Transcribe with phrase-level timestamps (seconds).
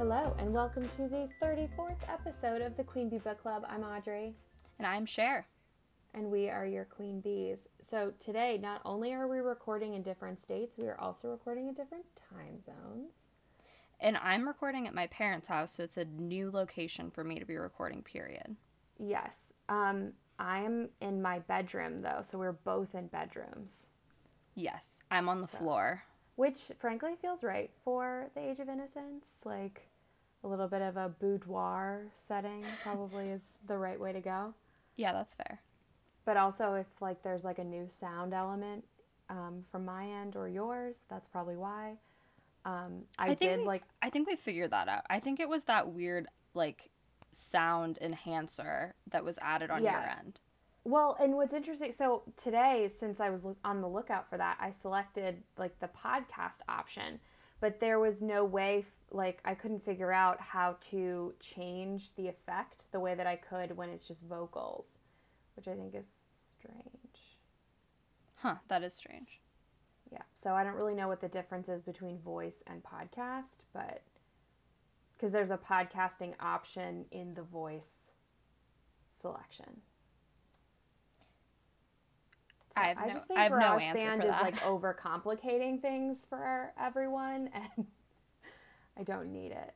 [0.00, 3.64] Hello, and welcome to the 34th episode of the Queen Bee Book Club.
[3.68, 4.34] I'm Audrey,
[4.78, 5.46] And I'm Cher.
[6.14, 7.58] and we are your Queen Bees.
[7.90, 11.74] So, today, not only are we recording in different states, we are also recording in
[11.74, 13.12] different time zones.
[14.00, 17.44] And I'm recording at my parents' house, so it's a new location for me to
[17.44, 18.56] be recording, period.
[18.98, 19.34] Yes,
[19.68, 23.72] um, I am in my bedroom though, so we're both in bedrooms,
[24.54, 26.04] Yes, I'm on the floor.
[26.36, 29.26] which frankly feels right for the age of innocence.
[29.44, 29.89] Like
[30.42, 34.54] a little bit of a boudoir setting probably is the right way to go.
[34.96, 35.60] Yeah, that's fair.
[36.24, 38.84] but also if like there's like a new sound element
[39.28, 41.94] um, from my end or yours that's probably why
[42.64, 45.04] um, i, think did we, like I think we figured that out.
[45.08, 46.90] I think it was that weird like
[47.32, 50.40] sound enhancer that was added on your end.
[50.84, 54.70] well and what's interesting so today since i was on the lookout for that i
[54.72, 57.20] selected like the podcast option
[57.60, 62.86] but there was no way like i couldn't figure out how to change the effect
[62.92, 64.98] the way that i could when it's just vocals
[65.56, 67.00] which i think is strange
[68.42, 69.40] Huh, that is strange.
[70.10, 70.22] Yeah.
[70.34, 74.02] So I don't really know what the difference is between voice and podcast, but
[75.12, 78.12] because there's a podcasting option in the voice
[79.10, 79.82] selection.
[82.80, 84.42] I have I no- just think I have no answer for is that.
[84.42, 87.86] like overcomplicating things for everyone, and
[88.98, 89.74] I don't need it.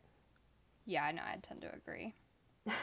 [0.86, 1.22] Yeah, I know.
[1.22, 2.14] I tend to agree.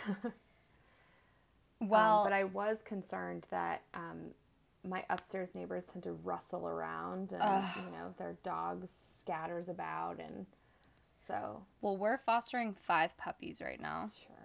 [1.81, 4.35] Um, Well, but I was concerned that um,
[4.87, 7.41] my upstairs neighbors tend to rustle around, and
[7.75, 8.87] you know their dog
[9.19, 10.45] scatters about, and
[11.27, 14.35] so well, we're fostering five puppies right now, sure,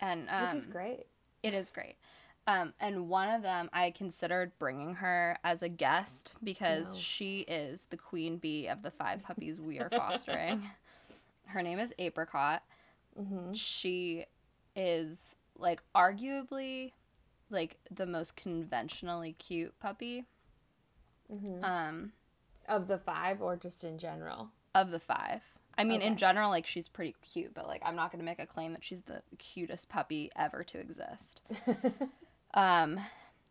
[0.00, 1.06] and um, which is great.
[1.44, 1.94] It is great.
[2.46, 6.98] Um, and one of them, I considered bringing her as a guest because No.
[6.98, 10.62] she is the queen bee of the five puppies we are fostering.
[11.46, 12.62] her name is Apricot.
[13.18, 13.52] Mm-hmm.
[13.54, 14.26] She
[14.76, 16.92] is like arguably
[17.50, 20.24] like the most conventionally cute puppy
[21.32, 21.64] Mm-hmm.
[21.64, 22.12] um,
[22.68, 24.50] Of the five, or just in general?
[24.74, 25.42] of the five.
[25.78, 28.46] I mean, in general, like she's pretty cute, but like I'm not gonna make a
[28.46, 31.40] claim that she's the cutest puppy ever to exist.
[32.54, 33.00] Um,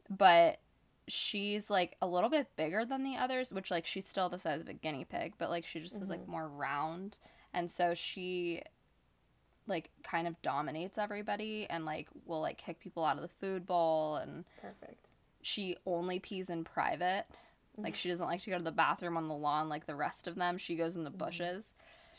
[0.09, 0.59] but
[1.08, 4.62] she's like a little bit bigger than the others, which like she's still the size
[4.62, 7.19] of a guinea pig, but like she just is like more round,
[7.53, 8.62] and so she
[9.68, 13.66] like kind of dominates everybody and like will like kick people out of the food
[13.66, 15.08] bowl and Perfect.
[15.41, 17.25] she only pees in private.
[17.78, 20.28] Like she doesn't like to go to the bathroom on the lawn like the rest
[20.28, 20.58] of them.
[20.58, 21.74] She goes in the bushes.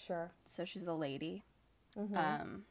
[0.06, 0.30] Sure.
[0.46, 1.44] So she's a lady.
[1.96, 2.16] Mhm.
[2.16, 2.64] Um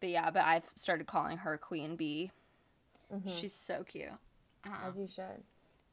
[0.00, 2.30] but yeah, but I've started calling her Queen Bee.
[3.12, 3.28] Mhm.
[3.40, 4.10] She's so cute.
[4.64, 5.42] Uh, As you should.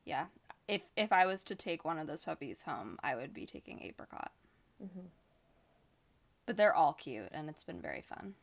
[0.05, 0.27] yeah.
[0.67, 3.81] If if I was to take one of those puppies home, I would be taking
[3.81, 4.31] Apricot.
[4.81, 5.09] Mhm.
[6.45, 8.35] But they're all cute and it's been very fun.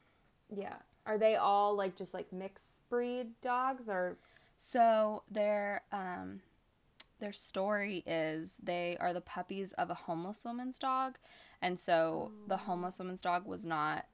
[0.48, 0.76] Yeah.
[1.06, 4.16] Are they all like just like mixed breed dogs, or
[4.58, 6.42] So their um
[7.18, 11.18] their story is they are the puppies of a homeless woman's dog,
[11.62, 14.06] and so the homeless woman's dog was not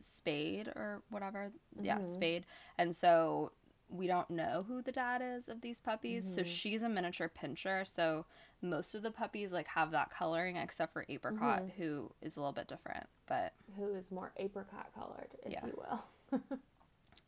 [0.00, 1.52] spayed or whatever.
[1.80, 2.12] Yeah, Mhm.
[2.12, 2.46] spayed,
[2.78, 3.52] and so
[3.88, 6.24] we don't know who the dad is of these puppies.
[6.24, 6.44] So Mhm.
[6.44, 7.86] she's a miniature pinscher.
[7.86, 8.26] So
[8.62, 11.70] most of the puppies like have that coloring, except for Apricot, Mhm.
[11.76, 13.08] who is a little bit different.
[13.26, 15.64] But who is more apricot colored, if Yeah.
[15.64, 16.40] you will?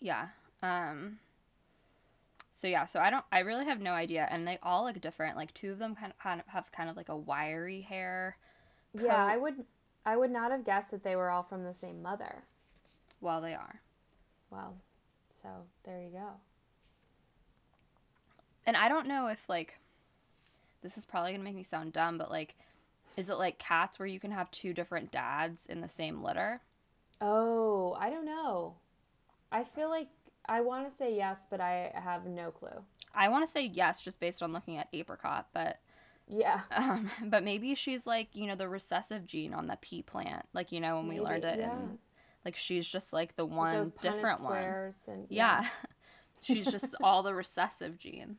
[0.00, 0.28] Yeah.
[0.62, 1.20] Um
[2.52, 5.36] so yeah, so I don't I really have no idea and they all look different.
[5.36, 8.36] Like two of them kind of, kind of have kind of like a wiry hair.
[8.94, 9.24] Yeah.
[9.24, 9.66] I would.
[10.06, 12.44] I would not have guessed that they were all from the same mother.
[13.20, 13.82] Well, they are.
[14.50, 14.76] Well,
[15.42, 16.40] so there you go.
[18.68, 19.78] And I don't know if like
[20.82, 22.54] this is probably going to make me sound dumb, but like
[23.16, 26.60] is it like cats where you can have two different dads in the same litter?
[27.22, 28.74] Oh, I don't know.
[29.50, 30.08] I feel like
[30.46, 32.84] I want to say yes, but I have no clue.
[33.14, 35.78] I want to say yes just based on looking at Apricot, but
[36.28, 36.60] Yeah.
[36.76, 40.72] um but maybe she's like, you know, the recessive gene on the pea plant, like
[40.72, 41.72] you know when we learned it yeah.
[41.72, 41.98] and
[42.44, 44.58] like she's just like the one different one.
[45.06, 45.66] and Yeah.
[46.40, 48.38] She's just all the recessive genes.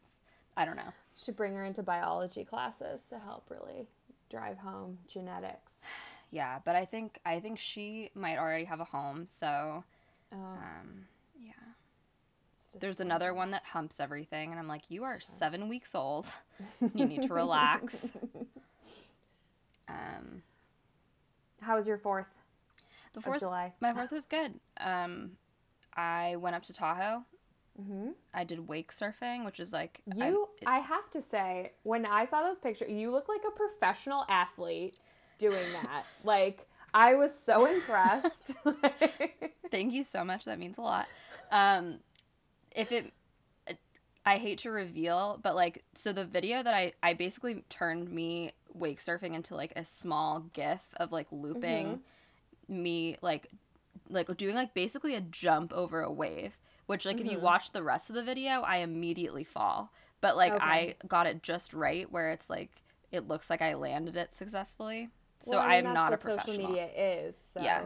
[0.58, 0.92] I don't know.
[1.24, 3.88] Should bring her into biology classes to help really
[4.30, 5.74] drive home genetics.
[6.32, 9.84] Yeah, but I think I think she might already have a home, so
[10.32, 11.08] Oh, um
[11.42, 11.54] yeah.
[12.80, 16.28] There's another one that humps everything and I'm like, "You are 7 weeks old.
[16.94, 18.10] You need to relax."
[19.88, 20.44] Um
[21.62, 22.28] How was your fourth
[23.14, 23.74] the of 4th July?
[23.80, 24.60] my 4th was good.
[24.80, 25.32] Um
[25.96, 27.24] I went up to Tahoe.
[27.80, 31.72] Hmm I did wake surfing, which is like I- You, it- I have to say,
[31.84, 34.96] when I saw those pictures, you look like a professional athlete
[35.40, 36.06] doing that.
[36.24, 38.52] like, I was so impressed.
[39.72, 40.46] Thank you so much.
[40.46, 41.08] That means a lot.
[41.52, 42.00] Um,
[42.76, 43.14] if it,
[44.26, 48.52] I hate to reveal, but like, so the video that I, I basically turned me
[48.74, 52.00] wake surfing into like a small gif of like looping
[52.68, 52.74] Mm-hmm.
[52.82, 53.48] me like,
[54.10, 56.58] like doing like basically a jump over a wave,
[56.88, 57.42] which like if you Mhm.
[57.44, 59.92] watch the rest of the video, I immediately fall.
[60.22, 62.72] But like I got it just right where it's like,
[63.12, 65.10] it looks like I landed it successfully.
[65.40, 66.56] So Well, I mean, that's not a professional.
[66.56, 67.36] Social media is.
[67.54, 67.62] So.
[67.62, 67.82] Yeah.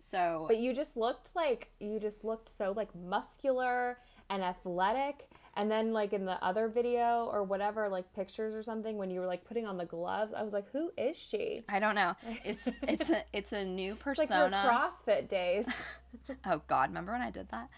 [0.00, 3.98] So But you just looked like you just looked so like muscular
[4.30, 5.28] and athletic.
[5.56, 9.20] And then like in the other video or whatever, like pictures or something, when you
[9.20, 11.64] were like putting on the gloves, I was like, who is she?
[11.68, 12.14] I don't know.
[12.44, 15.66] It's it's a it's a new It's like her CrossFit days.
[16.46, 17.68] oh god, remember when I did that?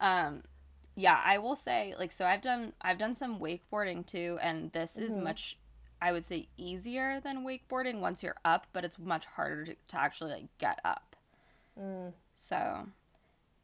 [0.00, 0.42] Um
[0.94, 4.98] yeah, I will say like so I've done I've done some wakeboarding too and this
[4.98, 5.22] is Mhm.
[5.22, 5.58] much
[6.02, 9.98] I would say easier than wakeboarding once you're up, but it's much harder to, to
[9.98, 11.14] actually like get up.
[11.80, 12.12] Mm.
[12.34, 12.88] So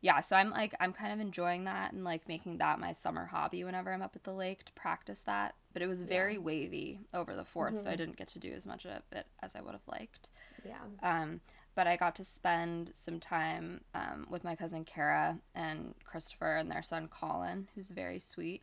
[0.01, 3.27] yeah, so I'm like I'm kind of enjoying that and like making that my summer
[3.27, 5.55] hobby whenever I'm up at the lake to practice that.
[5.73, 7.97] But it was very wavy over the 4th, so I Mhm.
[7.97, 10.31] didn't get to do as much of it as I would have liked.
[10.65, 10.89] Yeah.
[11.03, 11.41] Um,
[11.75, 16.71] but I got to spend some time um, with my cousin Kara and Christopher and
[16.71, 18.63] their son Colin, who's very sweet.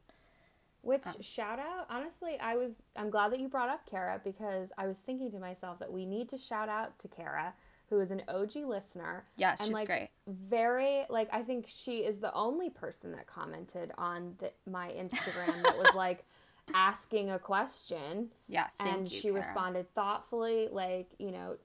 [0.81, 4.71] Which Um, shout out, honestly, I was I'm glad that you brought up Kara because
[4.77, 7.55] I was thinking to myself that we need to shout out to Kara,
[7.89, 9.25] who is an OG listener.
[9.37, 10.09] Yeah, And, she's like, great.
[10.27, 15.61] Very like I think she is the only person that commented on the, my Instagram
[15.63, 16.23] that was like
[16.73, 19.19] asking a question Yeah, and you.
[19.19, 19.41] she Kara.
[19.41, 21.57] responded thoughtfully like you know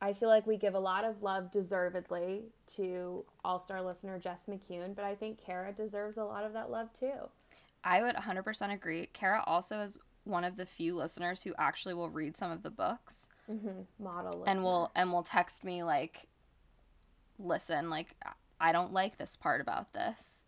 [0.00, 2.44] i feel like we give a lot of love deservedly
[2.76, 6.88] to all-star listener jess mccune but i think kara deserves a lot of that love
[6.98, 7.10] too
[7.86, 9.10] I would 100% agree.
[9.12, 12.70] Kara also is one of the few listeners who actually will read some of the
[12.70, 14.02] books mm-hmm.
[14.02, 16.28] model and will and will text me like,
[17.38, 18.14] "Listen, like
[18.60, 20.46] I don't like this part about this."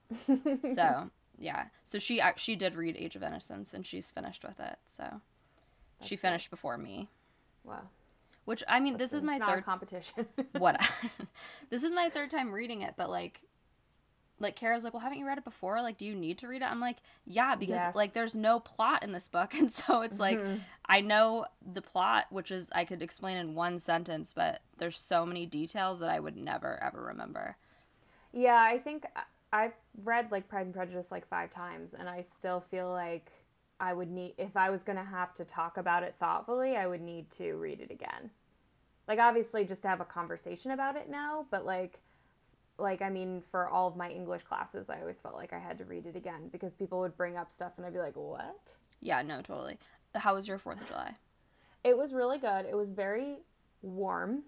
[0.75, 4.79] So yeah, so she she did read Age of Innocence and she's finished with it.
[4.87, 5.05] So
[5.99, 7.09] That's she finished before me.
[7.65, 7.89] wow
[8.45, 10.27] Which I mean, this is my it's not a third competition
[10.59, 10.81] what
[11.71, 13.41] this is my third time reading it but like
[14.39, 15.81] like Kara's like, well, haven't you read it before?
[15.83, 16.67] Like, do you need to read it?
[16.71, 17.95] I'm like, yeah, because Yes.
[17.95, 20.65] like there's no plot in this book, and so it's like Mhm.
[20.89, 25.25] I know the plot, which is I could explain in one sentence, but there's so
[25.27, 27.57] many details that I would never ever remember.
[28.33, 29.23] yeah i think I-
[29.65, 29.73] i've
[30.05, 33.33] read like pride and prejudice like five times and i still feel like
[33.81, 36.87] i would need if i was going to have to talk about it thoughtfully i
[36.87, 38.31] would need to read it again
[39.09, 42.01] like obviously just to have a conversation about it now but like
[42.79, 45.79] like i mean for all of my english classes i always felt like i had
[45.79, 48.75] to read it again because people would bring up stuff and i'd be like what
[49.01, 49.79] Yeah, no, totally.
[50.15, 51.15] How was your Fourth of July?
[51.85, 53.39] it was really good it was very
[53.83, 54.43] warm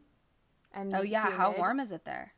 [0.75, 2.33] and Oh yeah, how warm is it there?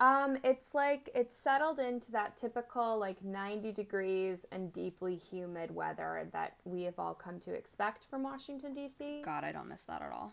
[0.00, 6.28] um it's like it's settled into that typical like 90 degrees and deeply humid weather
[6.32, 10.02] that we have all come to expect from washington dc God, I don't miss that
[10.02, 10.32] at all.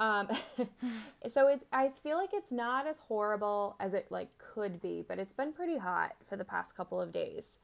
[0.00, 0.28] Um,
[1.34, 5.18] so it, I feel like it's not as horrible as it like could be, but
[5.18, 7.58] it's been pretty hot for the past couple of days.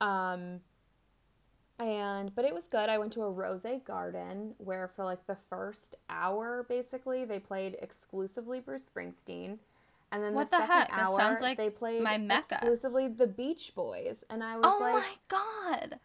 [0.00, 0.60] Um,
[1.78, 2.88] and but it was good.
[2.88, 7.76] I went to a rose garden where for like the first hour, basically, they played
[7.80, 9.58] exclusively Bruce Springsteen,
[10.10, 10.90] and then What the, the second heck?
[10.90, 12.56] That hour sounds like they played my mecca.
[12.56, 16.00] exclusively the Beach Boys, and I was Oh like, my God!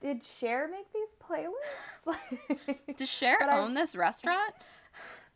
[0.00, 2.16] did Cher make these playlists?
[2.96, 4.54] Does Cher But I- own this restaurant?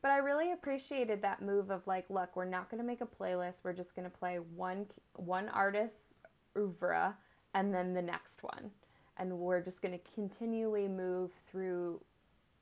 [0.02, 3.06] But I really appreciated that move of like, look, we're not going to make a
[3.06, 3.62] playlist.
[3.62, 6.16] We're just going to play one one artist's
[6.58, 7.16] oeuvre
[7.54, 8.70] and then the next one,
[9.16, 12.00] and we're just going to continually move through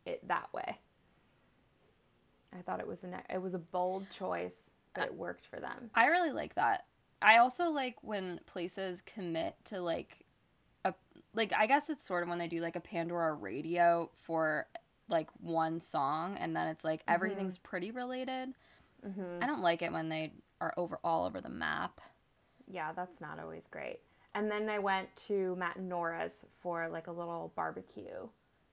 [0.04, 0.78] it that way.
[2.56, 5.90] I thought it was an it was a bold choice, but it worked for them.
[5.94, 6.85] I really like that.
[7.23, 10.26] I also like when places commit to like
[10.85, 10.94] a
[11.32, 14.66] like I guess it's sort of when they do like a Pandora radio for
[15.11, 18.50] like one song and then it's like everything's pretty related.
[19.05, 22.00] hmm I don't like it when they are over all over the map.
[22.67, 24.00] Yeah, that's not always great.
[24.35, 28.29] And then I went to Matt and Nora's for like a little barbecue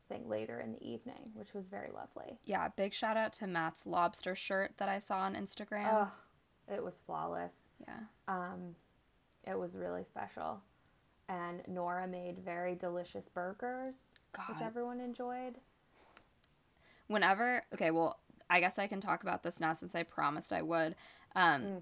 [0.08, 2.38] thing later in the evening, which was very lovely.
[2.46, 5.89] Yeah, big shout out to Matt's lobster shirt that I saw on Instagram.
[5.91, 6.12] Oh,
[6.74, 7.53] it was flawless.
[7.88, 8.00] Yeah.
[8.27, 8.75] Um,
[9.46, 10.62] it was really special.
[11.29, 13.96] And Nora made very delicious burgers,
[14.48, 15.56] which everyone enjoyed.
[17.07, 20.61] Whenever okay, well, I guess I can talk about this now since I promised I
[20.61, 20.95] would.
[21.35, 21.81] Um Mm.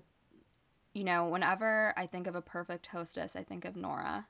[0.94, 4.28] you know, whenever I think of a perfect hostess, I think of Nora.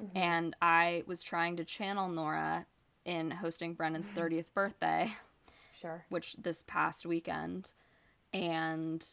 [0.00, 0.10] Mhm.
[0.16, 2.66] and I was trying to channel Nora
[3.04, 5.12] in hosting Brendan's 30th birthday,
[5.80, 6.04] Sure.
[6.08, 7.72] which this past weekend.
[8.32, 9.06] and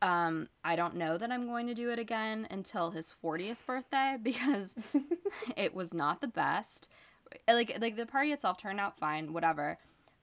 [0.00, 4.18] um, I don't know that I'm going to do it again until his 40th birthday
[4.22, 4.74] because
[5.56, 6.88] it was not the best.
[7.48, 9.78] Like like the party itself turned out fine, whatever.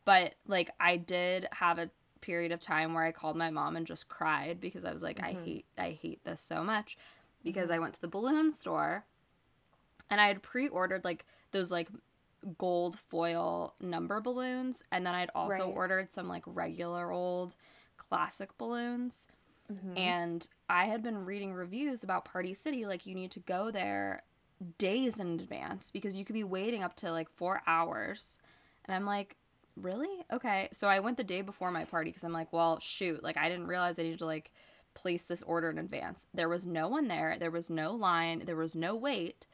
[0.09, 3.85] But like I did have a period of time where I called my mom and
[3.85, 5.37] just cried because I was like Mm-hmm.
[5.37, 6.97] I hate I hate this so much
[7.43, 9.05] because I went to the balloon store
[10.09, 11.89] and I had pre-ordered like those like
[12.57, 15.75] gold foil number balloons and then I'd also Right.
[15.75, 17.55] ordered some like regular old
[17.97, 19.27] classic balloons
[19.71, 19.95] Mhm.
[19.95, 24.23] and I had been reading reviews about Party City like you need to go there
[24.79, 28.39] days in advance because you could be waiting up to like 4 hours
[28.85, 29.35] and I'm like
[29.75, 33.23] really okay so I went the day before my party because I'm like well shoot
[33.23, 34.51] like I didn't realize I needed to like
[34.93, 38.55] place this order in advance there was no one there there was no line there
[38.55, 39.47] was no wait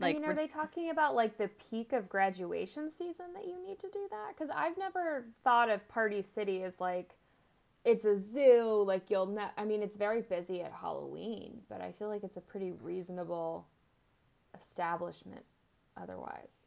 [0.00, 3.78] I mean, are they talking about like the peak of graduation season that you need
[3.80, 4.34] to do that?
[4.36, 7.14] Because I've never thought of Party City as like
[7.84, 8.84] it's a zoo.
[8.86, 12.36] Like you'll, ne- I mean, it's very busy at Halloween, but I feel like it's
[12.36, 13.68] a pretty reasonable
[14.60, 15.44] establishment.
[15.96, 16.65] Otherwise,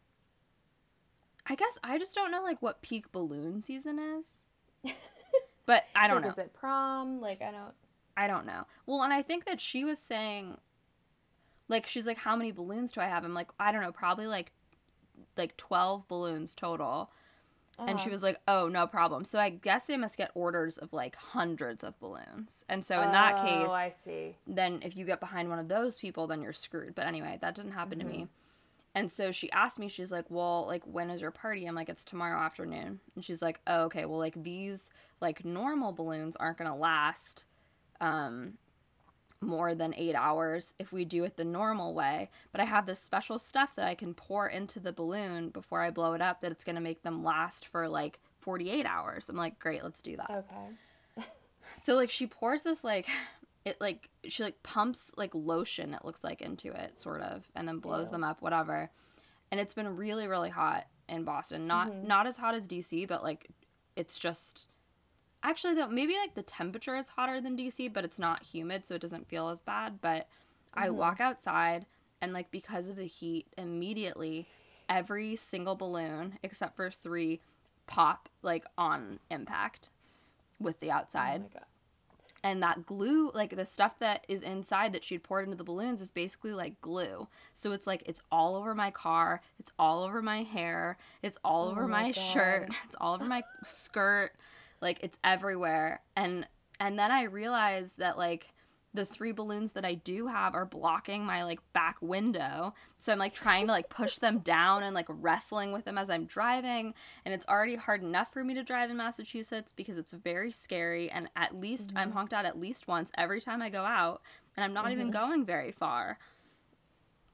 [1.50, 4.44] I guess I just don't know like what peak balloon season is.
[5.66, 6.30] but I don't like, know.
[6.32, 7.22] Is it prom?
[7.22, 7.74] Like I don't.
[8.18, 8.66] I don't know.
[8.86, 10.58] Well, and I think that she was saying
[11.68, 13.24] like she's like how many balloons do I have?
[13.24, 14.52] I'm like I don't know, probably like
[15.38, 17.12] like 12 balloons total.
[17.88, 18.12] And she Uh-huh.
[18.12, 21.84] was like, "Oh, no problem." So I guess they must get orders of like hundreds
[21.84, 22.64] of balloons.
[22.70, 24.38] And so in that case, Oh, I see.
[24.48, 26.96] then if you get behind one of those people, then you're screwed.
[26.96, 28.30] But anyway, that didn't happen to me.
[28.96, 31.66] And so she asked me, she's like, Well, like, when is your party?
[31.66, 33.00] I'm like, It's tomorrow afternoon.
[33.16, 34.06] And she's like, Oh, okay.
[34.06, 34.90] Well, like, these,
[35.22, 37.46] like, normal balloons aren't going to last
[38.02, 38.54] um,
[39.42, 42.30] more than eight hours if we do it the normal way.
[42.52, 45.92] But I have this special stuff that I can pour into the balloon before I
[45.92, 49.30] blow it up that it's going to make them last for, like, 48 hours.
[49.30, 50.32] I'm like, Great, let's do that.
[50.32, 51.26] Okay.
[51.76, 53.08] So like she pours this like
[53.70, 57.68] it like she like pumps like lotion it looks like into it sort of and
[57.68, 58.12] then blows Ew.
[58.12, 58.90] them up whatever.
[59.52, 61.68] And it's been really really hot in Boston.
[61.68, 62.08] Not Mhm.
[62.08, 63.48] not as hot as DC but like
[63.96, 64.70] it's just
[65.44, 68.96] actually though maybe like the temperature is hotter than DC but it's not humid so
[68.96, 70.28] it doesn't feel as bad but
[70.74, 70.96] I Mhm.
[70.96, 71.86] walk outside
[72.22, 74.48] and like because of the heat immediately
[74.90, 77.40] every single balloon except for 3
[77.88, 79.90] pop like on impact
[80.60, 81.66] with the outside Oh my god.
[82.44, 86.02] And that glue like the stuff that is inside that she'd poured into the balloons
[86.02, 87.28] is basically like glue.
[87.54, 91.68] So it's like it's all over my car it's all over my hair it's all
[91.68, 94.32] Oh over my my shirt it's all over my skirt
[94.82, 96.02] like it's everywhere.
[96.16, 96.48] And
[96.80, 98.54] and then i realized that like
[98.94, 102.74] the three balloons that I do have are blocking my like back window.
[103.00, 106.10] So I'm like trying to like push them down and like wrestling with them as
[106.10, 106.96] I'm driving.
[107.24, 111.10] And it's already hard enough for me to drive in Massachusetts because it's very scary.
[111.12, 112.14] And at least I'm Mhm.
[112.14, 114.22] honked at at least once every time I go out.
[114.58, 115.14] And I'm not even Mhm.
[115.14, 116.18] going very far.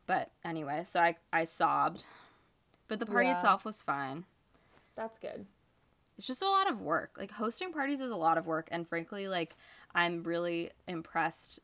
[0.08, 2.06] But anyway, so I, I sobbed.
[2.88, 3.36] But the party Yeah.
[3.36, 4.26] itself was fine.
[4.96, 5.46] That's good.
[6.18, 7.16] It's just a lot of work.
[7.18, 9.56] Like hosting parties is a lot of work and frankly like
[9.96, 11.60] I'm really impressed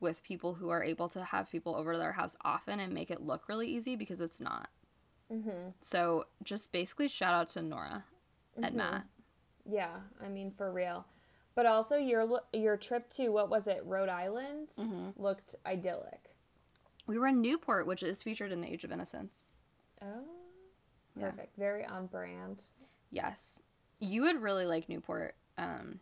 [0.00, 3.10] with people who are able to have people over to their house often and make
[3.10, 4.70] it look really easy because it's not.
[5.30, 5.74] Mhm.
[5.80, 8.04] So just basically shout out to Nora
[8.56, 8.74] and Mhm.
[8.74, 9.06] Matt.
[9.66, 11.06] Yeah, I mean for real.
[11.54, 15.12] But also your your trip to what was it, Rhode Island, Mhm.
[15.18, 16.34] looked idyllic.
[17.06, 19.42] We were in Newport, which is featured in The Age of Innocence.
[20.00, 20.24] Oh,
[21.14, 21.30] Yeah.
[21.30, 21.56] perfect.
[21.56, 22.64] Very on brand.
[23.10, 23.62] Yes.
[23.98, 25.34] You would really like Newport.
[25.58, 26.00] Um,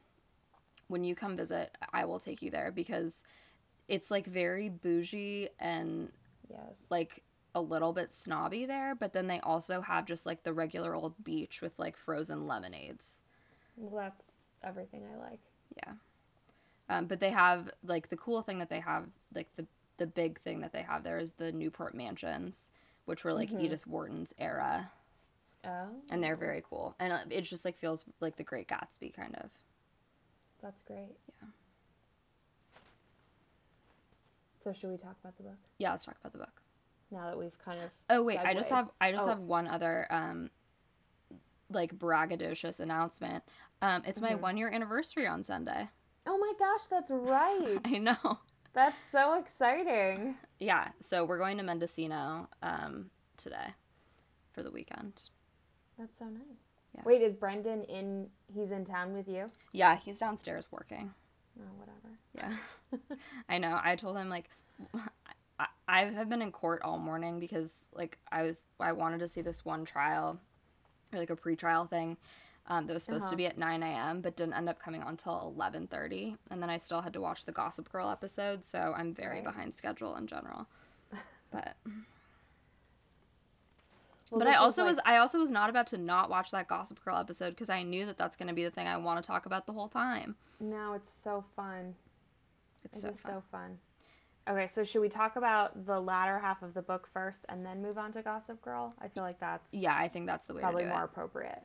[0.89, 3.25] when you come visit, I will take you there because
[3.89, 6.11] it's like very bougie and
[6.51, 6.75] Yes.
[6.91, 7.23] like
[7.55, 11.15] a little bit snobby there, but then they also have just like the regular old
[11.25, 13.21] beach with like frozen lemonades.
[13.77, 14.25] well, that's
[14.63, 15.41] everything I like.
[15.77, 15.93] Yeah.
[16.89, 19.05] Um, but they have like the cool thing that they have,
[19.35, 19.67] like the
[19.99, 22.71] the big thing that they have there is the Newport mansions,
[23.05, 23.61] which were like Mhm.
[23.61, 24.91] Edith Wharton's era,
[25.65, 26.03] Oh.
[26.11, 26.95] and they're very cool.
[26.99, 29.51] And uh, it just like feels like the Great Gatsby kind of.
[30.63, 31.17] That's great.
[31.43, 31.49] Yeah.
[34.65, 36.63] So should we talk about the book Yeah, let's talk about the book.
[37.11, 39.31] now that we've kind of Oh wait, I just have I just Oh.
[39.31, 40.51] have one other um
[41.71, 43.45] like braggadocious announcement.
[43.83, 44.41] Um, it's my Mhm.
[44.41, 45.89] one year anniversary on Sunday.
[46.27, 47.79] Oh my gosh, that's right.
[47.85, 48.39] I know.
[48.73, 50.37] That's so exciting.
[50.61, 53.75] Yeah, so we're going to Mendocino um, today
[54.51, 55.23] for the weekend.
[55.97, 56.68] That's so nice.
[56.99, 57.03] Yeah.
[57.05, 58.29] Wait, is Brendan in?
[58.53, 59.51] He's in town with you?
[59.73, 61.13] Yeah, he's downstairs working.
[61.61, 62.19] Oh, whatever.
[62.35, 63.17] Yeah,
[63.49, 63.81] I know.
[63.83, 64.51] I told him like
[65.59, 69.29] I, I have been in court all morning because like I was I wanted to
[69.29, 70.41] see this one trial
[71.13, 72.17] or like a pre-trial thing
[72.67, 73.31] um, that was supposed Uh-huh.
[73.31, 74.21] to be at 9 a.m.
[74.21, 77.45] but didn't end up coming on until 11:30, and then I still had to watch
[77.45, 79.45] the Gossip Girl episode, so I'm very Right.
[79.45, 80.67] behind schedule in general.
[81.51, 81.77] But
[84.31, 86.69] Well, but I also like- was I also was not about to not watch that
[86.69, 89.23] Gossip Girl episode because I knew that that's going to be the thing I want
[89.23, 90.37] to talk about the whole time.
[90.61, 91.95] No, it's so fun.
[92.85, 93.33] It's It's so fun.
[93.33, 93.79] so fun.
[94.49, 97.83] Okay, so should we talk about the latter half of the book first and then
[97.83, 98.95] move on to Gossip Girl?
[99.01, 101.05] I feel like that's Yeah, I think that's the way probably more it.
[101.05, 101.63] appropriate.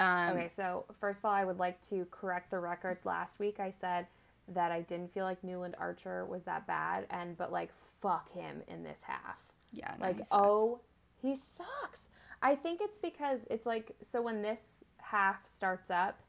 [0.00, 2.98] Um, okay, so first of all, I would like to correct the record.
[3.04, 4.06] Last week I said
[4.48, 8.62] that I didn't feel like Newland Archer was that bad, and but like fuck him
[8.66, 9.36] in this half.
[9.72, 10.80] Yeah, no, Like, oh,
[11.24, 12.02] he sucks.
[12.42, 16.20] I think it's because it's like, so when this half starts up,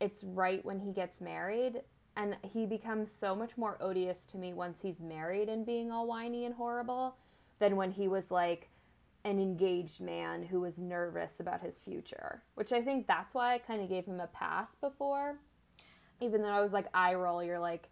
[0.00, 1.82] it's right when he gets married.
[2.16, 6.06] And he becomes so much more odious to me once he's married and being all
[6.06, 7.16] whiny and horrible
[7.58, 8.70] than when he was like
[9.24, 12.42] an engaged man who was nervous about his future.
[12.54, 15.40] Which I think that's why I kind of gave him a pass before.
[16.20, 17.88] Even though I was like, eye roll, you're like,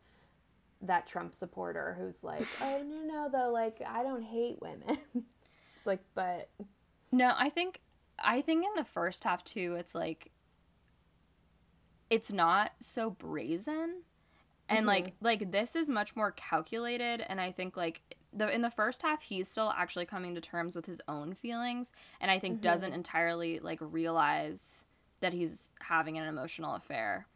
[0.83, 4.99] that Trump supporter who's like, oh no no though, like I don't hate women.
[5.85, 6.49] it's like, but
[7.13, 7.81] No, I think
[8.19, 10.31] I think in the first half too, it's like
[12.09, 14.03] it's not so brazen.
[14.69, 18.01] And like like this is much more calculated and I think like
[18.33, 21.93] the in the first half he's still actually coming to terms with his own feelings
[22.19, 24.87] and I think doesn't entirely like realize
[25.21, 27.27] that he's having an emotional affair.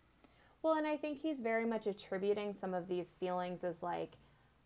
[0.63, 4.17] well, and I think he's very much attributing some of these feelings as like,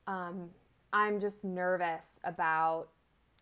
[0.06, 0.50] um,
[0.92, 2.88] I'm just nervous about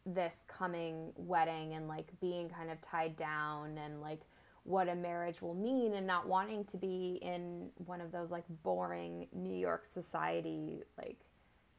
[0.07, 4.21] this coming wedding and like being kind of tied down and like
[4.65, 8.45] what a marriage will mean and not wanting to be in one of those like
[8.63, 11.19] boring New York society like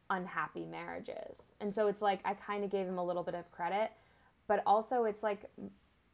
[0.09, 1.53] unhappy marriages.
[1.59, 3.91] And so it's like I kind of gave him a little bit of credit,
[4.47, 5.49] but also it's like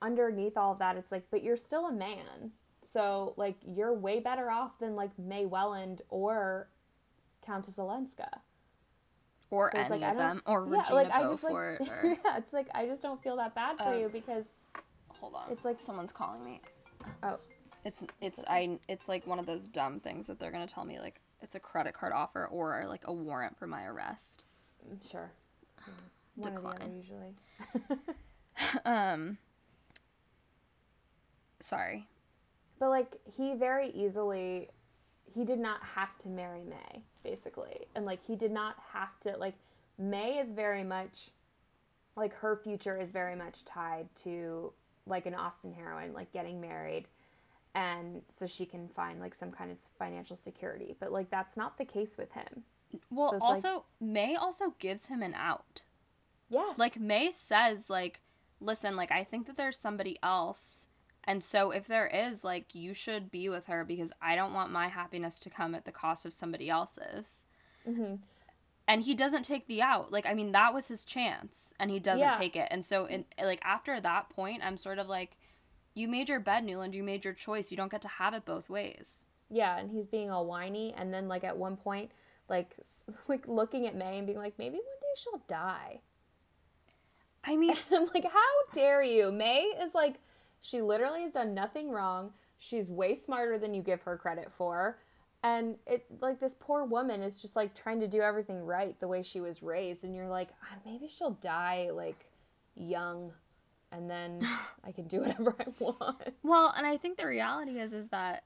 [0.01, 2.51] underneath all of that it's like but you're still a man.
[2.85, 6.69] So like you're way better off than like May Welland or
[7.45, 8.29] Countess Olenska.
[9.49, 10.41] Or So any like, of them.
[10.45, 13.37] Or Yeah, Regina like I just like or yeah, it's like I just don't feel
[13.37, 14.45] that bad for Um, you because
[15.09, 15.49] hold on.
[15.51, 16.61] It's like- someone's calling me.
[17.23, 17.37] oh
[17.85, 20.99] It's it's I it's like one of those dumb things that they're gonna tell me
[20.99, 24.45] like it's a credit card offer or like a warrant for my arrest.
[24.85, 25.31] mm, sure.
[25.87, 25.93] Yeah.
[26.35, 26.95] One or the other Decline.
[26.97, 27.35] usually.
[28.85, 29.37] Um.
[31.59, 32.07] Sorry.
[32.79, 34.69] But like he very easily
[35.33, 37.87] he did not have to marry May, basically.
[37.95, 39.55] And like he did not have to like
[39.99, 41.29] May is very much
[42.15, 44.71] like her future is very much tied to
[45.05, 47.05] like an Austen heroine, like getting married
[47.75, 50.95] and so she can find like some kind of financial security.
[50.99, 52.63] But like that's not the case with him.
[53.11, 55.83] Well, So it's like- also May also gives him an out.
[56.49, 56.77] Yes.
[56.77, 58.21] Like May says like,
[58.61, 60.86] listen, like I think that there's somebody else.
[61.27, 64.71] And so if there is, like you should be with her because I don't want
[64.71, 67.43] my happiness to come at the cost of somebody else's.
[67.85, 68.15] hmm
[68.87, 71.99] and he doesn't take the out like i mean that was his chance and he
[71.99, 72.31] doesn't Yeah.
[72.31, 75.37] take it and so in like after that point i'm sort of like
[75.93, 78.45] you made your bed newland you made your choice you don't get to have it
[78.45, 82.11] both ways Yeah, and he's being all whiny, and then like at one point,
[82.49, 82.75] like
[83.27, 86.01] like looking at May and being like, maybe one day she'll die.
[87.43, 89.31] i mean I'm like, how dare you?
[89.31, 90.15] May is like,
[90.61, 92.31] she literally has done nothing wrong.
[92.59, 94.99] She's way smarter than you give her credit for.
[95.43, 99.07] And it like this poor woman is just like trying to do everything right the
[99.07, 102.25] way she was raised, and you're like, ah, maybe she'll die like
[102.75, 103.31] young,
[103.91, 104.41] and then
[104.83, 106.33] I can do whatever I want.
[106.43, 108.43] well and i think the reality is is that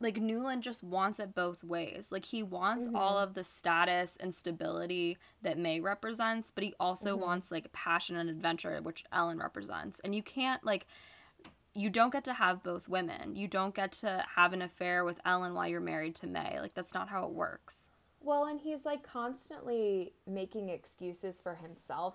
[0.00, 4.34] like newland just wants it both ways like he wants all of the status and
[4.34, 10.00] stability that may represents but he also wants like passion and adventure which ellen represents
[10.00, 10.86] and you can't like
[11.76, 13.36] you don't get to have both women.
[13.36, 16.58] You don't get to have an affair with Ellen while you're married to May.
[16.60, 17.90] Like that's not how it works.
[18.20, 22.14] Well, and he's like constantly making excuses for himself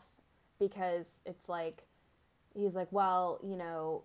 [0.59, 1.83] because it's like
[2.55, 4.03] he's like, well, you know,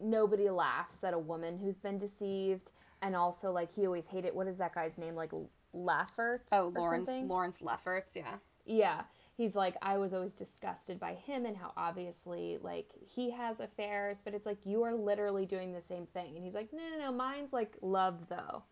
[0.00, 2.72] nobody laughs at a woman who's been deceived,
[3.02, 5.30] and also like he always hated what is that guy's name like
[5.74, 6.48] Lafferts?
[6.52, 7.28] Oh, Lawrence something?
[7.28, 8.36] Lawrence Lefferts, yeah.
[8.64, 9.02] Yeah.
[9.36, 14.18] He's like, I was always disgusted by him and how obviously, like, he has affairs,
[14.24, 16.36] but it's like, you are literally doing the same thing.
[16.36, 18.62] And he's like, no, no, no, mine's like love, though.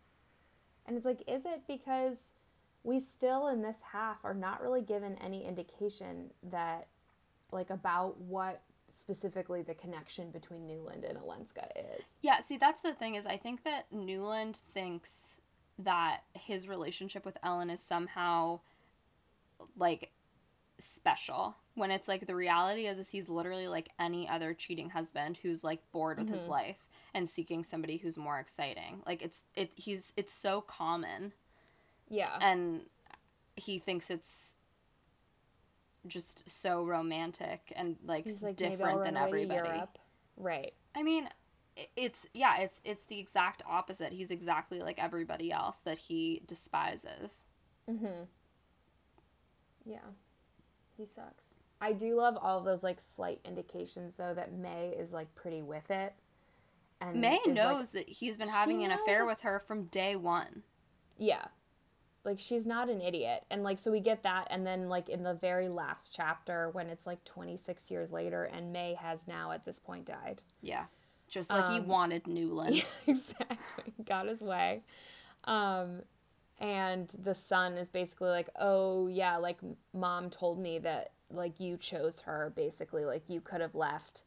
[0.85, 2.17] And it's like, is it because
[2.83, 6.87] we still in this half are not really given any indication that,
[7.51, 12.19] like, about what specifically the connection between Newland and Olenska is?
[12.21, 15.41] Yeah, see that's the thing is I think that Newland thinks
[15.79, 18.59] that his relationship with Ellen is somehow
[19.77, 20.11] like
[20.83, 25.37] special when it's like the reality is, is he's literally like any other cheating husband
[25.37, 26.47] who's like bored with his Mhm.
[26.49, 31.33] life and seeking somebody who's more exciting like it's it he's it's so common
[32.09, 32.37] Yeah.
[32.41, 32.87] and
[33.55, 34.55] he thinks it's
[36.05, 39.81] just so romantic and like, like, different than everybody
[40.35, 40.73] Right.
[40.95, 41.29] I mean,
[41.95, 44.11] it's yeah, it's it's the exact opposite.
[44.13, 47.43] He's exactly like everybody else that he despises.
[47.89, 48.23] Mm-hmm.
[49.85, 49.99] Yeah.
[50.97, 51.45] He sucks.
[51.81, 55.61] I do love all of those like slight indications though that May is like pretty
[55.61, 56.13] with it.
[57.01, 60.15] And May is, like- knows that he's been having an affair with her from day
[60.15, 60.63] one.
[61.17, 61.45] yeah.
[62.25, 63.43] Like she's not an idiot.
[63.51, 66.87] And like so we get that and then like in the very last chapter when
[66.87, 70.41] it's like 26 years later and May has now at this point died.
[70.61, 70.85] Yeah,
[71.27, 72.77] just like he Um, wanted Newland.
[72.77, 73.93] Yeah, exactly.
[74.05, 74.83] Got his way.
[75.43, 76.03] Um,
[76.63, 79.57] and the son is basically like, oh, yeah, like
[79.93, 83.03] mom told me that, like, you chose her, basically.
[83.03, 84.23] Like, you could have left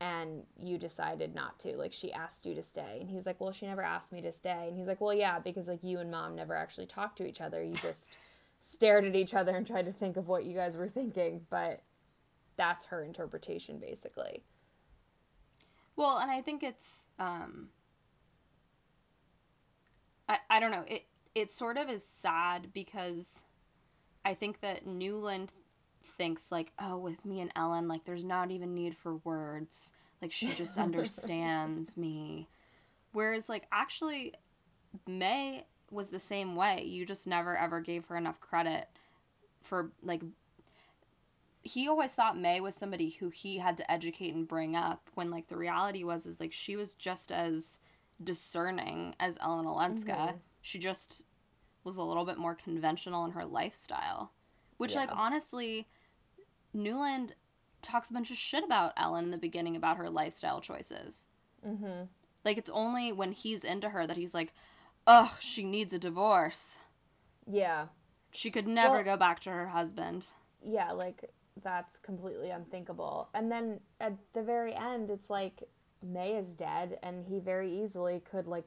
[0.00, 1.76] and you decided not to.
[1.76, 2.98] Like, she asked you to stay.
[3.00, 4.66] And he's like, well, she never asked me to stay.
[4.68, 7.40] And he's like, well, yeah, because, like, you and mom never actually talked to each
[7.40, 7.60] other.
[7.60, 8.06] You just
[8.62, 11.40] stared at each other and tried to think of what you guys were thinking.
[11.50, 11.82] But
[12.56, 14.44] that's her interpretation, basically.
[15.96, 17.70] Well, and I think it's um
[20.28, 20.84] I I don't know.
[20.86, 23.44] It it sort of is sad because
[24.24, 25.52] I think that Newland
[26.16, 29.92] thinks like, "Oh, with me and Ellen, like there's not even need for words.
[30.22, 32.48] Like she just understands me."
[33.12, 34.34] Whereas like actually
[35.06, 36.84] May was the same way.
[36.84, 38.88] You just never ever gave her enough credit
[39.62, 40.22] for like
[41.62, 45.30] he always thought May was somebody who he had to educate and bring up when
[45.30, 47.78] like the reality was is like she was just as
[48.22, 50.12] discerning as Ellen Olenska.
[50.34, 50.38] Mhm.
[50.60, 51.26] She just
[51.82, 54.32] was a little bit more conventional in her lifestyle.
[54.76, 55.88] Which like honestly
[56.72, 57.34] Newland
[57.82, 61.28] talks a bunch of shit about Ellen in the beginning about her lifestyle choices.
[61.66, 62.04] Mm-hmm.
[62.44, 64.52] Like it's only when he's into her that he's like,
[65.06, 66.78] "Ugh, she needs a divorce.
[67.46, 67.88] Yeah.
[68.32, 70.28] She could never Well- go back to her husband."
[70.66, 71.30] yeah, like
[71.62, 73.28] that's completely unthinkable.
[73.34, 75.62] And then at the very end, it's like
[76.04, 78.66] May is dead, and he very easily could like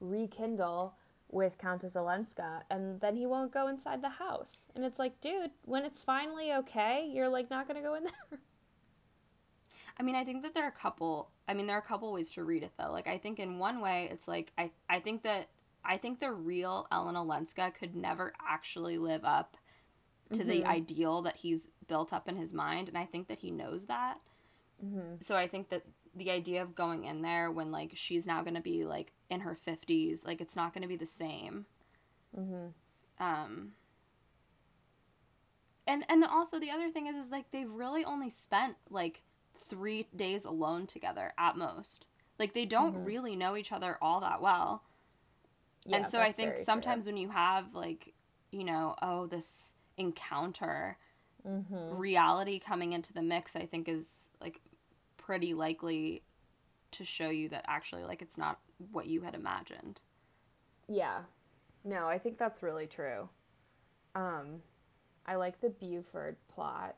[0.00, 0.94] rekindle
[1.30, 4.50] with Countess Olenska, and then he won't go inside the house.
[4.74, 8.38] And it's like, dude, when it's finally okay, you're like not gonna go in there.
[9.98, 11.30] I mean, I think that there are a couple.
[11.48, 12.90] I mean, there are a couple ways to read it though.
[12.90, 15.48] Like, I think in one way, it's like I I think that
[15.84, 19.56] I think the real Ellen Olenska could never actually live up
[20.32, 20.66] to the Mhm.
[20.66, 24.18] ideal that he's built up in his mind, and I think that he knows that.
[24.82, 25.16] Mm-hmm.
[25.20, 25.82] So I think that
[26.14, 29.40] the idea of going in there when like she's now going to be like in
[29.40, 31.66] her 50s, like it's not going to be the same.
[32.38, 32.68] Mm-hmm.
[33.22, 33.72] Um
[35.86, 39.22] and and also the other thing is is like they've really only spent like
[39.68, 42.06] 3 days alone together at most.
[42.38, 43.06] Like they don't Mhm.
[43.06, 44.84] really know each other all that well.
[45.84, 46.64] Yeah, and so I think very true.
[46.64, 48.14] sometimes when you have like,
[48.50, 50.98] you know, oh this encounter,
[51.46, 51.98] Mhm.
[51.98, 54.60] reality coming into the mix, I think is like
[55.24, 56.22] pretty likely
[56.92, 58.58] to show you that actually like it's not
[58.90, 60.00] what you had imagined.
[60.88, 61.20] Yeah.
[61.84, 63.28] No, I think that's really true.
[64.14, 64.62] Um,
[65.26, 66.96] I like the Beaufort plot.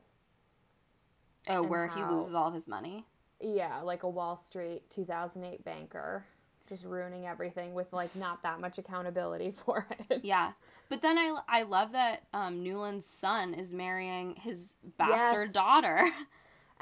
[1.48, 3.04] Oh, where he loses all his money.
[3.40, 6.24] Yeah, like a Wall Street 2008 banker,
[6.68, 10.20] just ruining everything with like not that much accountability for it.
[10.24, 10.52] Yeah.
[10.88, 15.54] But then I, I love that um, Newland's son is marrying his bastard Yes.
[15.54, 16.04] daughter.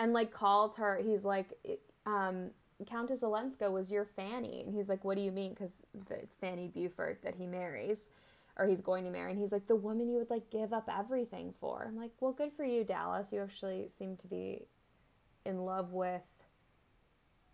[0.02, 1.52] And like calls her, he's like,
[2.06, 2.50] um,
[2.88, 4.64] Countess Olenska was your Fanny.
[4.66, 5.50] And he's like, what do you mean?
[5.50, 5.74] Because
[6.10, 7.98] it's Fanny Beaufort that he marries
[8.56, 9.30] or he's going to marry.
[9.30, 11.84] And he's like, the woman you would like give up everything for.
[11.86, 13.28] I'm like, well, good for you, Dallas.
[13.30, 14.66] You actually seem to be
[15.46, 16.22] in love with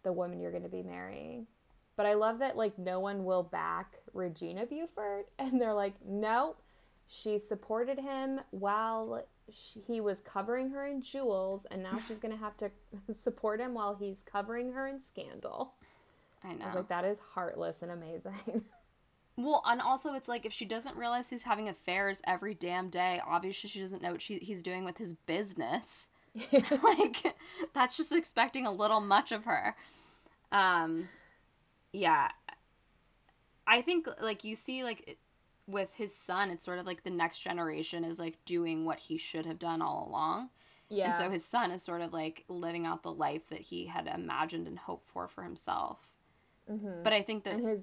[0.02, 1.46] the woman you're going to be marrying.
[1.96, 5.28] But I love that like no one will back Regina Beaufort.
[5.38, 6.56] And they're like, no,
[7.08, 12.36] she supported him while she, he was covering her in jewels, and now she's gonna
[12.36, 12.70] have to
[13.22, 15.74] support him while he's covering her in scandal.
[16.44, 16.76] I I was know.
[16.76, 18.64] like, that is heartless and amazing.
[19.36, 23.20] Well, and also it's like if she doesn't realize he's having affairs every damn day,
[23.24, 26.10] obviously she doesn't know what she, he's doing with his business.
[26.52, 27.36] like
[27.72, 29.76] that's just expecting a little much of her.
[30.50, 31.08] Um
[31.92, 32.28] yeah.
[33.66, 35.18] I think like you see like
[35.68, 39.16] with his son it's sort of like the next generation is like doing what he
[39.18, 40.48] should have done all along.
[40.88, 41.04] yeah.
[41.06, 44.06] And so his son is sort of like living out the life that he had
[44.06, 46.10] imagined and hoped for for himself.
[46.70, 47.04] Mhm.
[47.04, 47.80] But I think that and his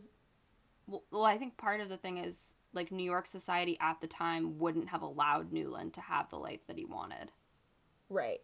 [0.88, 4.08] well, well, I think part of the thing is like New York society at the
[4.08, 7.32] time wouldn't have allowed Newland to have the life that he wanted.
[8.10, 8.42] Right.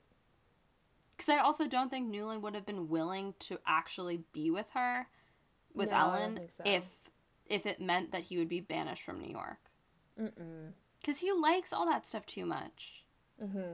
[1.11, 5.07] Because I also don't think Newland would have been willing to actually be with her,
[5.75, 6.63] with No, Ellen, so.
[6.65, 7.00] if
[7.51, 9.59] if it meant that he would be banished from New York.
[10.19, 10.71] Mm-mm.
[10.99, 13.03] Because he likes all that stuff too much.
[13.43, 13.73] Mm-hmm.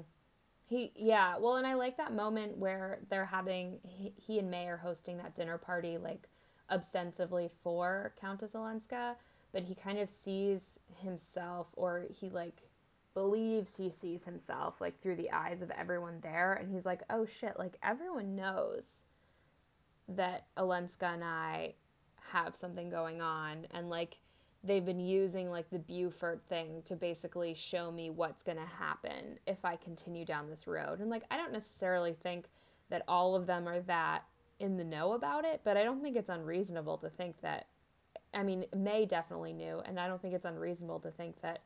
[0.65, 1.37] He, yeah.
[1.37, 5.17] Well, and I like that moment where they're having he, he and May are hosting
[5.17, 6.27] that dinner party, like
[6.69, 9.15] ostensibly for Countess Olenska,
[9.53, 10.61] but he kind of sees
[11.01, 12.63] himself, or he like
[13.13, 17.25] believes he sees himself like through the eyes of everyone there, and he's like, oh
[17.25, 18.87] shit, like everyone knows
[20.09, 21.75] that Olenska and I
[22.31, 24.17] have something going on, and like
[24.63, 29.39] they've been using like the Beaufort thing to basically show me what's going to happen
[29.45, 30.99] if I continue down this road.
[30.99, 32.45] And like I don't necessarily think
[32.89, 34.23] that all of them are that
[34.59, 37.67] in the know about it, but I don't think it's unreasonable to think that
[38.33, 41.61] I mean, May definitely knew, and I don't think it's unreasonable to think that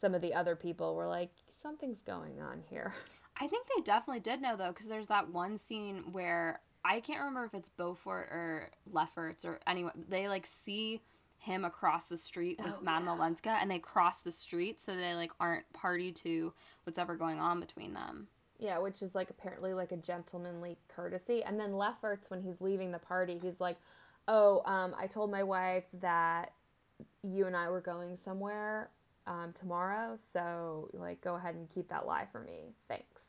[0.00, 2.94] some of the other people were like something's going on here.
[3.40, 7.20] I think they definitely did know though, because there's that one scene where I can't
[7.20, 10.04] remember if it's Beaufort or Lefferts or anyone.
[10.08, 11.02] They like see
[11.38, 13.14] him across the street with Oh, Madame yeah.
[13.14, 16.52] Olenska, and they cross the street so they like aren't party to
[16.84, 18.28] what's ever going on between them.
[18.58, 21.42] Yeah, which is like apparently like a gentlemanly courtesy.
[21.44, 23.76] And then Lefferts, when he's leaving the party, he's like,
[24.26, 26.52] "Oh, um, I told my wife that
[27.22, 28.90] you and I were going somewhere
[29.28, 33.27] um, tomorrow, so like go ahead and keep that lie for me, thanks."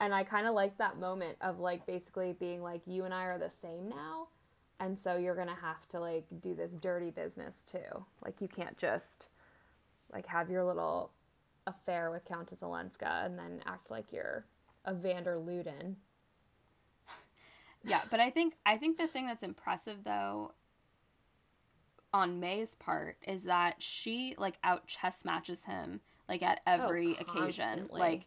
[0.00, 3.24] And I kind of like that moment of like basically being like, "You and I
[3.24, 4.28] are the same now."
[4.80, 8.04] And so you're gonna have to like do this dirty business too.
[8.24, 9.26] Like you can't just
[10.12, 11.12] like have your little
[11.66, 14.46] affair with Countess Olenska and then act like you're
[14.84, 15.96] a van der Luyden.
[17.84, 20.52] Yeah, but I think I think the thing that's impressive though
[22.12, 27.16] on May's part is that she like out chess matches him like at oh, every
[27.16, 27.88] occasion.
[27.90, 28.26] Like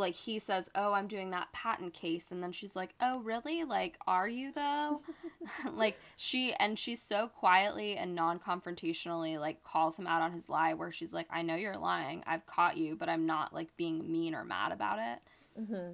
[0.00, 3.62] like he says, "Oh, I'm doing that patent case." And then she's like, "Oh, really?
[3.62, 5.02] Like are you though?"
[5.72, 10.74] like she and she's so quietly and non-confrontationally like calls him out on his lie
[10.74, 12.24] where she's like, "I know you're lying.
[12.26, 15.18] I've caught you, but I'm not like being mean or mad about it."
[15.60, 15.92] Mm-hmm.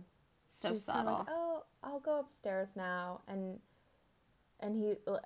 [0.49, 1.19] So She's subtle.
[1.19, 3.59] Like, oh, I'll go upstairs now, and
[4.61, 5.19] and he, uh,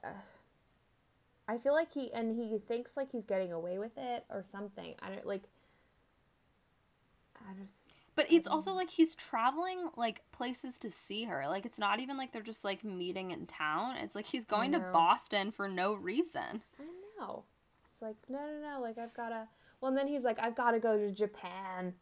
[1.49, 4.95] I feel like he and he thinks like he's getting away with it or something.
[5.01, 5.43] I don't like.
[7.37, 7.90] I just.
[8.21, 11.47] But it's also like he's traveling like places to see her.
[11.49, 13.97] Like it's not even like they're just like meeting in town.
[13.97, 14.79] It's like he's going to.
[14.79, 16.63] Boston for no reason.
[16.79, 16.85] I
[17.19, 17.45] know.
[17.91, 18.83] It's like no, no, no.
[18.83, 19.49] Like I've gotta.
[19.81, 21.95] Well, and then he's like, I've got to go to Japan.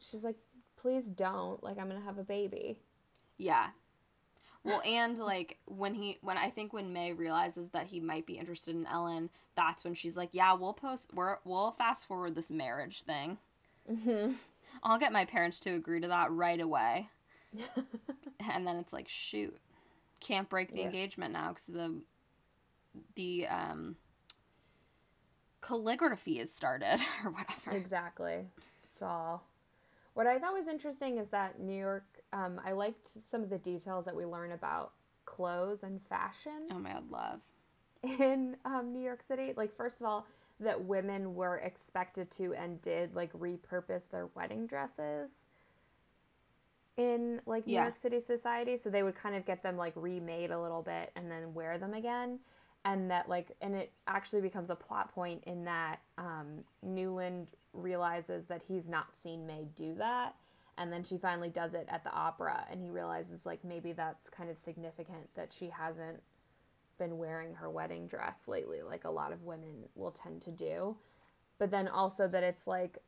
[0.00, 0.36] She's like,
[0.78, 1.62] please don't.
[1.62, 2.78] Like I'm gonna have a baby.
[3.36, 3.66] Yeah.
[4.64, 8.38] Well, and like when he when I think when May realizes that he might be
[8.38, 12.50] interested in Ellen, that's when she's like, "Yeah, we'll post we're we'll fast forward this
[12.50, 13.36] marriage thing.
[13.90, 14.32] Mm-hmm.
[14.82, 17.10] I'll get my parents to agree to that right away."
[18.54, 19.56] And then it's like, "Shoot.
[20.20, 20.86] Can't break the Yeah.
[20.86, 22.02] engagement now cuz the
[23.14, 23.96] the um
[25.60, 28.46] calligraphy is started or whatever." Exactly.
[28.92, 29.44] It's all.
[30.14, 33.58] What I thought was interesting is that New York, um, I liked some of the
[33.58, 34.92] details that we learn about
[35.26, 37.40] clothes and fashion Oh my god, love.
[38.02, 39.52] in um, New York City.
[39.56, 40.26] Like, first of all,
[40.60, 45.30] that women were expected to and did like repurpose their wedding dresses
[46.96, 47.82] in like New Yeah.
[47.82, 48.78] York City society.
[48.78, 51.78] So they would kind of get them like remade a little bit and then wear
[51.78, 52.38] them again.
[52.84, 58.46] And that like, and it actually becomes a plot point in that um, Newland realizes
[58.46, 60.36] that he's not seen May do that.
[60.78, 64.28] And then she finally does it at the opera, and he realizes like maybe that's
[64.28, 66.20] kind of significant that she hasn't
[66.98, 70.96] been wearing her wedding dress lately, like a lot of women will tend to do.
[71.58, 72.98] But then also that it's like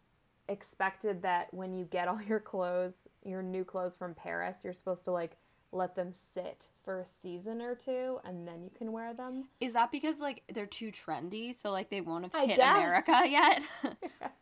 [0.49, 5.05] expected that when you get all your clothes, your new clothes from Paris, you're supposed
[5.05, 5.37] to like
[5.71, 9.49] let them sit for a season or two and then you can wear them.
[9.61, 12.77] Is that because like they're too trendy, so like they won't have I hit guess.
[12.77, 13.63] America yet?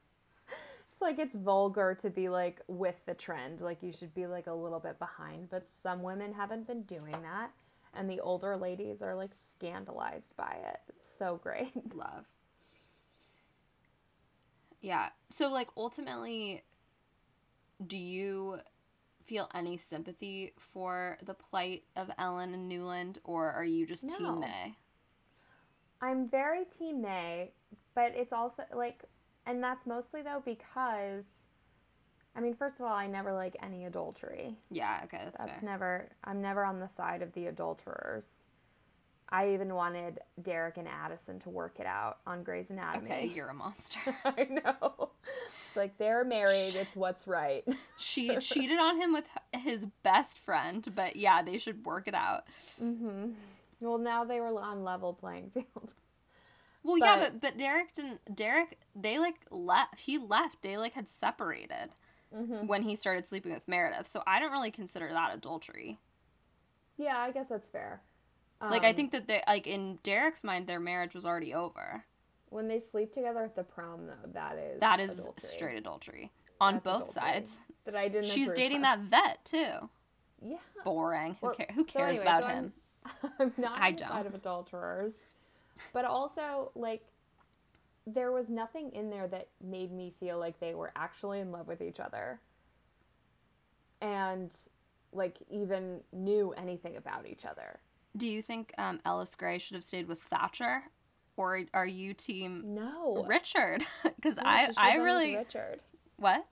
[0.97, 3.61] It's like it's vulgar to be like with the trend.
[3.61, 7.13] Like you should be like a little bit behind, but some women haven't been doing
[7.23, 7.51] that.
[7.97, 10.81] And the older ladies are like scandalized by it.
[10.89, 11.73] It's so great.
[11.95, 12.27] Love.
[14.81, 15.11] Yeah.
[15.31, 16.65] So like ultimately
[17.87, 18.61] do you
[19.27, 24.17] feel any sympathy for the plight of Ellen and Newland or are you just No.
[24.17, 24.77] team May?
[26.01, 27.53] I'm very team May,
[27.95, 29.05] but it's also like,
[29.47, 31.25] and that's mostly though because,
[32.37, 34.59] I mean, first of all, I never like any adultery.
[34.71, 35.71] Yeah, okay, that's, That's fair.
[35.71, 38.25] never, I'm never on the side of the adulterers.
[39.31, 43.07] I even wanted Derek and Addison to work it out on Grey's Anatomy.
[43.07, 43.99] Okay, you're a monster.
[44.25, 45.11] I know.
[45.67, 46.77] It's like they're married.
[46.77, 47.65] It's what's right.
[47.97, 52.45] she cheated on him with his best friend, but yeah, they should work it out.
[52.81, 53.31] Mm-hmm.
[53.81, 55.93] Well, now they were on level playing field.
[56.85, 58.21] Well, yeah, but but Derek didn't.
[58.33, 59.99] Derek, they like left.
[59.99, 60.63] He left.
[60.63, 61.91] They like had separated
[62.37, 62.67] Mm-hmm.
[62.67, 64.09] when he started sleeping with Meredith.
[64.09, 65.99] So I don't really consider that adultery.
[66.99, 68.03] Yeah, I guess that's fair.
[68.61, 72.05] Like I Um, think that they like in Derek's mind, their marriage was already over.
[72.49, 75.49] when they sleep together at the prom, though, that is That is adultery.
[75.49, 77.33] straight adultery on That's both adultery.
[77.33, 77.61] sides.
[77.85, 78.27] That I didn't.
[78.27, 79.91] She's dating that vet too.
[80.43, 80.57] Yeah.
[80.85, 81.37] Boring.
[81.41, 82.73] Who, care- who so cares anyway, about so him?
[83.05, 84.27] I'm, I'm not I on the side don't.
[84.27, 85.13] of adulterers,
[85.93, 87.03] but also like
[88.07, 91.67] there was nothing in there that made me feel like they were actually in love
[91.67, 92.41] with each other,
[94.01, 94.55] and
[95.13, 97.81] like even knew anything about each other.
[98.17, 100.85] Do you think um, Ellis Grey should have stayed with Thatcher,
[101.37, 103.85] or are you team No, Richard?
[104.05, 105.81] Because No, I I really Richard.
[106.17, 106.47] what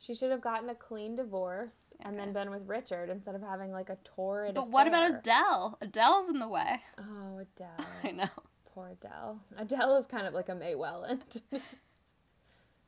[0.00, 3.72] She should have gotten a clean divorce and then been with Richard instead of having
[3.72, 4.54] like a torrid.
[4.54, 5.10] But what about.
[5.10, 5.78] Adele?
[5.80, 6.80] Adele's in the way.
[6.98, 7.86] Oh, Adele.
[8.02, 8.28] I know.
[8.74, 9.40] Poor Adele.
[9.58, 11.42] Adele is kind of like a May Welland.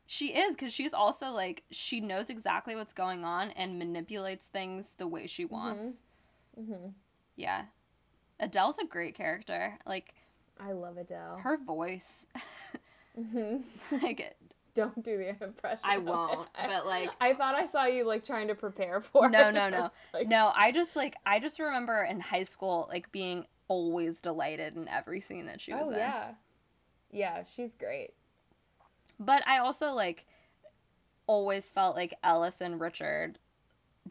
[0.07, 4.95] She is because she's also like she knows exactly what's going on and manipulates things
[4.99, 6.03] the way she wants.
[6.55, 6.89] hmm
[7.37, 7.65] Yeah,
[8.39, 9.79] Adele's a great character.
[9.87, 10.15] Like
[10.61, 11.39] I love Adele.
[11.43, 12.27] her voice,
[13.17, 13.57] hmm
[14.03, 14.37] like
[14.75, 15.81] Don't do the impression.
[15.85, 16.49] I won't.
[16.55, 19.31] But like I thought I saw you like trying to prepare for.
[19.31, 19.53] No, it.
[19.53, 19.91] no, no.
[20.13, 24.77] like, no, I just like I just remember in high school like being always delighted
[24.77, 25.99] in every scene that she was Oh in.
[25.99, 26.35] yeah,
[27.11, 27.43] yeah.
[27.55, 28.11] She's great.
[29.19, 30.27] But I also like
[31.27, 33.39] always felt like Ellis and Richard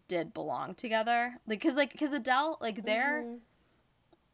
[0.07, 1.39] did belong together.
[1.47, 3.39] Like cuz like cuz Adele like they're Mhm.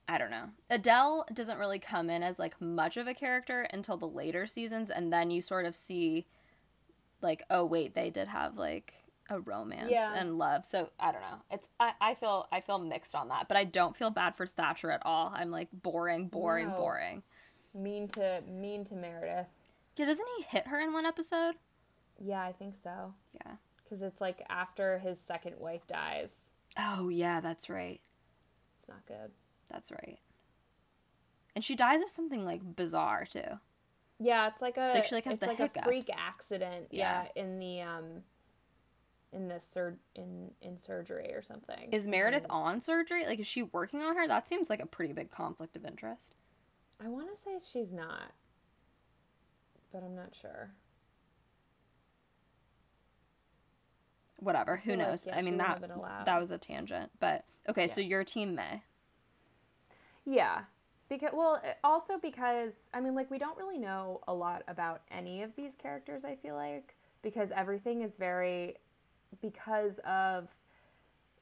[0.07, 0.49] I don't know.
[0.71, 4.89] Adele doesn't really come in as like much of a character until the later seasons
[4.89, 6.25] and then you sort of see
[7.21, 8.93] like oh wait, they did have like
[9.29, 10.13] a romance Yeah.
[10.15, 10.65] and love.
[10.65, 11.41] So I don't know.
[11.51, 14.45] It's I, I feel I feel mixed on that, but I don't feel bad for
[14.47, 15.31] Thatcher at all.
[15.35, 16.75] I'm like boring, boring, No.
[16.77, 17.23] boring.
[17.73, 19.47] mean to mean to Meredith.
[19.95, 21.55] Yeah, doesn't he hit her in one episode?
[22.19, 23.13] Yeah, I think so.
[23.33, 23.53] Yeah.
[23.83, 26.29] Because it's like after his second wife dies.
[26.77, 27.99] Oh yeah, that's right.
[28.79, 29.31] It's not good.
[29.69, 30.19] That's right.
[31.55, 33.59] And she dies of something like bizarre too.
[34.19, 36.87] Yeah, it's like a Like, she, like, has it's the like a freak accident.
[36.91, 37.25] Yeah.
[37.35, 37.41] Yeah.
[37.41, 38.23] in the um
[39.31, 41.91] in the sur- in in surgery or something.
[41.91, 42.53] Is Meredith Mhm.
[42.53, 43.25] on surgery?
[43.25, 44.27] Like, is she working on her?
[44.27, 46.33] That seems like a pretty big conflict of interest.
[46.99, 48.33] I want to say she's not,
[49.91, 50.71] but I'm not sure.
[54.37, 54.77] Whatever.
[54.77, 55.27] Who like, knows?
[55.27, 56.25] yeah, I mean that have been allowed.
[56.25, 57.87] that was a tangent, but okay.
[57.87, 58.83] So your team May.
[60.25, 60.63] Yeah.
[61.09, 65.41] Because well, also because I mean like we don't really know a lot about any
[65.43, 68.77] of these characters I feel like because everything is very
[69.41, 70.47] because of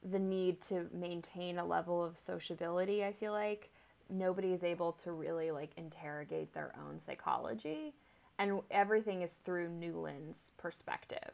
[0.08, 3.70] the need to maintain a level of sociability, I feel like
[4.10, 7.92] nobody is able to really like interrogate their own psychology
[8.38, 11.32] and everything is through Newland's perspective.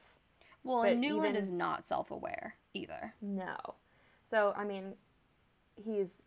[0.64, 3.14] Well, But and Newland even- is not self-aware either.
[3.20, 3.56] No.
[4.28, 4.94] So, I mean,
[5.76, 6.22] he's,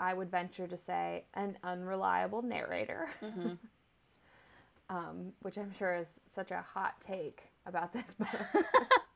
[0.00, 3.56] I would venture to say, an unreliable narrator, Mhm.
[4.90, 8.28] um, which I'm sure is such a hot take about this book.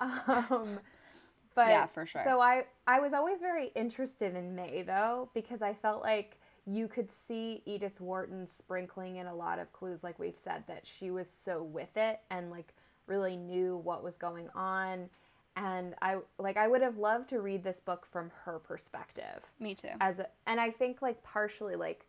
[0.26, 0.78] um,
[1.54, 2.22] but Yeah, for sure.
[2.24, 6.88] So I, I was always very interested in May though because I felt like you
[6.88, 11.10] could see Edith Wharton sprinkling in a lot of clues, like we've said, that she
[11.10, 12.74] was so with it and like
[13.06, 15.08] really knew what was going on.
[15.56, 19.74] And I like I would have loved to read this book from her perspective Me
[19.74, 19.88] too.
[20.00, 22.06] as a, and I think like partially like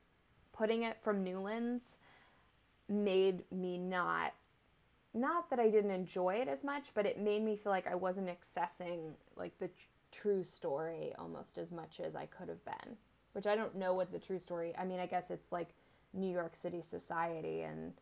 [0.53, 1.83] putting it from Newlands
[2.87, 4.33] made me not
[5.13, 7.95] not that I didn't enjoy it as much, but it made me feel like I
[7.95, 9.73] wasn't accessing like the tr-
[10.11, 12.97] true story almost as much as I could have been.
[13.33, 14.73] Which I don't know what the true story.
[14.77, 15.69] I mean, I guess it's like
[16.13, 17.93] New York City society and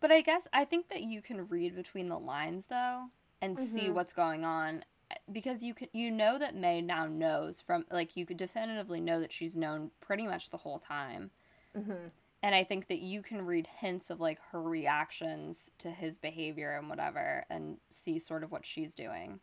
[0.00, 3.88] But I guess I think that you can read between the lines though and see
[3.88, 3.94] Mhm.
[3.94, 4.84] what's going on
[5.30, 9.20] because you could you know that May now knows from like you could definitively know
[9.20, 11.30] that she's known pretty much the whole time.
[11.74, 12.10] Mhm.
[12.42, 16.76] And I think that you can read hints of like her reactions to his behavior
[16.76, 19.40] and whatever and see sort of what she's doing.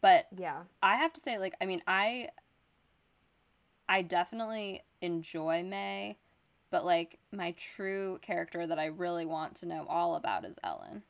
[0.00, 0.64] But yeah.
[0.82, 2.28] I have to say like I mean I
[3.88, 6.18] I definitely enjoy May,
[6.70, 11.02] but like my true character that I really want to know all about is Ellen.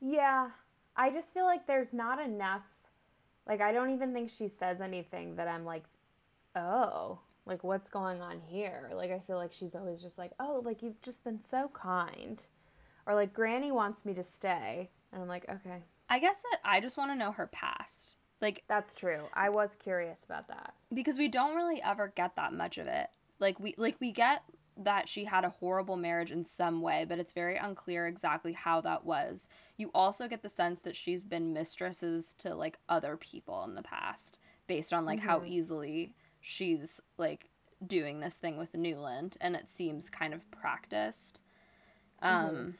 [0.00, 0.50] Yeah,
[0.96, 2.62] I just feel like there's not enough
[3.46, 5.84] Like I don't even think she says anything that I'm like,
[6.56, 10.62] "Oh, like what's going on here?" Like I feel like she's always just like, "Oh,
[10.64, 12.40] like you've just been so kind."
[13.06, 16.80] Or like Granny wants me to stay, and I'm like, "Okay." I guess that I
[16.80, 18.18] just want to know her past.
[18.40, 19.28] Like That's true.
[19.34, 20.74] I was curious about that.
[20.92, 23.08] because we don't really ever get that much of it.
[23.38, 24.42] Like we like we get
[24.76, 28.80] that she had a horrible marriage in some way, but it's very unclear exactly how
[28.80, 29.48] that was.
[29.76, 33.82] You also get the sense that she's been mistresses to like other people in the
[33.82, 35.48] past based on like how Mhm.
[35.48, 37.48] easily she's like
[37.86, 41.40] doing this thing with Newland and it seems kind of practiced.
[42.20, 42.74] Um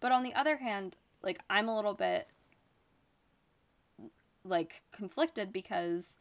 [0.00, 2.28] but on the other hand, like I'm a little bit
[4.44, 6.16] like conflicted because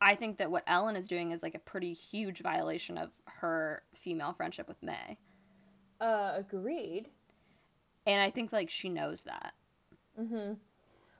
[0.00, 3.82] I think that what Ellen is doing is like a pretty huge violation of her
[3.94, 5.16] female friendship with May.
[6.00, 7.08] Uh, agreed.
[8.06, 9.54] And I think like she knows that.
[10.20, 10.54] Mm-hmm.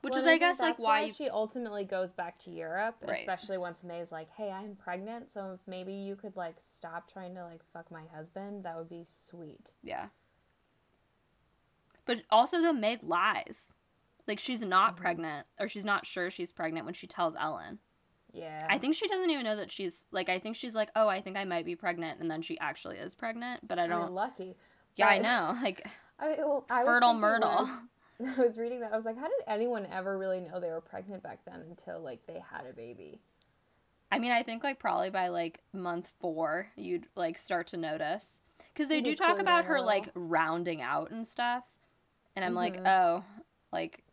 [0.07, 2.51] Which Well, is I think guess like that's why you she ultimately goes back to
[2.53, 3.19] Europe, Right.
[3.19, 7.35] especially once May's like, "Hey, I'm pregnant, so if maybe you could like stop trying
[7.35, 10.07] to like fuck my husband, that would be sweet." Yeah.
[12.05, 13.75] But also though Meg lies.
[14.29, 15.01] Like she's not Mhm.
[15.01, 17.81] pregnant or she's not sure she's pregnant when she tells Ellen.
[18.33, 18.69] Yeah.
[18.71, 21.21] I think she doesn't even know that she's like I think she's like, "Oh, I
[21.21, 24.13] think I might be pregnant." And then she actually is pregnant, but I I don't
[24.13, 24.57] lucky.
[24.95, 25.59] Yeah, I know.
[25.63, 25.85] Like
[26.21, 27.65] I, well, I fertile myrtle.
[27.67, 27.89] when
[28.39, 28.93] I was reading that.
[28.93, 32.01] I was like, how did anyone ever really know they were pregnant back then until
[32.01, 33.21] like they had a baby?
[34.11, 38.41] I mean, I think like probably by like month four, you'd like start to notice
[38.73, 41.65] because they do talk about her like rounding out and stuff,
[42.37, 42.87] and I'm like, Mhm.
[42.87, 43.25] oh,
[43.73, 44.05] like,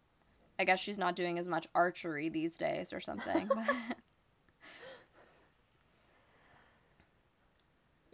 [0.58, 3.49] I guess she's not doing as much archery these days or something.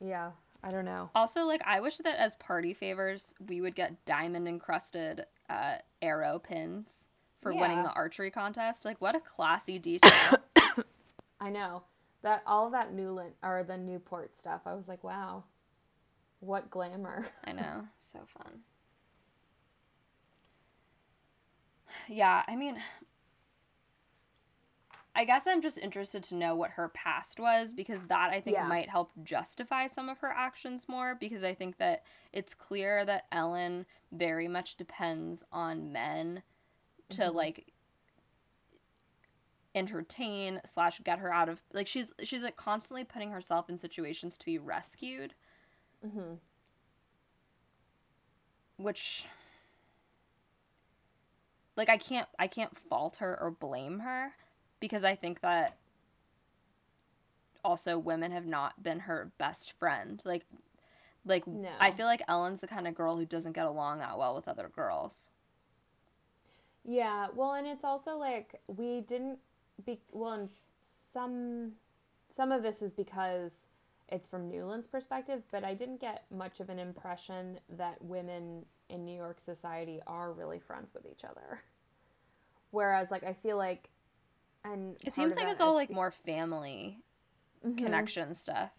[0.02, 0.32] Yeah,
[0.64, 1.10] I don't know.
[1.16, 6.40] also, like, I wish that as party favors, we would get diamond encrusted uh, arrow
[6.40, 7.08] pins
[7.42, 8.84] for winning the archery contest.
[8.84, 10.36] Like, what a classy detail.
[11.40, 11.84] I know
[12.22, 14.62] that all of that Newland or the Newport stuff.
[14.66, 15.46] I was like, wow,
[16.42, 17.28] what glamour.
[17.46, 17.88] I know.
[17.98, 18.60] So fun.
[22.08, 22.78] Yeah, I mean,
[25.20, 28.56] I guess I'm just interested to know what her past was because that I think
[28.56, 28.70] Yeah.
[28.70, 33.26] might help justify some of her actions more because I think that it's clear that
[33.30, 36.42] Ellen very much depends on men
[37.10, 37.34] to Mhm.
[37.34, 37.74] like
[39.76, 44.38] entertain slash get her out of like she's she's like constantly putting herself in situations
[44.38, 45.34] to be rescued
[46.02, 46.36] hmm
[48.78, 49.26] which
[51.76, 54.34] like I can't I can't fault her or blame her
[54.80, 55.78] because I think that
[57.64, 60.22] also women have not been her best friend.
[60.26, 60.46] Like
[61.26, 61.70] like No.
[61.80, 64.48] I feel like Ellen's the kind of girl who doesn't get along that well with
[64.48, 65.30] other girls.
[66.86, 69.40] Yeah, well, and it's also like we didn't
[69.86, 70.50] be well, and
[71.14, 71.74] some
[72.36, 73.68] some of this is because
[74.08, 79.06] it's from Newland's perspective, but I didn't get much of an impression that women in
[79.06, 81.62] New York society are really friends with each other.
[82.72, 83.90] Whereas, like, I feel like,
[84.64, 87.00] and It seems like it's all like more family
[87.66, 87.78] Mhm.
[87.78, 88.78] connection stuff.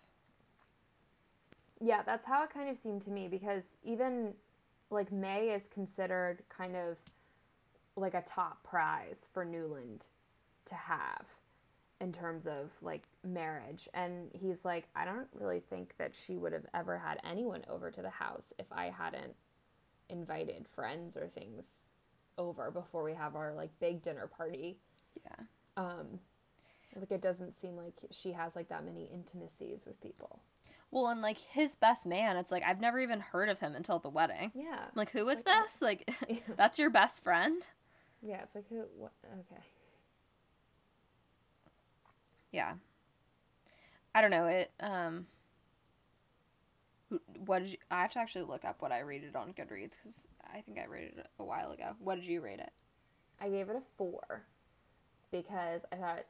[1.81, 4.35] Yeah, that's how it kind of seemed to me because even
[4.91, 6.99] like May is considered kind of
[7.97, 10.07] like a top prize for Newland
[10.67, 11.27] to have
[12.01, 13.89] in terms of like marriage.
[13.95, 17.91] And he's like, I don't really think that she would have ever had anyone over
[17.91, 19.35] to the house if I hadn't
[20.09, 21.93] invited friends or things
[22.39, 24.79] over before we have our like big dinner party.
[25.25, 25.45] Yeah.
[25.77, 26.21] Um
[26.97, 30.41] like it doesn't seem like she has like that many intimacies with people.
[30.91, 34.01] Well, and like his best man, it's like I've never even heard of him until
[34.01, 34.51] the wedding.
[34.55, 34.77] Yeah.
[34.81, 35.83] I'm like, who is Like, this?
[35.83, 36.37] Like, Yeah.
[36.57, 37.67] that's your best friend?
[38.23, 38.83] Yeah, it's like who?
[38.97, 39.13] What?
[39.33, 39.63] Okay.
[42.53, 42.75] Yeah.
[44.15, 44.73] I don't know it.
[44.81, 45.27] Um.
[47.13, 47.79] wh- What did you?
[47.91, 50.87] I have to actually look up what I rated on Goodreads because I think I
[50.87, 51.93] rated it a while ago.
[52.01, 52.73] What did you rate it?
[53.41, 54.43] I gave it a four
[55.31, 56.25] because I thought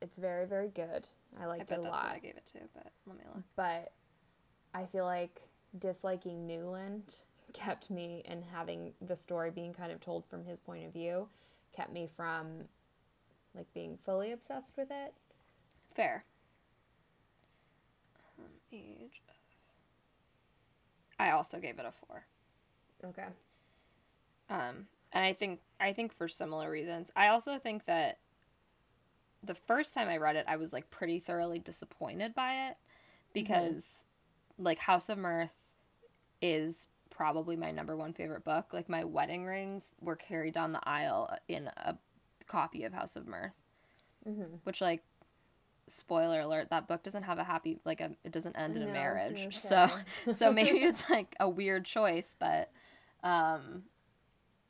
[0.00, 1.06] it's very, very good.
[1.40, 3.42] I I liked bet it a lot, I gave it to, but let me look.
[3.56, 3.92] but
[4.74, 5.40] I feel like
[5.78, 7.02] disliking Newland
[7.52, 11.28] kept me and having the story being kind of told from his point of view
[11.74, 12.64] kept me from
[13.54, 15.12] like being fully obsessed with it.
[15.94, 16.24] Fair.
[18.38, 19.34] Um, age of.
[21.18, 22.24] I also gave it a four.
[23.04, 23.26] Okay.
[24.48, 27.10] Um, and I think I think for similar reasons.
[27.16, 28.18] I also think that
[29.42, 32.76] the first time I read it, I was like pretty thoroughly disappointed by it
[33.32, 34.04] because
[34.58, 35.54] like House of Mirth
[36.40, 38.66] is probably my number one favorite book.
[38.72, 41.96] Like my wedding rings were carried down the aisle in a
[42.46, 43.52] copy of House of Mirth,
[44.28, 44.56] Mm-hmm.
[44.64, 45.02] which like
[45.88, 48.86] spoiler alert that book doesn't have a happy like a it doesn't end in a
[48.86, 49.90] marriage so
[50.30, 52.70] so maybe it's like a weird choice but
[53.24, 53.82] um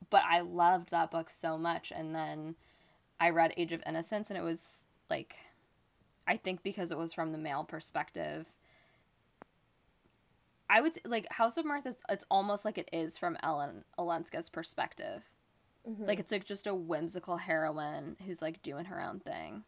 [0.09, 2.55] but i loved that book so much and then
[3.19, 5.35] i read age of innocence and it was like
[6.27, 8.45] i think because it was from the male perspective
[10.69, 13.83] i would s- like house of mirth is it's almost like it is from ellen
[13.97, 15.23] olenska's perspective
[15.87, 16.07] Mhm.
[16.07, 19.65] like it's like just a whimsical heroine who's like doing her own thing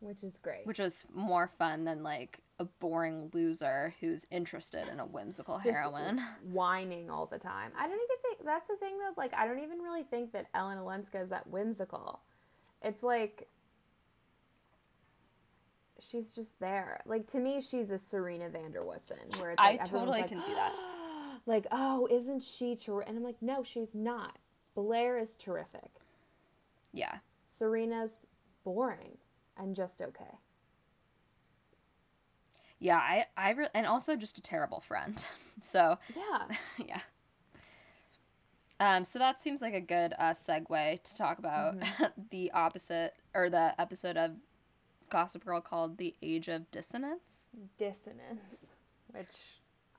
[0.00, 0.66] which is great.
[0.66, 5.68] which is more fun than like a boring loser who's interested in a whimsical Just
[5.68, 6.20] heroine.
[6.42, 7.70] whining all the time.
[7.78, 10.78] I don't even that's the thing that like I don't even really think that Ellen
[10.78, 12.20] Olenska is that whimsical.
[12.82, 13.48] It's like
[16.00, 17.00] she's just there.
[17.06, 20.20] Like to me, she's a Serena van der Woodsen, where it's I like everyone's totally
[20.22, 20.72] like, can see that.
[21.46, 23.08] like, oh, isn't she terrific?
[23.08, 24.38] And I'm like, no, she's not.
[24.74, 25.90] Blair is terrific.
[26.92, 27.18] Yeah.
[27.46, 28.26] Serena's
[28.64, 29.18] boring
[29.56, 30.38] and just okay.
[32.78, 35.24] Yeah, I I re- and also just a terrible friend.
[35.60, 36.56] So, Yeah.
[36.88, 37.00] yeah.
[38.82, 41.76] Um, so that seems like a good uh, segue to talk about
[42.30, 44.32] the opposite or the episode of
[45.08, 47.46] Gossip Girl called "The Age of Dissonance,"
[47.78, 48.66] Dissonance,
[49.12, 49.28] which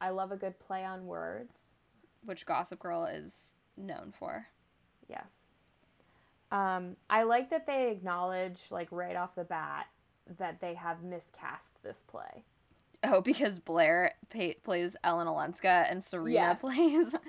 [0.01, 1.53] I love a good play on words.
[2.25, 4.47] which Gossip Girl is known for.
[5.07, 5.27] Yes.
[6.51, 9.87] Um, I like that they acknowledge, like right off the bat,
[10.39, 12.43] that they have miscast this play.
[13.03, 16.59] Oh, because Blair pa- plays Ellen Olenska and Serena Yes.
[16.61, 17.15] plays.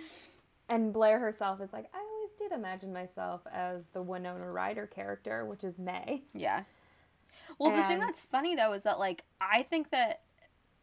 [0.68, 5.44] And Blair herself is like, I always did imagine myself as the Winona Ryder character,
[5.44, 6.22] which is May.
[6.32, 6.64] Yeah.
[7.58, 10.22] Well, the thing that's funny though is that like I think that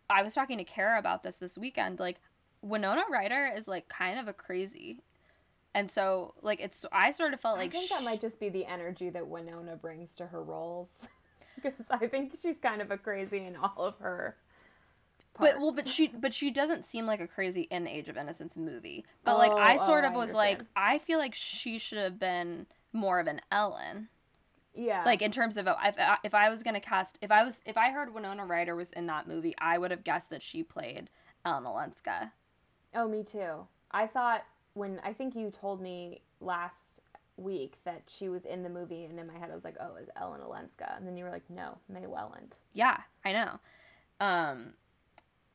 [0.10, 2.00] I was talking to Kara about this this weekend.
[2.00, 2.20] Like
[2.62, 5.02] Winona Ryder is like kind of a crazy,
[5.74, 8.40] and so like it's I sort of felt like I think sh- that might just
[8.40, 10.90] be the energy that Winona brings to her roles.
[11.62, 14.38] Because I think she's kind of a crazy in all of her.
[15.40, 18.18] But well, but she but she doesn't seem like a crazy in the Age of
[18.18, 19.06] Innocence movie.
[19.24, 20.64] But like I Oh, sort oh, of I was like.
[20.76, 24.10] I feel like she should have been more of an Ellen.
[24.74, 27.62] yeah, Like in terms of if I, if I was gonna cast if I was
[27.66, 30.64] if I heard Winona Ryder was in that movie, I would have guessed that she
[30.64, 31.10] played
[31.46, 32.32] Ellen Olenska.
[32.94, 33.68] Oh, me too.
[33.92, 37.02] I thought when I think you told me last
[37.38, 39.96] week that she was in the movie, and in my head I was like, "Oh,
[39.96, 43.60] it's Ellen Olenska," and then you were like, "No, May Welland." Yeah, I know.
[44.20, 44.74] Um,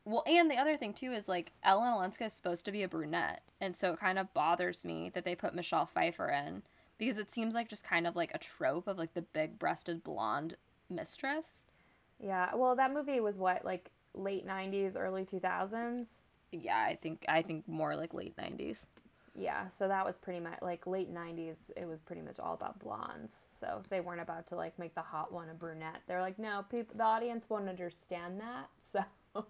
[0.06, 2.88] well, and the other thing too is like Ellen Olenska is supposed to be a
[2.88, 6.62] brunette, and so it kind of bothers me that they put Michelle Pfeiffer in
[6.96, 10.56] because it seems like just kind of like a trope of like the big-breasted blonde
[10.88, 11.64] mistress.
[12.22, 16.06] Yeah, well, that movie was what like late '90s, early 2000s.
[16.52, 18.84] Yeah, I think I think more like late '90s.
[19.34, 21.70] Yeah, so that was pretty much like late '90s.
[21.76, 23.32] It was pretty much all about blondes.
[23.58, 26.02] So they weren't about to like make the hot one a brunette.
[26.06, 28.68] They're like, no, people, the audience won't understand that.
[29.34, 29.44] So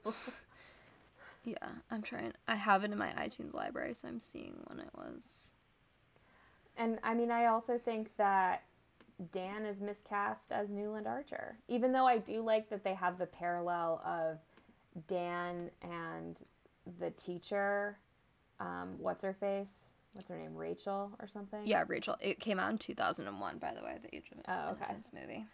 [1.46, 2.32] Yeah, I'm trying.
[2.48, 5.22] I have it in my iTunes library, so I'm seeing when it was.
[6.76, 8.64] And I mean, I also think that
[9.32, 11.56] Dan is miscast as Newland Archer.
[11.68, 14.38] Even though I do like that they have the parallel of
[15.06, 16.36] Dan and
[16.98, 17.96] the teacher.
[18.58, 19.70] Um, what's her face?
[20.14, 20.56] What's her name?
[20.56, 21.60] Rachel or something?
[21.64, 22.16] Yeah, Rachel.
[22.20, 24.84] It came out in 2001, by the way, the Age of Oh, okay.
[24.88, 25.46] Innocence movie.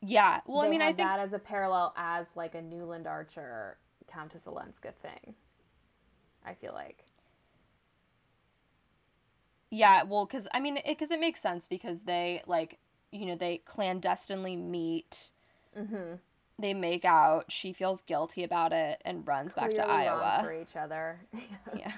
[0.00, 3.06] Yeah, well, I They mean, I think that as a parallel as like a Newland
[3.06, 3.76] Archer
[4.10, 5.34] Countess Olenska thing.
[6.44, 7.04] I feel like.
[9.70, 12.78] Yeah, well, because I mean, because it, makes sense because they like,
[13.12, 15.32] you know, they clandestinely meet,
[15.78, 16.14] Mm-hmm.
[16.58, 17.44] they make out.
[17.52, 20.40] She feels guilty about it and runs back to Iowa.
[20.42, 21.20] for each other.
[21.78, 21.92] Yeah.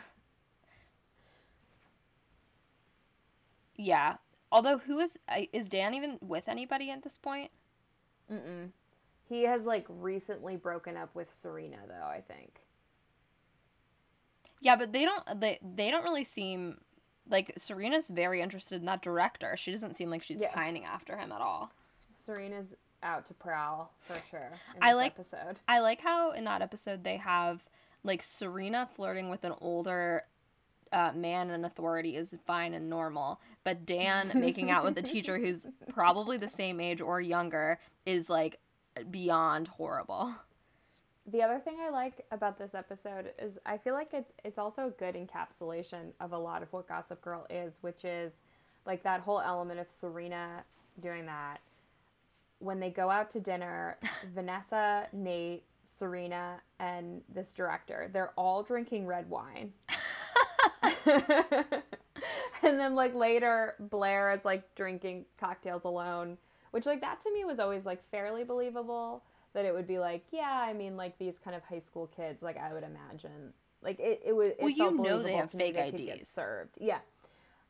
[3.77, 4.17] Yeah.
[4.51, 5.19] Although, who is
[5.53, 7.51] is Dan even with anybody at this point?
[8.31, 8.71] Mm-mm.
[9.29, 12.07] He has like recently broken up with Serena, though.
[12.07, 12.61] I think.
[14.61, 15.41] Yeah, but they don't.
[15.41, 16.79] They they don't really seem
[17.29, 19.57] like Serena's very interested in that director.
[19.57, 20.53] She doesn't seem like she's Yeah.
[20.53, 21.71] pining after him at all.
[22.27, 22.67] Serena's
[23.03, 24.51] out to prowl for sure.
[24.77, 25.59] In I like- episode.
[25.67, 27.65] I like how in that episode they have
[28.05, 30.23] like Serena flirting with an older
[30.93, 35.39] uh, man in authority is fine and normal, but Dan making out with a teacher
[35.41, 38.59] who's probably the same age or younger is like
[39.11, 40.35] beyond horrible.
[41.27, 44.89] The other thing I like about this episode is I feel like it's it's also
[44.89, 48.33] a good encapsulation of a lot of what Gossip Girl is, which is
[48.87, 50.65] like that whole element of Serena
[51.01, 51.59] doing that.
[52.59, 53.99] When they go out to dinner,
[54.35, 55.65] Vanessa, Nate,
[55.99, 59.73] Serena, and this director, they're all drinking red wine.
[61.07, 66.39] and then like later Blair is like drinking cocktails alone,
[66.73, 69.23] which like that to me was always like fairly believable
[69.55, 72.43] that it would be like, yeah, I mean like these kind of high school kids,
[72.43, 73.53] like I would imagine.
[73.83, 76.29] Like it, it would it Well, you know they have fake get IDs.
[76.29, 76.77] served.
[76.81, 76.99] Yeah.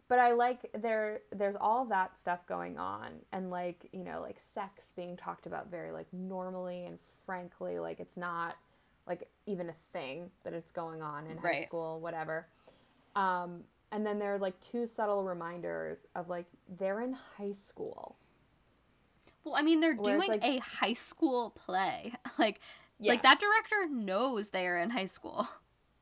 [0.09, 4.39] But I like there there's all that stuff going on and like, you know, like
[4.39, 8.57] sex being talked about very like normally and frankly, like it's not
[9.07, 12.47] like even a thing that it's going on in high school, whatever.
[13.17, 16.47] Um, and then there are like two subtle reminders of like
[16.79, 18.17] they're in high school.
[19.45, 22.13] Well, I mean, they're Where doing like- a high school play.
[22.39, 22.61] Like,
[22.99, 23.11] Yes.
[23.15, 25.49] like that director knows they are in high school.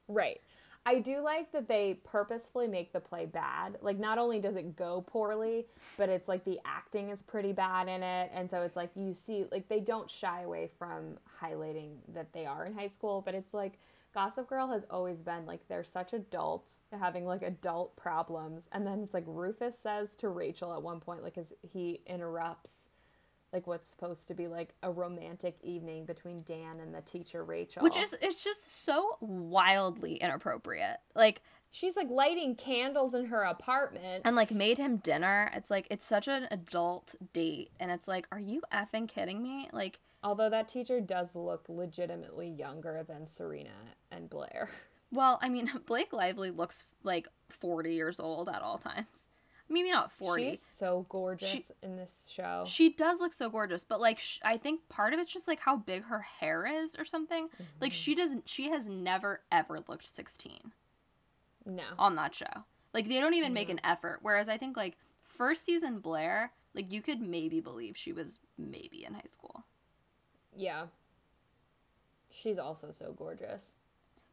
[0.08, 0.40] Right.
[0.84, 3.76] I do like that they purposefully make the play bad.
[3.80, 5.66] Like not only does it go poorly,
[5.96, 8.30] but it's like the acting is pretty bad in it.
[8.34, 12.44] And so it's like you see like they don't shy away from highlighting that they
[12.44, 13.78] are in high school, but it's like
[14.12, 18.64] Gossip Girl has always been like they're such adults having like adult problems.
[18.72, 22.72] And then it's like Rufus says to Rachel at one point like as he interrupts
[23.52, 27.82] like what's supposed to be like a romantic evening between Dan and the teacher Rachel.
[27.82, 30.98] Which is it's just so wildly inappropriate.
[31.14, 31.42] Like
[31.72, 34.22] She's like lighting candles in her apartment.
[34.24, 35.50] and like made him dinner.
[35.54, 39.68] It's like it's such an adult date and it's like are you effing kidding me?
[39.72, 43.70] Like Although that teacher does look legitimately younger than Serena
[44.10, 44.70] and Blair.
[45.12, 49.28] well, I mean Blake Lively looks like 40 years old at all times.
[49.70, 50.50] Maybe not 40.
[50.50, 52.64] She's so gorgeous She- in this show.
[52.66, 55.60] She does look so gorgeous, but like sh- I think part of it's just like
[55.60, 57.48] how big her hair is or something.
[57.80, 58.20] Like she mm-hmm.
[58.20, 60.72] doesn't she has never ever looked 16
[61.64, 61.84] no.
[61.98, 62.64] on that show.
[62.92, 64.18] Like they don't even make an effort.
[64.22, 69.04] Whereas I think like first season Blair, like you could maybe believe she was maybe
[69.04, 69.64] in high school.
[70.56, 70.86] Yeah.
[72.28, 73.62] She's also so gorgeous.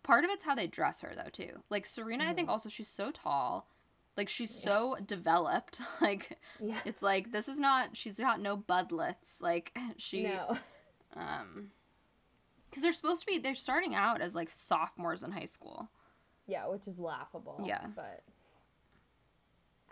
[0.01, 1.61] Part of it's how they dress her though too.
[1.69, 2.53] Like Serena, I think mm-hmm.
[2.53, 3.67] also she's so tall.
[4.17, 5.79] Like she's so developed.
[6.01, 6.79] Like Yeah.
[6.85, 9.39] it's like this is not she's got no budlets.
[9.41, 10.57] Like she no.
[11.15, 11.69] um
[12.69, 15.89] because they're supposed to be they're starting out as like sophomores in high school
[16.47, 17.61] Yeah, which is laughable.
[17.65, 17.85] Yeah.
[17.95, 18.23] But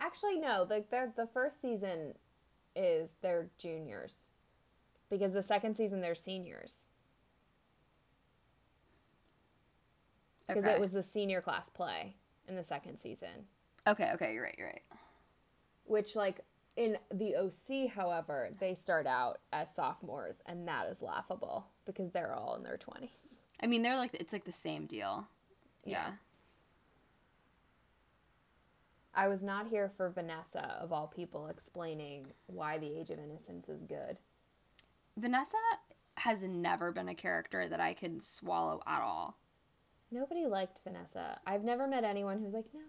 [0.00, 2.14] actually no, like they're the first season
[2.74, 4.14] is they're juniors.
[5.08, 6.72] Because the second season they're seniors.
[10.48, 12.16] Because okay it was the senior class play
[12.48, 13.46] in the second season.
[13.86, 14.82] Okay okay you're right you're right
[15.84, 16.40] which like
[16.76, 22.34] in the OC, however, they start out as sophomores, and that is laughable because they're
[22.34, 23.40] all in their twenties.
[23.60, 25.26] i mean they're like it's like the same deal
[25.84, 26.10] yeah,
[29.14, 33.68] I was not here for Vanessa, of all people, explaining why the Age of Innocence
[33.68, 34.18] is good.
[35.16, 35.56] vanessa
[36.16, 39.36] has never been a character that i could swallow at all
[40.10, 41.38] Nobody liked Vanessa.
[41.46, 42.80] I've never met anyone who's like, no,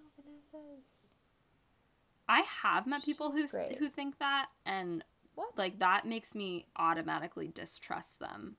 [2.30, 5.04] I have met people who who think that and
[5.36, 5.58] what?
[5.58, 8.58] like that makes me automatically distrust them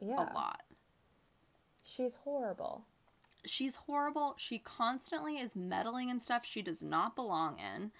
[0.00, 0.62] yeah, a lot
[1.86, 2.84] she's horrible.
[3.44, 4.34] she's horrible.
[4.38, 7.92] She constantly is meddling in stuff she does not belong in.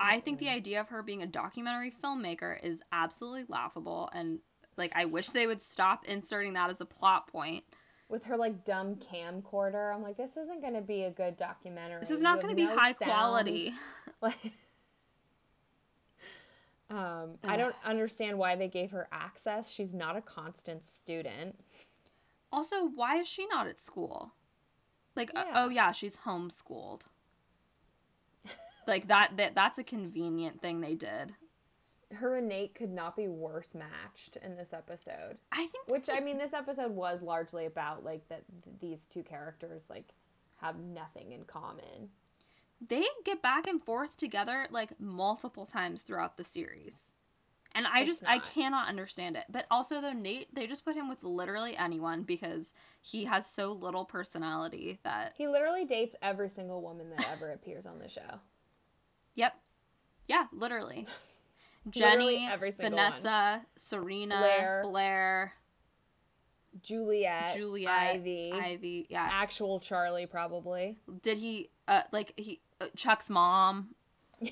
[0.00, 4.40] I think the idea of her being a documentary filmmaker is absolutely laughable and
[4.76, 7.64] like I wish they would stop inserting that as a plot point.
[8.12, 11.98] With her like dumb camcorder, I'm like, this isn't going to be a good documentary.
[12.00, 13.10] This is not going to be no high sound.
[13.10, 13.72] quality.
[14.20, 14.52] Like,
[16.88, 19.68] um, I don't understand why they gave her access.
[19.68, 21.58] She's not a constant student.
[22.52, 24.34] Also, why is she not at school?
[25.16, 27.02] Like uh, oh yeah, she's homeschooled.
[28.86, 31.34] like that that that's a convenient thing they did.
[32.14, 35.38] Her and Nate could not be worse matched in this episode.
[35.50, 38.42] I think Which I mean, this episode was largely about like that
[38.80, 40.08] these two characters like
[40.56, 42.10] have nothing in common.
[42.88, 47.12] they get back and forth together like multiple times throughout the series.
[47.74, 49.44] And I It's just I cannot understand it.
[49.48, 53.72] But also though Nate they just put him with literally anyone because he has so
[53.72, 58.40] little personality that He literally dates every single woman that ever appears on the show.
[59.34, 59.54] yep.
[60.28, 61.06] Yeah, literally.
[61.90, 64.82] Jenny, Vanessa, Serena, Blair.
[64.84, 65.52] Blair,
[66.80, 69.06] Juliet, Juliet, Ivy, Ivy.
[69.10, 69.28] Yeah.
[69.30, 70.96] actual Charlie, probably.
[71.22, 73.94] Did he uh like he uh, Chuck's mom?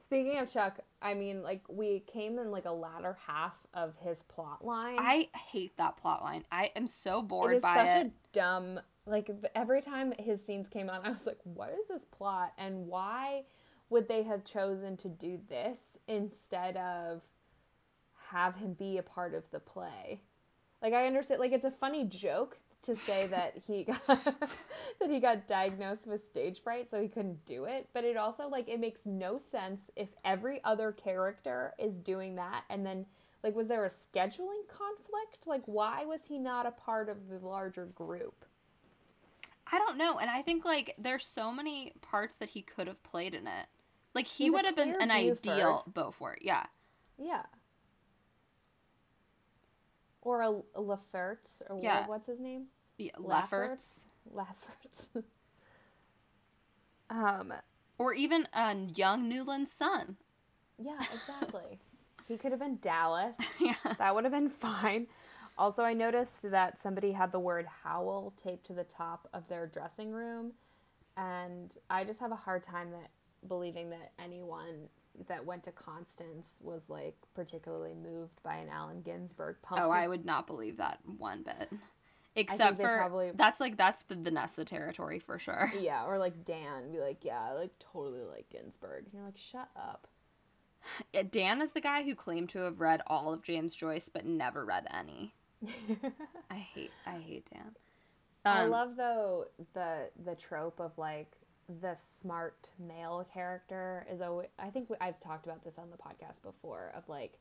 [0.00, 4.16] Speaking of Chuck, I mean, like we came in like a latter half of his
[4.28, 4.96] plot line.
[4.98, 6.44] I hate that plot line.
[6.50, 8.06] I am so bored is by such it.
[8.06, 8.80] a dumb.
[9.06, 12.52] Like every time his scenes came on, I was like, "What is this plot?
[12.56, 13.42] And why
[13.90, 17.22] would they have chosen to do this instead of
[18.30, 20.20] have him be a part of the play?"
[20.82, 25.20] Like I understand, like it's a funny joke to say that he got that he
[25.20, 28.80] got diagnosed with stage fright so he couldn't do it, but it also like it
[28.80, 33.06] makes no sense if every other character is doing that and then
[33.42, 35.46] like was there a scheduling conflict?
[35.46, 38.44] Like why was he not a part of the larger group?
[39.70, 43.02] I don't know, and I think like there's so many parts that he could have
[43.02, 43.66] played in it.
[44.14, 45.46] Like he He's would have been an Beaufort.
[45.48, 46.38] ideal Beaufort.
[46.42, 46.64] Yeah.
[47.18, 47.42] Yeah.
[50.22, 51.38] Or a, a Lafert,
[51.68, 52.06] or what- Yeah.
[52.06, 52.66] what's his name?
[52.98, 54.06] yeah Lafferts?
[54.30, 55.06] Lefferts.
[55.14, 55.28] Lafferts.
[57.10, 57.52] um,
[57.96, 60.16] Or even a young Newland's son.
[60.78, 61.78] yeah, exactly.
[62.26, 63.36] he could have been Dallas.
[63.60, 63.74] yeah.
[63.98, 65.06] That would have been fine.
[65.56, 69.66] Also, I noticed that somebody had the word howl taped to the top of their
[69.66, 70.52] dressing room,
[71.16, 73.10] and I just have a hard time that
[73.46, 74.88] believing that anyone
[75.28, 79.82] that went to Constance was like particularly moved by an Allen Ginsberg poem.
[79.84, 81.70] Oh, I would not believe that one bit.
[82.36, 85.72] Except for probably- that's like that's the Vanessa territory for sure.
[85.80, 89.04] Yeah, or like Dan be like, yeah, I like totally like Ginsberg.
[89.06, 90.06] And you're like, shut up.
[91.32, 94.64] Dan is the guy who claimed to have read all of James Joyce but never
[94.64, 95.34] read any.
[96.50, 97.74] I hate I hate Dan.
[98.44, 101.32] I Um, love though the the trope of like
[101.80, 104.48] the smart male character is always.
[104.58, 106.92] I think we, I've talked about this on the podcast before.
[106.94, 107.34] Of like,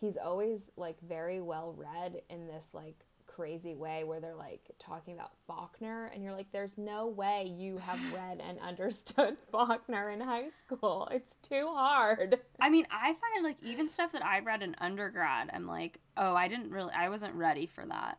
[0.00, 2.96] he's always like very well read in this like
[3.26, 7.78] crazy way where they're like talking about Faulkner, and you're like, there's no way you
[7.78, 11.08] have read and understood Faulkner in high school.
[11.10, 12.40] It's too hard.
[12.60, 16.34] I mean, I find like even stuff that I read in undergrad, I'm like, oh,
[16.34, 18.18] I didn't really, I wasn't ready for that.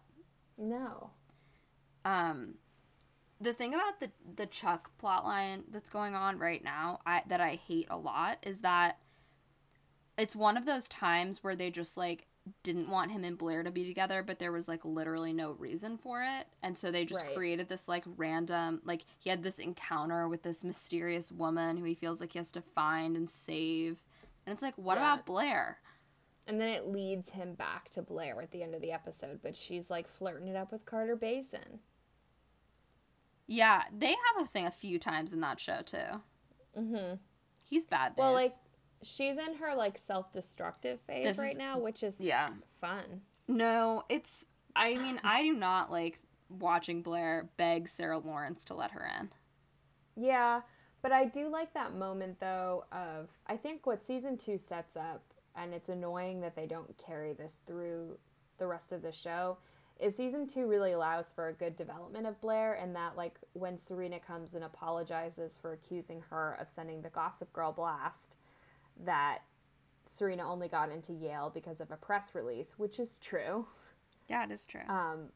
[0.57, 1.09] No.
[2.05, 2.55] Um,
[3.41, 7.55] the thing about the the Chuck plotline that's going on right now, I that I
[7.55, 8.97] hate a lot is that
[10.17, 12.27] it's one of those times where they just like
[12.63, 15.97] didn't want him and Blair to be together, but there was like literally no reason
[15.97, 16.47] for it.
[16.63, 17.35] And so they just Right.
[17.35, 21.93] created this like random like he had this encounter with this mysterious woman who he
[21.95, 24.05] feels like he has to find and save.
[24.45, 25.13] And it's like, what Yeah.
[25.13, 25.79] about Blair?
[26.47, 29.55] And then it leads him back to Blair at the end of the episode, but
[29.55, 31.79] she's like flirting it up with Carter Baizen.
[33.51, 36.21] Yeah, they have a thing a few times in that show too.
[36.77, 37.15] Mm-hmm.
[37.69, 38.13] He's bad.
[38.17, 38.53] Well, like
[39.03, 42.49] she's in her like self-destructive phase This right is- now, which is yeah.
[42.79, 43.21] fun.
[43.49, 44.45] No, it's.
[44.73, 49.29] I mean, I do not like watching Blair beg Sarah Lawrence to let her in.
[50.15, 50.61] Yeah,
[51.01, 55.23] but I do like that moment though of I think what season 2 sets up
[55.57, 58.17] and it's annoying that they don't carry this through
[58.59, 59.57] the rest of the show
[60.01, 63.77] is season 2 really allows for a good development of Blair and that like when
[63.77, 68.35] Serena comes and apologizes for accusing her of sending the Gossip Girl blast
[69.05, 69.39] that
[70.07, 73.65] Serena only got into Yale because of a press release, which is true.
[74.27, 74.81] Yeah, it is true.
[74.89, 75.29] Um,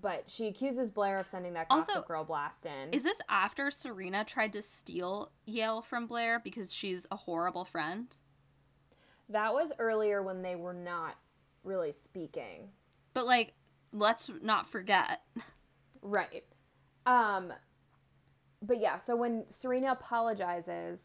[0.00, 2.92] but she accuses Blair of sending that Also, Gossip Girl blast in.
[2.92, 8.16] is this after Serena tried to steal Yale from Blair because she's a horrible friend?
[9.28, 11.16] that was earlier when they were not
[11.64, 12.68] really speaking.
[13.12, 13.54] But like,
[13.92, 15.22] let's not forget.
[16.02, 16.44] Right.
[17.04, 17.52] Um
[18.62, 21.00] but yeah, so when Serena apologizes,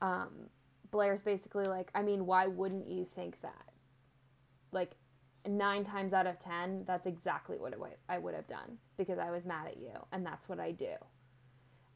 [0.00, 0.48] um
[0.90, 3.70] Blair's basically like, I mean, why wouldn't you think that?
[4.72, 4.92] Like
[5.46, 7.74] 9 times out of 10, that's exactly what
[8.08, 10.94] I would have done because I was mad at you and that's what I do.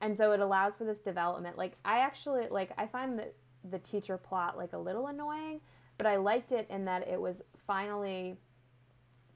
[0.01, 1.57] And so it allows for this development.
[1.59, 3.35] Like I actually like I find that
[3.71, 5.61] the teacher plot like a little annoying,
[5.97, 8.37] but I liked it in that it was finally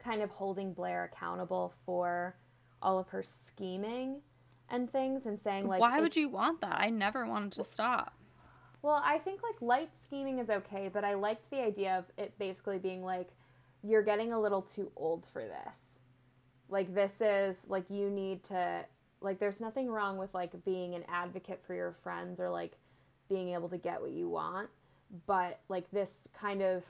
[0.03, 2.37] kind of holding Blair accountable for
[2.81, 4.21] all of her scheming
[4.69, 6.79] and things and saying like Why would you want that?
[6.79, 8.15] I never wanted to stop.
[8.83, 12.37] well, I think like light scheming is okay, but I liked the idea of it
[12.39, 13.29] basically being like
[13.83, 16.01] you're getting a little too old for this.
[16.69, 18.85] Like this is like you need to
[19.21, 22.73] like there's nothing wrong with like being an advocate for your friends or like
[23.29, 24.69] being able to get what you want,
[25.27, 26.83] but like this kind of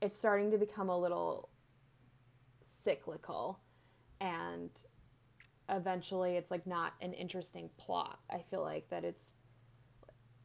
[0.00, 1.48] it's starting to become a little
[2.82, 3.58] cyclical
[4.20, 4.70] and
[5.68, 8.18] eventually it's like not an interesting plot.
[8.30, 9.24] I feel like that it's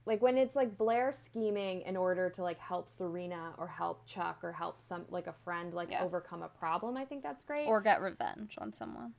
[0.05, 4.39] like when it's like Blair scheming in order to like help Serena or help Chuck
[4.41, 6.03] or help some like a friend like Yeah.
[6.03, 7.67] overcome a problem, I think that's great.
[7.67, 9.13] Or get revenge on someone.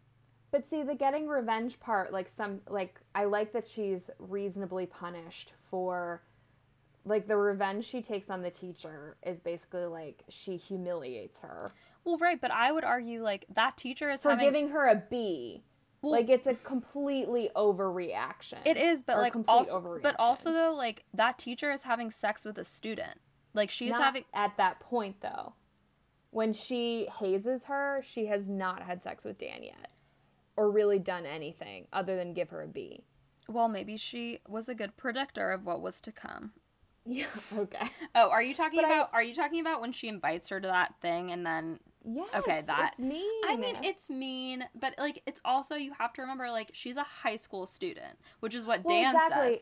[0.51, 5.53] But see, the getting revenge part, like some, like I like that she's reasonably punished
[5.71, 6.23] for,
[7.05, 11.71] like the revenge she takes on the teacher is basically like she humiliates her
[12.09, 14.47] Well, right, but I would argue like that teacher is for having.
[14.47, 15.63] giving her a B.
[16.01, 18.59] Well- like it's a completely overreaction.
[18.65, 22.57] It is, but like also, but also though, like that teacher is having sex with
[22.59, 23.21] a student.
[23.53, 24.25] Like she's not having.
[24.33, 25.53] at that point though.
[26.31, 29.91] When she hazes her, she has not had sex with Dan yet.
[30.57, 33.05] or really done anything other than give her a B.
[33.49, 36.53] Well, maybe she was a good predictor of what was to come.
[37.11, 37.25] Yeah.
[37.57, 37.89] Okay.
[38.15, 40.61] Oh, are you talking But I- about are you talking about when she invites her
[40.61, 41.81] to that thing and then
[42.11, 42.29] Yes.
[42.35, 43.45] Okay, that- It's mean.
[43.47, 47.03] I mean, it's mean, but like it's also you have to remember like she's a
[47.03, 49.61] high school student, which is what Dan says.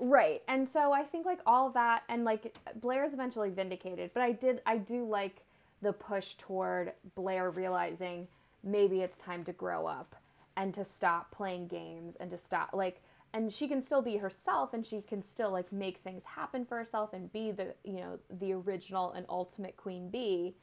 [0.00, 0.42] Right.
[0.48, 4.32] And so I think like all that and like Blair is eventually vindicated, but I
[4.32, 5.42] did I do like
[5.82, 8.26] the push toward Blair realizing
[8.62, 10.16] maybe it's time to grow up
[10.56, 13.02] and to stop playing games and to stop like
[13.34, 16.78] and she can still be herself and she can still like make things happen for
[16.78, 20.54] herself and be the you know the original and ultimate queen bee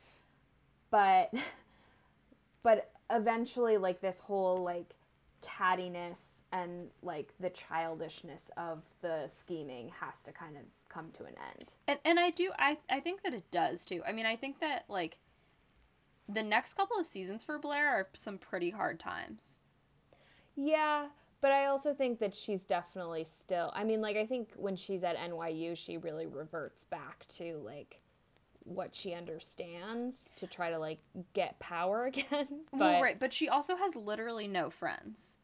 [0.91, 1.33] but
[2.63, 4.93] but eventually like this whole like
[5.43, 6.17] cattiness
[6.51, 11.73] and like the childishness of the scheming has to kind of come to an end.
[11.87, 14.01] And and I do I I think that it does too.
[14.07, 15.17] I mean, I think that like
[16.27, 19.57] the next couple of seasons for Blair are some pretty hard times.
[20.55, 21.07] Yeah,
[21.39, 23.71] but I also think that she's definitely still.
[23.73, 28.01] I mean, like I think when she's at NYU, she really reverts back to like
[28.63, 30.99] what she understands to try to like
[31.33, 32.47] get power again.
[32.71, 35.37] But well, right, but she also has literally no friends.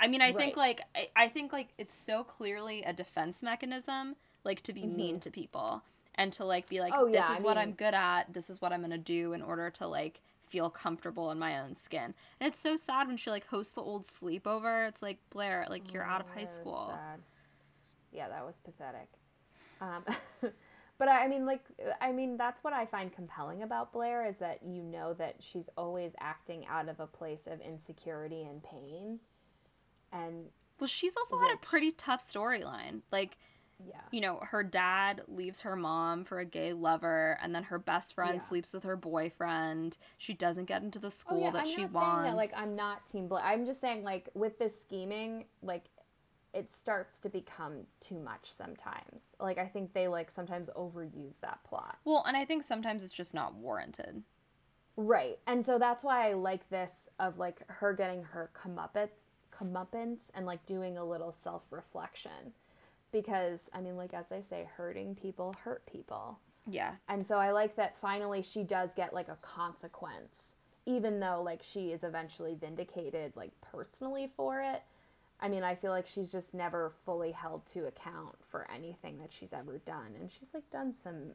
[0.00, 4.16] I mean, I think like I, I think like it's so clearly a defense mechanism,
[4.44, 5.82] like to be mean to people
[6.16, 7.02] and to like be like, Mm-hmm.
[7.02, 8.32] Oh, this yeah, is I what mean- I'm good at.
[8.32, 11.74] This is what I'm gonna do in order to like feel comfortable in my own
[11.74, 12.12] skin.
[12.40, 14.88] And it's so sad when she like hosts the old sleepover.
[14.88, 16.88] It's like Blair, like you're out of Oh, high school.
[16.92, 17.20] sad.
[18.12, 19.08] Yeah, that was pathetic.
[19.80, 20.04] Um,
[21.02, 21.64] but I I mean, like,
[22.00, 25.68] I mean, that's what I find compelling about Blair is that you know that she's
[25.76, 29.18] always acting out of a place of insecurity and pain,
[30.12, 30.44] and
[30.78, 33.00] Well, she's also had a pretty tough storyline.
[33.10, 33.36] Like
[33.84, 37.80] yeah, you know, her dad leaves her mom for a gay lover, and then her
[37.80, 38.38] best friend Yeah.
[38.38, 39.98] sleeps with her boyfriend.
[40.18, 41.50] She doesn't get into the oh school yeah.
[41.50, 42.12] that I'm she not wants.
[42.12, 43.42] saying that like I'm not Team Blair.
[43.44, 45.86] I'm just saying like with this scheming, like
[46.54, 49.36] it starts to become too much sometimes.
[49.40, 51.98] Like I think they like sometimes overuse that plot.
[52.04, 54.22] well, and I think sometimes it's just not warranted.
[54.96, 55.38] Right.
[55.46, 59.08] And so that's why I like this of like her getting her comeuppance,
[59.56, 62.52] comeuppance and like doing a little self reflection.
[63.10, 66.38] Because, I mean, like as I say, hurting people hurt people.
[66.66, 66.92] Yeah.
[67.08, 71.62] And so I like that finally she does get like a consequence, even though like
[71.62, 74.82] she is eventually vindicated like personally for it.
[75.42, 79.32] I mean, I feel like she's just never fully held to account for anything that
[79.32, 80.14] she's ever done.
[80.18, 81.32] And she's like done some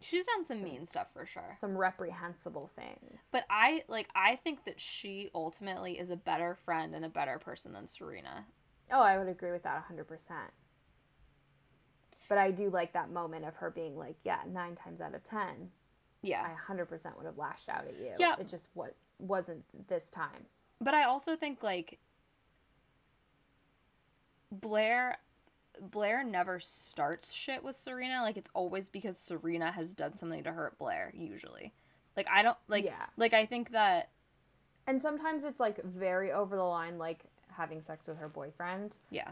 [0.00, 1.56] She's done some mean stuff for sure.
[1.60, 3.20] some reprehensible things.
[3.32, 7.38] But I like I think that she ultimately is a better friend and a better
[7.38, 8.44] person than Serena.
[8.92, 10.06] Oh, I would agree with that 100%.
[12.28, 15.24] But I do like that moment of her being like, yeah, nine times out of
[15.24, 15.70] 10,
[16.22, 16.42] Yeah.
[16.46, 18.12] I 100% would have lashed out at you.
[18.18, 18.34] Yeah.
[18.38, 20.46] It just what wasn't this time.
[20.80, 21.98] But I also think like
[24.52, 25.18] Blair
[25.80, 28.22] Blair never starts shit with Serena.
[28.22, 31.72] Like it's always because Serena has done something to hurt Blair, usually.
[32.16, 33.06] Like I don't like Yeah.
[33.16, 34.10] like I think that
[34.86, 37.20] And sometimes it's like very over the line, like
[37.50, 38.94] having sex with her boyfriend.
[39.10, 39.30] yeah.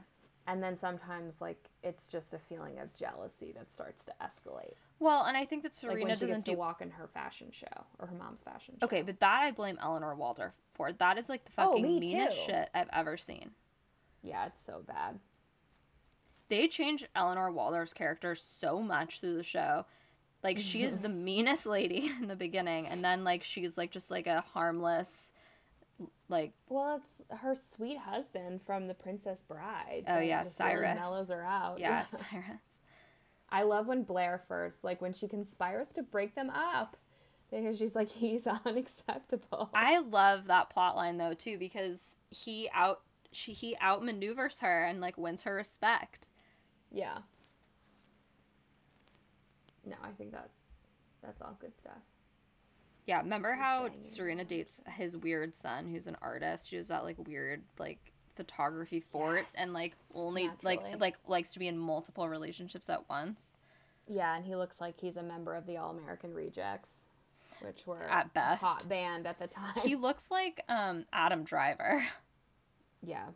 [0.48, 4.74] And then sometimes like it's just a feeling of jealousy that starts to escalate.
[4.98, 7.84] Well, and I think that Like Serena she doesn't do walk in her fashion show
[8.00, 8.86] or her mom's fashion show.
[8.86, 10.92] Okay, but that I blame Eleanor Waldorf for.
[10.92, 12.42] That is like the Oh, fucking me meanest too.
[12.46, 13.52] shit I've ever seen.
[14.22, 15.18] Yeah, it's so bad.
[16.48, 19.86] They change Eleanor Waldorf's character so much through the show.
[20.42, 24.10] Like she is the meanest lady in the beginning and then like she's like just
[24.10, 25.32] like a harmless
[26.28, 30.04] like Well, it's her sweet husband from The Princess Bride.
[30.08, 31.00] Oh, yeah, just really Cyrus.
[31.00, 31.78] mellows her out.
[31.78, 32.80] yeah, Cyrus.
[33.50, 36.96] I love when Blair first, like when she conspires to break them up,
[37.50, 39.70] because she's like, he's unacceptable.
[39.74, 43.02] I love that plot line though too because he out
[43.32, 46.28] she he outmaneuvers her and like wins her respect.
[46.90, 47.18] yeah.
[49.84, 50.50] No, I think that
[51.22, 51.98] that's all good stuff.
[53.06, 56.68] Yeah, remember how Serena dates his weird son who's an artist?
[56.70, 57.98] She was at like weird like
[58.36, 59.46] photography fort Yes.
[59.56, 61.00] and like only like Naturally.
[61.00, 63.40] like likes to be in multiple relationships at once.
[64.06, 66.92] Yeah, and he looks like he's a member of the All American Rejects,
[67.60, 68.62] which were At best.
[68.62, 69.74] hot band at the time.
[69.82, 72.04] He looks like um Adam Driver,
[73.02, 73.26] yeah.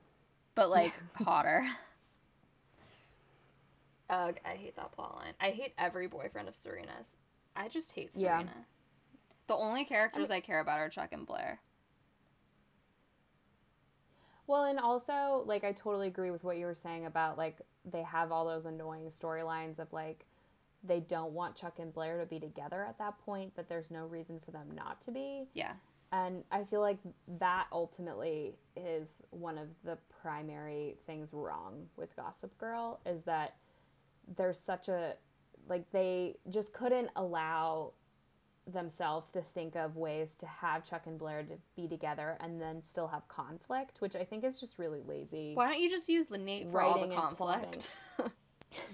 [0.54, 1.66] but like hotter.
[4.08, 5.34] Ugh, I hate that plot line.
[5.40, 7.16] I hate every boyfriend of Serena's.
[7.56, 8.38] I just hate Yeah.
[8.38, 8.66] Serena.
[9.48, 11.60] The only characters I care about are Chuck and Blair.
[14.46, 18.02] Well, and also, like, I totally agree with what you were saying about, like, they
[18.02, 20.24] have all those annoying storylines of, like,
[20.84, 24.06] they don't want Chuck and Blair to be together at that point, but there's no
[24.06, 25.48] reason for them not to be.
[25.52, 25.72] Yeah.
[26.16, 26.98] And I feel like
[27.38, 33.56] that ultimately is one of the primary things wrong with Gossip Girl is that
[34.36, 35.14] there's such a
[35.68, 37.92] like they just couldn't allow
[38.72, 42.82] themselves to think of ways to have Chuck and Blair to be together and then
[42.82, 45.52] still have conflict, which I think is just really lazy.
[45.54, 47.90] Why don't you just use the Nate for all the conflict?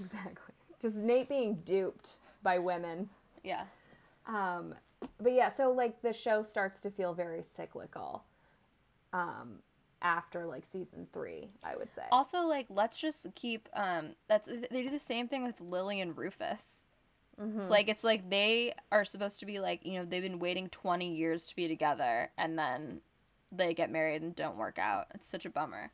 [0.01, 0.55] exactly.
[0.81, 3.09] Just Nate being duped by women.
[3.45, 3.65] yeah.
[4.27, 4.75] Um,
[5.21, 8.25] but yeah, so like the show starts to feel very cyclical.
[9.13, 9.59] Um,
[10.03, 12.03] after like season three, I would say.
[12.11, 13.69] Also, like, let's just keep.
[13.75, 16.85] Um, that's they do the same thing with Lily and Rufus.
[17.41, 17.71] Mhm.
[17.71, 21.15] Like, it's like they are supposed to be like, you know, they've been waiting twenty
[21.15, 23.01] years to be together, and then
[23.51, 25.07] they get married and don't work out.
[25.15, 25.91] It's such a bummer.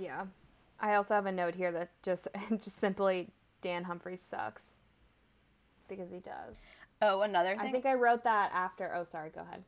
[0.00, 0.26] Yeah.
[0.80, 2.28] I also have a note here that just
[2.62, 3.28] just simply
[3.62, 4.62] Dan Humphries sucks.
[5.88, 6.56] Because he does.
[7.00, 7.60] Oh, another thing.
[7.60, 9.62] I think I wrote that after oh sorry, go ahead.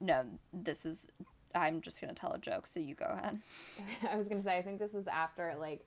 [0.00, 1.06] no, this is.
[1.54, 3.40] I'm just gonna tell a joke, so you go ahead.
[4.10, 5.84] I was gonna say I think this is after like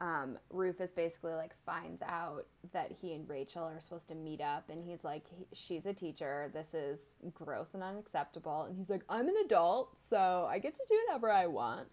[0.00, 4.68] um, Rufus basically like finds out that he and Rachel are supposed to meet up,
[4.70, 6.50] and he's like, he, "She's a teacher.
[6.54, 7.00] This is
[7.34, 11.30] gross and unacceptable." And he's like, "I'm an adult, so I get to do whatever
[11.30, 11.88] I want."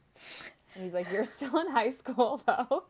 [0.74, 2.86] And he's like, "You're still in high school though,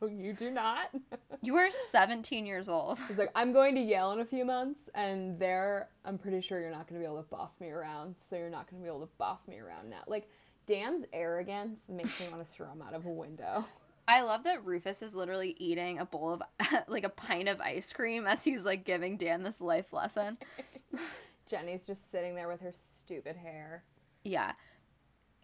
[0.00, 0.90] so you do not."
[1.44, 3.00] You are 17 years old.
[3.08, 6.60] he's like, "I'm going to Yale in a few months, and there, I'm pretty sure
[6.60, 8.14] you're not going to be able to boss me around.
[8.30, 10.28] So you're not going to be able to boss me around now." Like.
[10.64, 13.64] Dan's arrogance makes me want to throw him out of a window.
[14.08, 16.42] I love that Rufus is literally eating a bowl of
[16.88, 20.38] like a pint of ice cream as he's like giving Dan this life lesson.
[21.48, 23.84] Jenny's just sitting there with her stupid hair.
[24.24, 24.52] Yeah.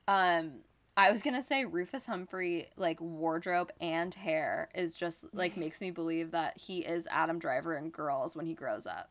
[0.06, 0.60] Um
[0.98, 5.80] I was going to say Rufus Humphrey like wardrobe and hair is just like makes
[5.80, 9.10] me believe that he is Adam Driver in Girls when he grows up.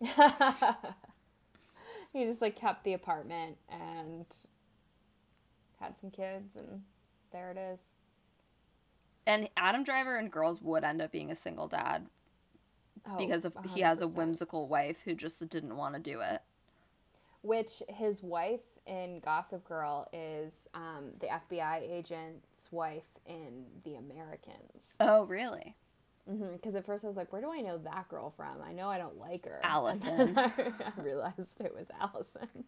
[2.12, 4.24] he just like kept the apartment and
[5.80, 6.82] had some kids and
[7.32, 7.80] there it is.
[9.26, 12.06] And Adam Driver in Girls would end up being a single dad
[13.04, 16.40] Oh, because of he has a whimsical wife who just didn't want to do it.
[17.42, 24.94] Which his wife in Gossip Girl is um, the FBI agent's wife in The Americans.
[25.00, 25.74] Oh, really?
[26.52, 28.56] Because at first I was like, where do I know that girl from?
[28.66, 29.60] I know I don't like her.
[29.64, 30.36] Allison.
[30.36, 30.50] I
[31.00, 32.64] realized it was Allison.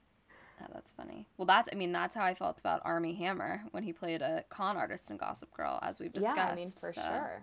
[0.60, 1.26] Oh, that's funny.
[1.36, 4.44] Well, that's I mean that's how I felt about Armie Hammer when he played a
[4.48, 6.36] con artist in Gossip Girl, as we've discussed.
[6.36, 7.42] Yeah, I mean, for so, sure.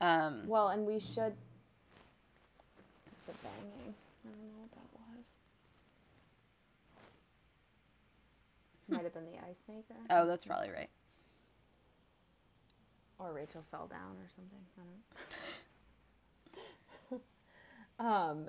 [0.00, 1.34] Um, Well, and we should.
[3.06, 3.94] There's a banging.
[4.24, 5.24] I don't know what that was.
[8.90, 9.94] Might have been the ice maker.
[10.10, 10.90] oh, that's probably right.
[13.18, 14.60] Or Rachel fell down or something.
[14.78, 14.82] I
[17.10, 17.20] don't
[18.00, 18.10] know.
[18.44, 18.48] um.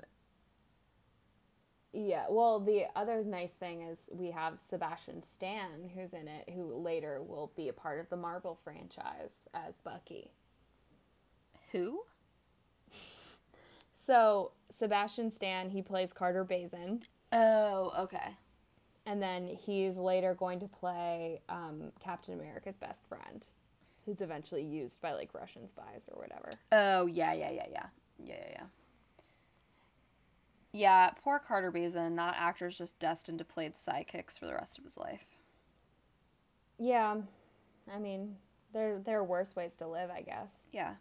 [1.92, 2.24] Yeah.
[2.30, 7.22] Well, the other nice thing is we have Sebastian Stan, who's in it, who later
[7.22, 10.30] will be a part of the Marvel franchise as Bucky.
[11.72, 12.02] Who?
[14.06, 17.02] So Sebastian Stan, he plays Carter Baizen.
[17.30, 18.36] Oh, okay.
[19.06, 23.46] And then he's later going to play um, Captain America's best friend,
[24.06, 26.52] who's eventually used by like Russian spies or whatever.
[26.70, 27.86] Oh, yeah, yeah, yeah, yeah,
[28.24, 28.62] yeah, yeah, yeah.
[30.74, 32.12] Yeah, poor Carter Baizen.
[32.12, 35.26] Not actors just destined to play sidekicks for the rest of his life.
[36.78, 37.16] Yeah,
[37.92, 38.36] I mean,
[38.72, 40.48] there there are worse ways to live, I guess.
[40.72, 40.94] Yeah.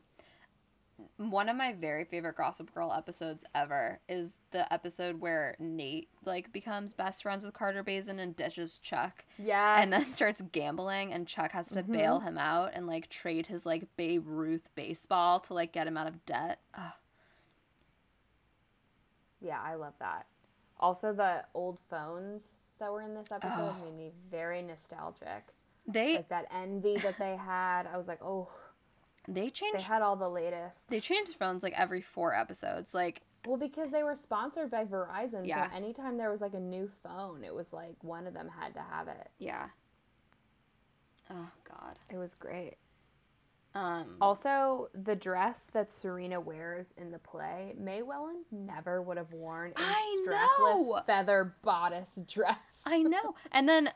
[1.18, 6.52] One of my very favorite Gossip Girl episodes ever is the episode where Nate like
[6.52, 9.26] becomes best friends with Carter Baizen and ditches Chuck.
[9.38, 11.94] Yeah, and then starts gambling and chuck has to mm-hmm.
[11.94, 15.98] bail him out and like trade his like babe ruth baseball to like get him
[15.98, 16.92] out of debt Ugh.
[19.42, 20.26] yeah, I love that.
[20.80, 22.44] Also, the old phones
[22.80, 25.46] that were in this episode made me very nostalgic.
[25.88, 28.50] they Like that enV that they had, I was like, oh,
[29.28, 29.80] they changed.
[29.80, 30.88] they had all the latest.
[30.90, 35.46] they changed phones like every four episodes like Well, because they were sponsored by Verizon,
[35.46, 35.70] Yeah.
[35.70, 38.74] so anytime there was like a new phone, it was like one of them had
[38.76, 39.30] to have it.
[39.40, 39.68] yeah
[41.30, 42.76] oh god It was great.
[43.76, 49.32] um Also, the dress that Serena wears in the play, May Welland never would have
[49.32, 51.02] worn a I strapless know!
[51.06, 52.58] feather bodice dress.
[52.86, 53.90] i know and then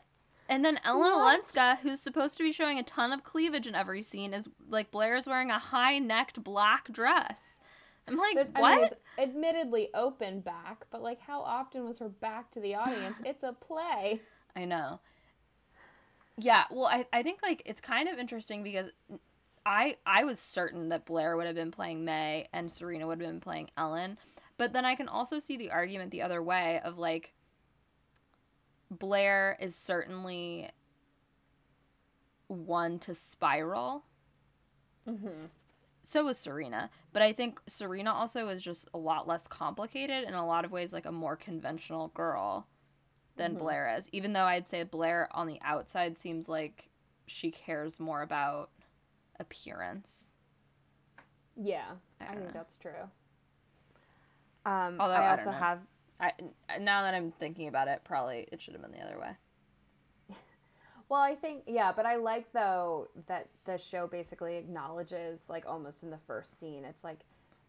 [0.48, 1.40] and then Ellen What?
[1.44, 4.90] Olenska, who's supposed to be showing a ton of cleavage in every scene, is like
[4.90, 7.58] Blair's wearing a high necked black dress.
[8.08, 8.80] I'm like, But, I what?
[8.80, 13.16] mean, admittedly open back, but like, how often was her back to the audience?
[13.24, 14.20] it's a play.
[14.54, 15.00] I know.
[16.38, 18.90] Yeah, well, I, I think like it's kind of interesting because
[19.64, 23.28] I I was certain that Blair would have been playing May and Serena would have
[23.28, 24.18] been playing Ellen,
[24.58, 27.32] but then I can also see the argument the other way of like
[28.90, 30.70] Blair is certainly
[32.48, 34.04] one to spiral.
[35.08, 35.46] Mm-hmm.
[36.04, 40.34] So was Serena, but I think Serena also is just a lot less complicated in
[40.34, 42.68] a lot of ways, like a more conventional girl
[43.36, 43.58] than Mhm.
[43.58, 44.08] Blair is.
[44.12, 46.88] Even though I'd say Blair on the outside seems like
[47.26, 48.70] she cares more about
[49.40, 50.30] appearance.
[51.56, 52.50] Yeah, I I, think know.
[52.52, 53.10] that's true.
[54.64, 55.80] Um, Although, I I also have
[56.20, 56.32] I
[56.80, 59.30] now that I'm thinking about it, probably it should have been the other way.
[61.08, 66.02] Well, I think yeah, but I like though that the show basically acknowledges like almost
[66.02, 67.20] in the first scene, it's like,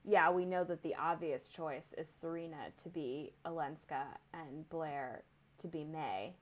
[0.04, 5.22] yeah, we know that the obvious choice is Serena to be Olenska and Blair
[5.60, 6.34] to be May,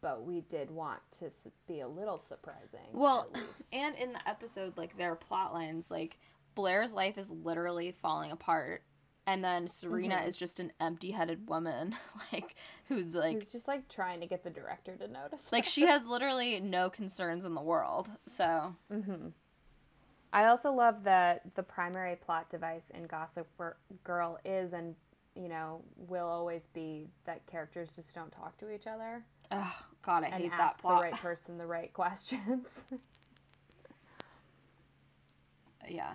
[0.00, 1.30] but we did want to
[1.68, 2.88] be a little surprising.
[2.92, 3.28] Well,
[3.72, 6.18] and in the episode, like their plot lines, like
[6.54, 8.84] Blair's life is literally falling apart,
[9.26, 10.26] and then Serena Mhm.
[10.26, 11.96] is just an empty-headed woman,
[12.32, 12.54] like
[12.88, 15.40] who's like Who's just like trying to get the director to notice.
[15.52, 18.10] like she has literally no concerns in the world.
[18.26, 19.28] So hmm
[20.32, 23.46] I also love that the primary plot device in Gossip
[24.02, 24.96] Girl is and
[25.36, 30.22] you know will always be that characters just don't talk to each other oh god,
[30.24, 30.98] I hate that plot.
[30.98, 32.66] the right person the right questions.
[35.88, 36.14] yeah.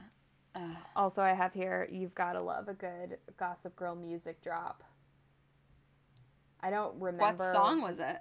[0.60, 0.76] Ugh.
[0.95, 4.84] also, I have here you've got to love a good Gossip Girl music drop.
[6.62, 8.18] I don't remember what song was it?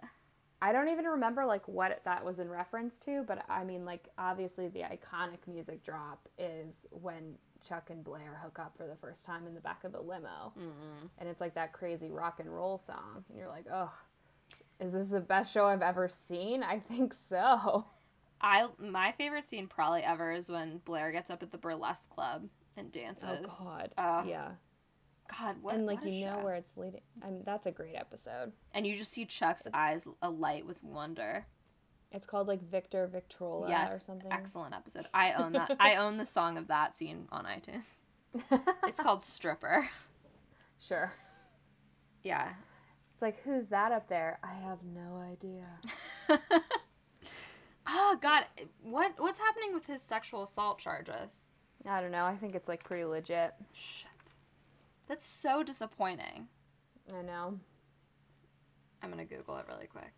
[0.61, 4.09] I don't even remember like what that was in reference to, but I mean like
[4.19, 7.35] obviously the iconic music drop is when
[7.67, 10.53] Chuck and Blair hook up for the first time in the back of the limo.
[10.59, 11.09] Mm-mm.
[11.19, 13.93] And it's like that crazy rock and roll song and you're like, "Oh,
[14.81, 17.87] is this the best show I've ever seen?" I think so.
[18.41, 22.49] I my favorite scene probably ever is when Blair gets up at the burlesque club
[22.77, 23.47] and dances.
[23.49, 23.93] Oh god.
[23.99, 24.49] Uh, yeah.
[25.39, 26.45] God, what and like what you know show.
[26.45, 27.03] where it's leading.
[27.23, 28.53] I mean, that's a great episode.
[28.73, 31.47] and you just see Chuck's eyes alight with wonder.
[32.11, 34.33] It's called like Victor Victrola or something.
[34.33, 35.07] excellent episode.
[35.13, 35.77] I own that.
[35.79, 37.85] I own the song of that scene on iTunes.
[38.87, 39.89] It's called Stripper.
[40.81, 41.13] sure.
[42.23, 42.53] Yeah.
[43.13, 44.39] It's like, who's that up there?
[44.43, 45.67] I have no idea.
[47.89, 48.45] oh God,
[48.83, 51.51] what what's happening with his sexual assault charges?
[51.89, 52.25] I don't know.
[52.25, 53.55] I think it's like pretty legit.
[53.73, 54.11] Shit,
[55.07, 56.49] that's so disappointing.
[57.09, 57.59] I know.
[59.03, 60.13] I'm gonna Google it really quick.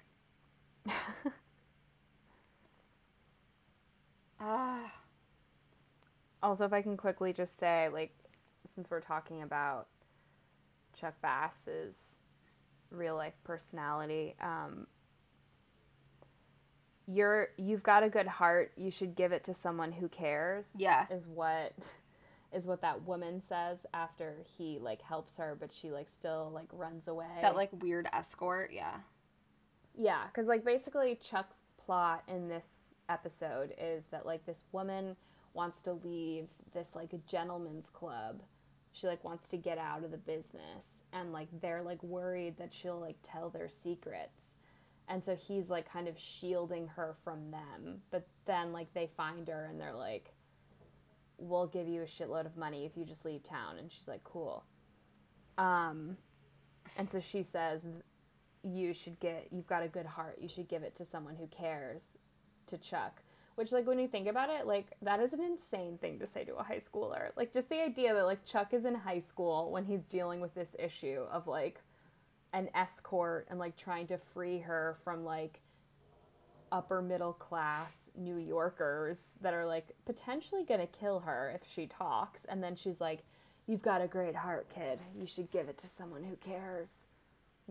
[4.40, 4.92] Ah,
[6.42, 8.14] Also, if I can quickly just say, like,
[8.74, 9.88] since we're talking about
[10.98, 11.94] Chuck Bass's
[12.90, 14.86] real life personality, um,
[17.12, 18.72] you're you've got a good heart.
[18.76, 20.66] You should give it to someone who cares.
[20.76, 21.06] Yeah.
[21.11, 21.72] is what
[22.52, 26.68] is what that woman says after he like helps her, but she like still like
[26.72, 27.26] runs away.
[27.40, 28.70] that like weird escort.
[28.72, 28.94] Yeah.
[29.96, 32.66] Yeah, because like basically Chuck's plot in this
[33.08, 35.16] episode is that like this woman
[35.52, 38.42] wants to leave this like a gentleman's club.
[38.92, 42.72] She like wants to get out of the business and like they're like worried that
[42.72, 44.56] she'll like tell their secrets.
[45.11, 48.00] And so he's like kind of shielding her from them.
[48.11, 50.32] But then like they find her and they're like
[51.36, 54.24] we'll give you a shitload of money if you just leave town and she's like
[54.24, 54.64] cool.
[55.58, 56.16] Um
[56.96, 57.82] and so she says
[58.62, 61.46] you should get you've got a good heart you should give it to someone who
[61.46, 62.02] cares
[62.66, 63.22] to chuck
[63.55, 66.44] which like when you think about it like that is an insane thing to say
[66.44, 69.70] to a high schooler like just the idea that like chuck is in high school
[69.70, 71.80] when he's dealing with this issue of like
[72.52, 75.60] an escort and like trying to free her from like
[76.72, 82.44] upper middle class new yorkers that are like potentially gonna kill her if she talks
[82.44, 83.20] and then she's like
[83.66, 87.06] you've got a great heart kid you should give it to someone who cares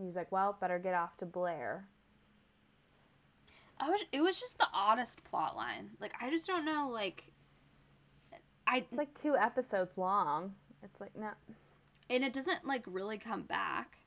[0.00, 1.86] and he's like, well, better get off to Blair.
[3.78, 4.00] I was.
[4.12, 5.90] It was just the oddest plot line.
[6.00, 6.88] Like I just don't know.
[6.90, 7.24] Like,
[8.66, 10.54] I It's like two episodes long.
[10.82, 11.30] It's like, no.
[12.08, 13.98] and it doesn't like really come back.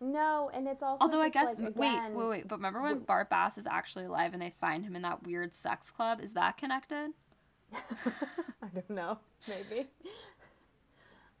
[0.00, 1.02] No, and it's also.
[1.02, 2.48] Although I guess like, wait, again- wait, wait.
[2.48, 5.54] But remember when Bart Bass is actually alive and they find him in that weird
[5.54, 6.20] sex club?
[6.22, 7.10] Is that connected?
[7.72, 9.18] I don't know.
[9.48, 9.88] Maybe.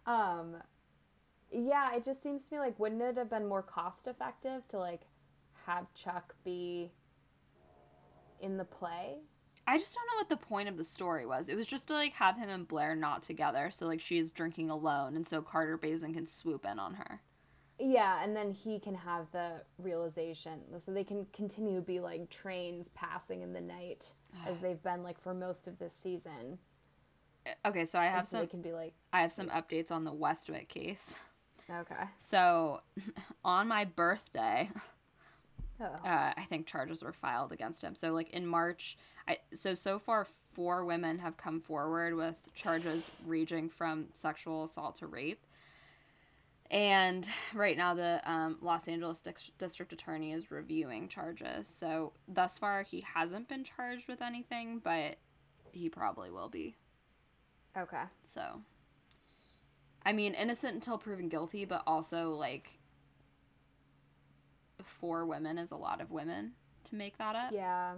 [0.06, 0.56] Um,
[1.52, 4.78] yeah, it just seems to me like, wouldn't it have been more cost effective to
[4.78, 5.02] like
[5.66, 6.90] have Chuck be
[8.40, 9.18] in the play?
[9.66, 11.48] I just don't know what the point of the story was.
[11.50, 14.70] It was just to like have him and Blair not together, so like she's drinking
[14.70, 17.20] alone, and so Carter Baizen can swoop in on her.
[17.78, 22.28] Yeah, and then he can have the realization, so they can continue to be like
[22.28, 24.12] trains passing in the night
[24.46, 26.58] as they've been like for most of this season.
[27.64, 28.40] Okay, so I have so some.
[28.40, 31.14] they can be like, I have some updates on the Westwick case.
[31.70, 32.80] okay, So,
[33.44, 34.70] on my birthday,
[35.80, 35.84] Oh.
[36.04, 37.94] uh, I think charges were filed against him.
[37.94, 38.98] So like in March,
[39.28, 44.96] I so so far four women have come forward with charges ranging from sexual assault
[44.96, 45.40] to rape.
[46.70, 51.68] And right now, the um, Los Angeles Dis- District Attorney is reviewing charges.
[51.68, 55.16] So thus far, he hasn't been charged with anything, but
[55.72, 56.76] he probably will be.
[57.76, 58.02] Okay.
[58.24, 58.60] So,
[60.04, 62.78] I mean, innocent until proven guilty, but also like
[64.84, 66.52] four women is a lot of women
[66.84, 67.52] to make that up.
[67.52, 67.94] Yeah.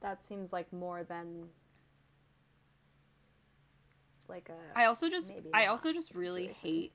[0.00, 1.46] That seems like more than
[4.28, 6.60] like a I also just I also just really situation.
[6.62, 6.92] hate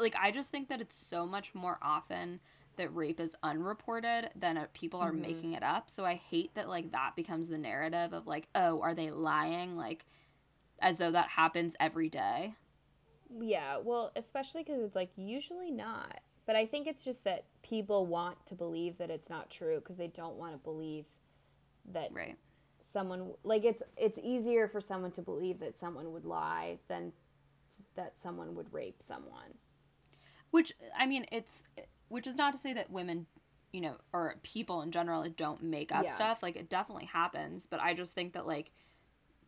[0.00, 2.40] like I just think that it's so much more often
[2.76, 5.12] that rape is unreported than uh, people are Mhm.
[5.12, 5.90] making it up.
[5.90, 9.76] So I hate that like that becomes the narrative of like, oh, are they lying?
[9.76, 10.06] Like
[10.80, 12.54] as though that happens every day.
[13.40, 16.20] Yeah, well, especially because it's like usually not.
[16.46, 19.98] But I think it's just that people want to believe that it's not true because
[19.98, 21.04] they don't want to believe
[21.92, 22.38] that Right.
[22.92, 27.12] someone like it's it's easier for someone to believe that someone would lie than
[27.98, 29.58] that someone would rape someone.
[30.50, 31.62] Which I mean, it's
[32.08, 33.26] which is not to say that women,
[33.72, 36.14] you know, or people in general don't make up Yeah.
[36.14, 36.42] stuff.
[36.42, 38.70] Like it definitely happens, but I just think that like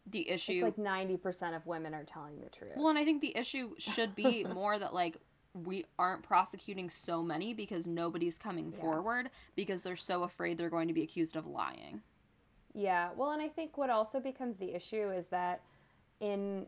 [0.07, 2.73] the issue It's like ninety percent of women are telling the truth.
[2.77, 5.17] Well, and I think the issue should be more that like
[5.55, 8.81] we aren't prosecuting so many because nobody's coming Yeah.
[8.81, 12.03] forward because they're so afraid they're going to be accused of lying.
[12.73, 15.61] Yeah, well, and I think what also becomes the issue is that
[16.21, 16.67] in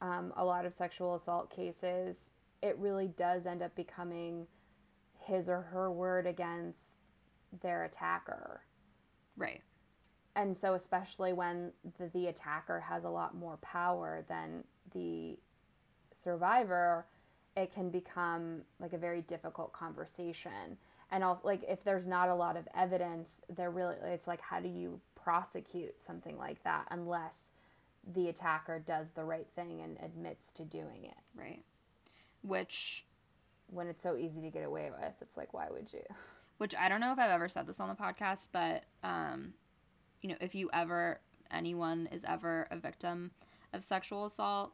[0.00, 2.30] um, a lot of sexual assault cases,
[2.62, 4.46] it really does end up becoming
[5.18, 6.98] his or her word against
[7.62, 8.62] their attacker.
[9.36, 9.62] Right.
[10.36, 14.64] And so, especially when the, the attacker has a lot more power than
[14.94, 15.38] the
[16.14, 17.06] survivor,
[17.56, 20.78] it can become like a very difficult conversation.
[21.10, 24.60] And also, like, if there's not a lot of evidence, there really, it's like, how
[24.60, 27.49] do you prosecute something like that unless
[28.14, 31.18] the attacker does the right thing and admits to doing it?
[31.34, 31.64] Right.
[32.42, 33.06] Which
[33.68, 36.02] When it's so easy to get away with, it's like, why would you?
[36.58, 39.54] which I don't know if I've ever said this on the podcast, but um
[40.20, 41.20] you know, if you ever
[41.50, 43.30] anyone is ever a victim
[43.72, 44.72] of sexual assault,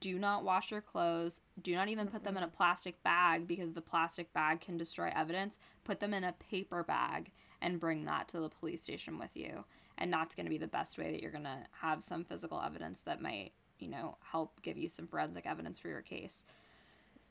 [0.00, 1.40] do not wash your clothes.
[1.62, 5.12] Do not even put them in a plastic bag because the plastic bag can destroy
[5.14, 5.58] evidence.
[5.84, 9.64] Put them in a paper bag and bring that to the police station with you.
[9.98, 12.60] And that's going to be the best way that you're going to have some physical
[12.60, 16.44] evidence that might, you know, help give you some forensic evidence for your case.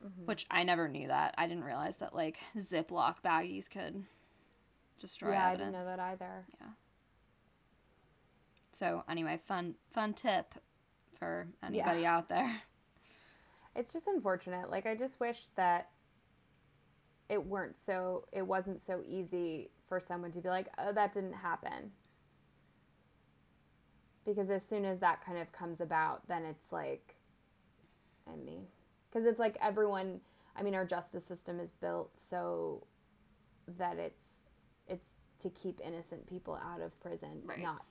[0.04, 0.26] Mm-hmm.
[0.26, 1.34] Which I never knew that.
[1.38, 4.04] I didn't realize that like Ziploc baggies could
[5.00, 6.46] destroy yeah, I didn't know that either.
[6.60, 6.68] Yeah.
[8.74, 10.56] So anyway, fun fun tip
[11.18, 12.62] for anybody out there.
[13.76, 14.70] It's just unfortunate.
[14.70, 15.90] Like I just wish that
[17.28, 21.34] it weren't so it wasn't so easy for someone to be like, "Oh, that didn't
[21.34, 21.92] happen."
[24.26, 27.16] Because as soon as that kind of comes about, then it's like
[28.32, 28.68] I mean,
[29.12, 30.22] cuz it's like everyone,
[30.56, 32.88] I mean, our justice system is built so
[33.68, 34.48] that it's
[34.88, 37.60] it's to keep innocent people out of prison, Right.
[37.60, 37.86] not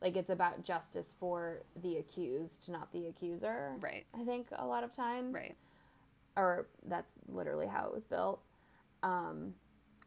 [0.00, 3.74] like it's about justice for the accused, not the accuser.
[3.80, 4.04] Right.
[4.14, 5.34] I think a lot of times.
[5.34, 5.56] Right.
[6.36, 8.42] Or that's literally how it was built.
[9.02, 9.54] Um,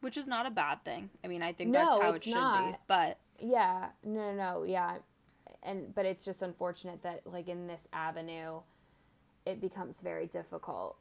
[0.01, 1.09] Which is not a bad thing.
[1.23, 2.77] I mean, I think No, that's how it should be.
[2.87, 4.97] But yeah, no, no, no, yeah,
[5.63, 8.61] and but it's just unfortunate that like in this avenue,
[9.45, 10.97] it becomes very difficult.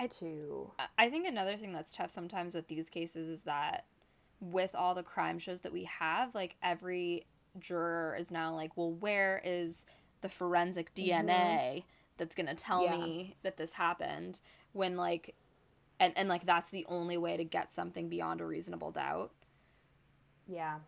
[0.00, 3.84] I- to I- think another thing that's tough sometimes with these cases is that
[4.40, 7.26] with all the crime shows that we have, like every
[7.58, 9.84] juror is now like, well, where is
[10.20, 11.82] the forensic DNA
[12.16, 13.00] that's going to tell Mm-hmm.
[13.00, 13.06] Yeah.
[13.06, 14.40] me that this happened
[14.72, 15.34] when like
[15.98, 19.32] and and like that's the only way to get something beyond a reasonable doubt.
[20.46, 20.78] yeah,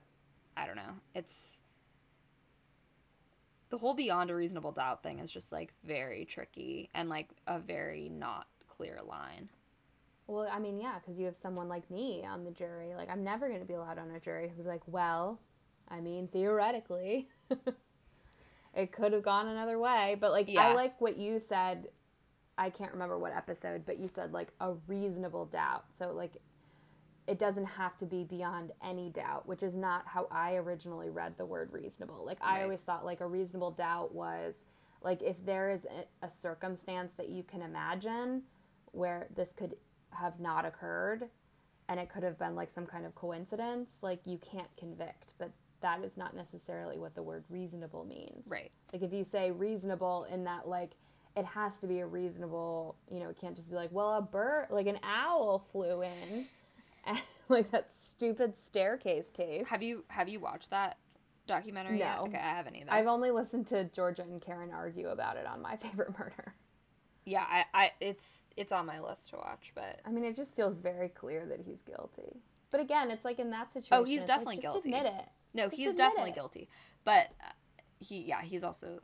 [0.57, 0.95] I don't know.
[1.15, 1.63] It's
[3.71, 7.59] the whole beyond a reasonable doubt thing is just like very tricky and like a
[7.59, 9.49] very not clear line.
[10.27, 12.95] well, I mean, yeah, because you have someone like me on the jury.
[12.95, 15.41] Like, I'm never going to be allowed on a jury because like, well,
[15.89, 17.29] I mean, theoretically,
[18.75, 20.17] it could have gone another way.
[20.21, 20.69] But like, Yeah.
[20.69, 21.89] I like what you said.
[22.59, 25.85] I can't remember what episode, but you said like a reasonable doubt.
[25.99, 26.33] So like,
[27.27, 31.35] it doesn't have to be beyond any doubt, which is not how I originally read
[31.37, 32.25] the word reasonable.
[32.25, 34.65] Like, I always thought like a reasonable doubt was
[35.03, 38.43] like if there is a, a circumstance that you can imagine
[38.93, 39.77] where this could
[40.11, 41.29] have not occurred
[41.89, 45.35] and it could have been like some kind of coincidence, like you can't convict.
[45.39, 48.45] But that is not necessarily what the word reasonable means.
[48.47, 48.71] Right.
[48.93, 50.93] Like if you say reasonable in that like
[51.37, 54.23] it has to be a reasonable, you know, it can't just be like, well, a
[54.23, 56.47] bird, like an owl flew in,
[57.49, 59.67] like that stupid staircase case.
[59.69, 60.99] Have you have you watched that
[61.47, 61.99] documentary?
[61.99, 62.05] No.
[62.05, 62.19] Yet?
[62.21, 62.93] Okay, I haven't either.
[62.93, 66.55] I've only listened to Georgia and Karen argue about it on My Favorite Murder.
[67.25, 70.55] yeah, I, I it's it's on my list to watch, but I mean, it just
[70.57, 72.41] feels very clear that he's guilty.
[72.71, 73.89] But again, it's like in that situation.
[73.93, 74.93] Oh, he's like, definitely just guilty.
[74.93, 75.25] Admit it.
[75.55, 76.35] no, Just he's definitely it.
[76.37, 76.69] guilty.
[77.05, 77.51] But uh,
[77.99, 79.01] he yeah, he's also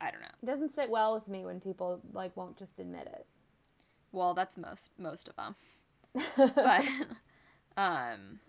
[0.00, 0.28] I don't know.
[0.42, 3.26] It doesn't sit well with me when people like won't just admit it.
[4.10, 5.54] Well, that's most most of them.
[6.36, 6.84] But
[7.76, 8.40] um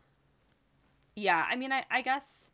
[1.15, 2.51] yeah i mean i i guess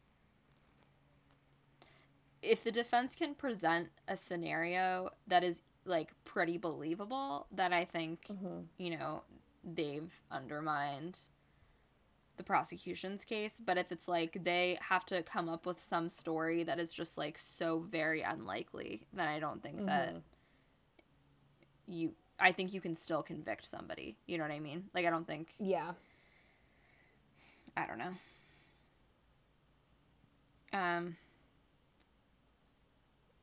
[2.41, 8.25] if the defense can present a scenario that is like pretty believable that i think
[8.31, 8.65] Mhm.
[8.77, 9.23] you know
[9.63, 11.19] they've undermined
[12.37, 16.63] the prosecution's case but if it's like they have to come up with some story
[16.63, 20.21] that is just like so very unlikely then i don't think that Mhm.
[21.87, 24.17] you I think you can still convict somebody.
[24.27, 24.85] You know what I mean?
[24.93, 25.93] Like I don't think Yeah.
[27.77, 28.13] I don't know.
[30.73, 31.17] Um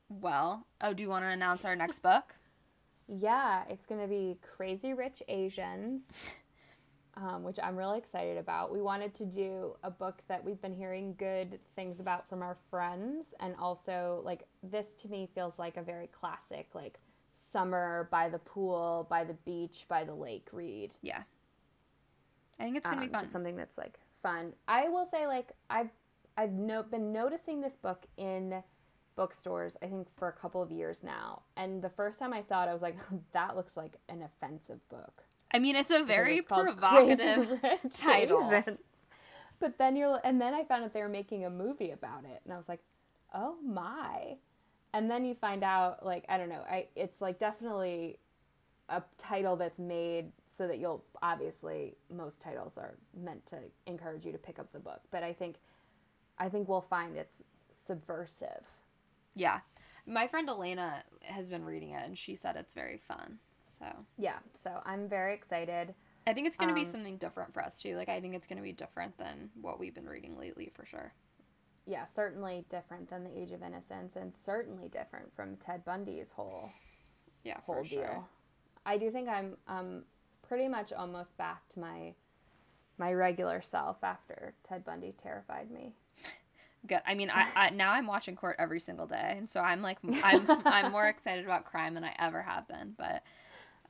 [0.09, 2.35] well, oh, do you want to announce our next book?
[3.07, 6.03] Yeah, it's going to be Crazy Rich Asians,
[7.17, 8.71] um, which I'm really excited about.
[8.71, 12.57] We wanted to do a book that we've been hearing good things about from our
[12.69, 16.97] friends, and also, like, this to me feels like a very classic, like,
[17.53, 20.91] summer by the pool, by the beach, by the lake read.
[21.01, 21.23] Yeah.
[22.59, 23.21] I think it's going to Um, be fun.
[23.21, 24.53] Just something that's like fun.
[24.67, 25.91] I will say, like, I've
[26.37, 28.63] I've no, been noticing this book in
[29.15, 29.77] bookstores.
[29.83, 31.43] I think for a couple of years now.
[31.55, 32.97] And the first time I saw it, I was like,
[33.33, 35.23] that looks like an offensive book.
[35.53, 37.61] I mean, it's a very it's provocative
[37.93, 38.51] title.
[39.59, 42.41] But then you're, and then I found out they were making a movie about it,
[42.43, 42.81] and I was like,
[43.33, 44.37] oh my.
[44.93, 48.19] And then you find out, like, I don't know, I it's like definitely
[48.89, 53.57] a title that's made so that you'll obviously most titles are meant to
[53.87, 55.55] encourage you to pick up the book, but I think,
[56.37, 57.41] I think we'll find it's
[57.73, 58.63] subversive.
[59.35, 59.61] Yeah.
[60.05, 63.39] My friend Elena has been reading it and she said it's very fun.
[63.63, 63.85] So,
[64.17, 65.95] Yeah, so I'm very excited.
[66.27, 67.95] I think it's going to be Um, something different for us too.
[67.97, 70.85] Like I think it's going to be different than what we've been reading lately for
[70.85, 71.13] sure.
[71.85, 76.71] Yeah, certainly different than the Age of Innocence, and certainly different from Ted Bundy's whole
[77.43, 78.21] Yeah, for whole sure.
[78.21, 78.29] deal.
[78.85, 80.05] I do think I'm um
[80.47, 82.15] pretty much almost back to my
[82.97, 85.93] my regular self after Ted Bundy terrified me.
[86.85, 87.01] Good.
[87.05, 89.99] I mean, I, I now I'm watching court every single day, and so I'm like
[90.21, 92.93] I'm I'm more excited about crime than I ever have been.
[92.97, 93.23] But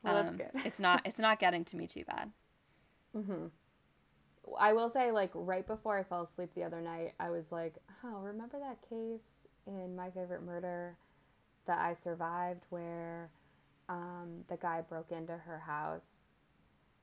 [0.02, 0.52] Well, um, good.
[0.64, 2.32] it's not it's not getting to me too bad.
[3.14, 3.46] hmm
[4.58, 7.74] I will say, like right before I fell asleep the other night, I was like,
[8.04, 10.96] "Oh, remember that case in My Favorite Murder
[11.66, 13.30] that I survived, where
[13.88, 16.06] um, the guy broke into her house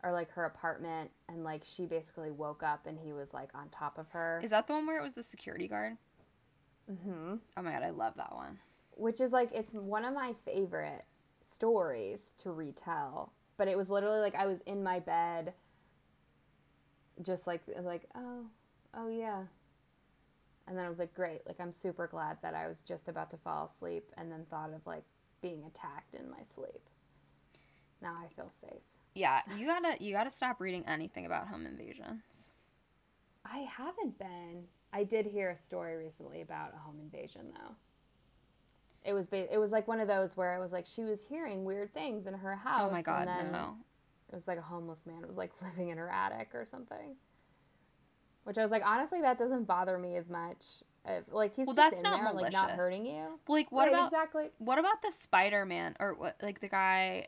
[0.04, 3.70] or like her apartment, and like she basically woke up and he was like on
[3.70, 5.98] top of her." Is that the one where it was the security guard?
[6.92, 7.36] Mm-hmm.
[7.58, 8.60] Oh my god, I love that one.
[8.96, 11.06] which is like it's one of my favorite
[11.40, 15.54] stories to retell but it was literally like i was in my bed
[17.24, 18.46] just like like oh
[18.96, 19.44] oh yeah.
[20.68, 23.30] And then i was like great like i'm super glad that i was just about
[23.32, 25.04] to fall asleep and then thought of like
[25.42, 26.82] being attacked in my sleep.
[28.02, 28.82] Now i feel safe.
[29.14, 32.52] Yeah, you gotta you gotta stop reading anything about home invasions.
[33.46, 34.64] i haven't been.
[34.94, 37.76] I did hear a story recently about a home invasion though.
[39.04, 41.24] It was ba- it was like one of those where it was like she was
[41.28, 43.76] hearing weird things in her house Oh my god, then no.
[44.32, 45.24] It was like a homeless man.
[45.24, 47.16] It was like living in her attic or something.
[48.44, 50.66] Which I was like, honestly, that doesn't bother me as much.
[51.06, 53.40] If, like he's Well, just that's not there, like not hurting you.
[53.48, 54.50] Like what Right, about exactly?
[54.60, 57.28] what about the Spider Man or what like the guy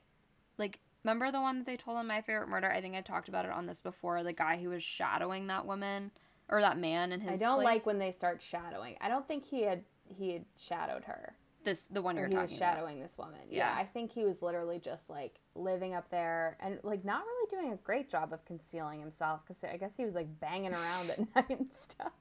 [0.57, 2.71] like remember the one that they told on my favorite murder?
[2.71, 4.23] I think I talked about it on this before.
[4.23, 6.11] The guy who was shadowing that woman
[6.49, 7.65] or that man in his I don't place?
[7.65, 8.95] like when they start shadowing.
[9.01, 11.35] I don't think he had he had shadowed her.
[11.63, 12.73] This the one you're he was talking about.
[12.75, 13.39] shadowing this woman.
[13.49, 13.69] Yeah.
[13.73, 13.79] Yeah.
[13.79, 17.73] I think he was literally just like living up there and like not really doing
[17.73, 21.19] a great job of concealing himself because I guess he was like banging around at
[21.35, 22.11] night and stuff.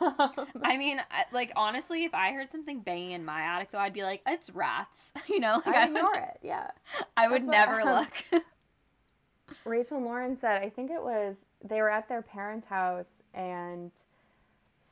[0.00, 3.78] Um, I mean, I, like honestly, if I heard something banging in my attic, though,
[3.78, 5.62] I'd be like, "It's rats," you know.
[5.64, 6.38] Like, I would- ignore it.
[6.42, 6.70] Yeah.
[7.16, 8.42] I would That's never what- look.
[9.64, 13.90] Rachel and Lauren said, I think it was, they were at their parents' house and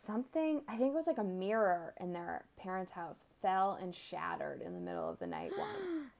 [0.06, 4.62] something, I think it was like a mirror in their parents' house fell and shattered
[4.62, 6.10] in the middle of the night once.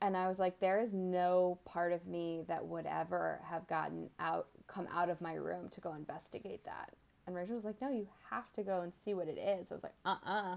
[0.00, 4.10] And I was like, there is no part of me that would ever have gotten
[4.18, 6.94] out, come out of my room to go investigate that.
[7.26, 9.70] And Rachel was like, no, you have to go and see what it is.
[9.70, 10.56] I was like, uh uh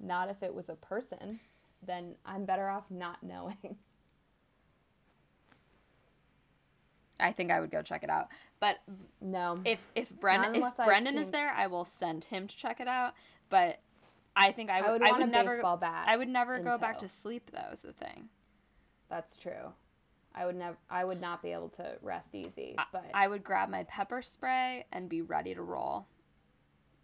[0.00, 1.38] not if it was a person.
[1.86, 3.76] then I'm better off not knowing.
[7.22, 8.28] I think I would go check it out.
[8.60, 8.78] But
[9.20, 9.60] No.
[9.64, 12.88] if if Brendan if I Brendan is there, I will send him to check it
[12.88, 13.14] out.
[13.48, 13.80] But
[14.34, 17.50] I think I I would I would never I would never go back to sleep
[17.52, 18.28] though is the thing.
[19.08, 19.72] That's true.
[20.34, 23.68] I would never I would not be able to rest easy, but I would grab
[23.68, 26.06] my pepper spray and be ready to roll.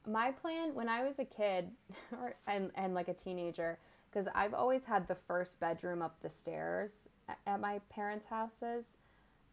[0.07, 1.71] my plan when I was a kid
[2.13, 3.79] or, and and like a teenager
[4.11, 6.93] because I've always had the first bedroom up the stairs
[7.47, 8.87] at my parents' houses.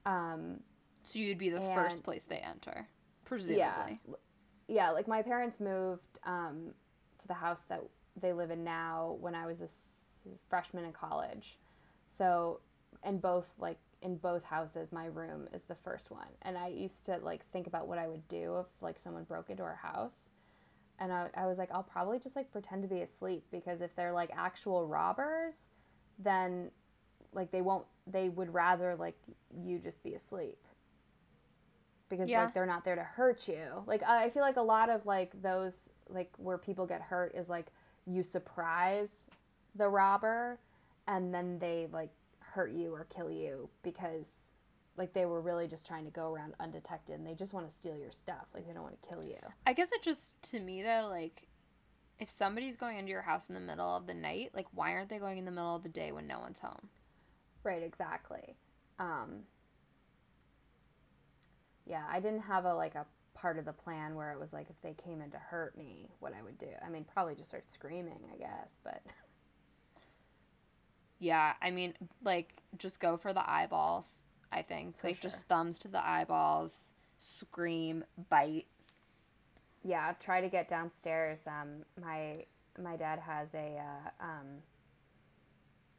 [0.06, 0.60] Um,
[1.06, 2.88] So you'd be the first place they enter,
[3.26, 3.57] presumably.
[3.57, 3.90] yeah,
[4.68, 4.90] yeah.
[4.91, 6.73] Like my parents moved um,
[7.19, 7.82] to the house that
[8.19, 9.68] they live in now when I was a
[10.49, 11.57] freshman in college.
[12.18, 12.61] So,
[13.03, 17.06] in both like in both houses, my room is the first one, and I used
[17.06, 20.30] to like think about what I would do if like someone broke into our house.
[20.98, 23.94] And I, I was like, I'll probably just like pretend to be asleep because if
[23.98, 25.56] they're like actual robbers,
[26.18, 26.72] then
[27.35, 29.15] like they won't, they would rather like
[29.63, 30.57] you just be asleep
[32.09, 32.43] because Yeah.
[32.43, 33.83] like they're not there to hurt you.
[33.85, 35.73] Like I I feel like a lot of like those
[36.09, 37.67] like where people get hurt is like
[38.05, 39.09] you surprise
[39.75, 40.59] the robber
[41.07, 44.25] and then they like hurt you or kill you because
[44.97, 47.75] like they were really just trying to go around undetected and they just want to
[47.75, 48.45] steal your stuff.
[48.53, 49.35] Like they don't want to kill you.
[49.65, 51.47] I guess it just to me though, like
[52.17, 55.09] if somebody's going into your house in the middle of the night, like why aren't
[55.09, 56.87] they going in the middle of the day when no one's home?
[57.65, 58.55] Right, exactly.
[58.99, 59.43] Um,
[61.85, 63.05] yeah, I didn't have a like a
[63.35, 66.09] part of the plan where it was like if they came in to hurt me,
[66.19, 66.69] what I would do.
[66.85, 69.03] I mean, probably just start screaming, I guess, but
[71.19, 71.93] Yeah, I mean,
[72.23, 74.21] like just go for the eyeballs.
[74.51, 75.21] I think For like sure.
[75.21, 78.67] just thumbs to the eyeballs, scream, bite.
[79.83, 81.39] yeah, try to get downstairs.
[81.47, 82.45] Um, my
[82.81, 84.47] my dad has a uh, um,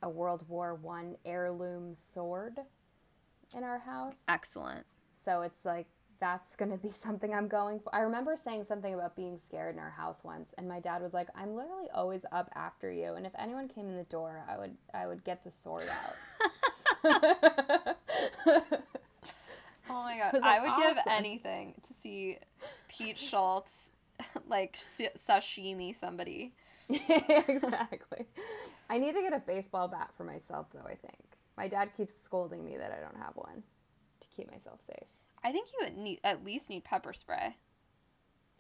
[0.03, 2.59] a World War One heirloom sword
[3.57, 4.17] in our house.
[4.29, 4.87] Excellent.
[5.25, 5.87] So it's like
[6.21, 7.95] that's going to be something I'm going for.
[7.95, 11.13] I remember saying something about being scared in our house once and my dad was
[11.13, 14.59] like, "I'm literally always up after you and if anyone came in the door, I
[14.59, 16.15] would I would get the sword out."
[19.89, 22.39] Oh my god, I like, would give anything to see
[22.89, 23.91] Pete Schultz
[24.49, 26.55] like sashimi somebody.
[27.49, 28.27] exactly.
[28.89, 31.19] I need to get a baseball bat for myself though, I think.
[31.57, 33.63] My dad keeps scolding me that I don't have one
[34.21, 35.09] to keep myself safe.
[35.43, 37.57] I think you would need at least need pepper spray.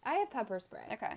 [0.04, 0.84] I have pepper spray.
[0.92, 1.14] Okay.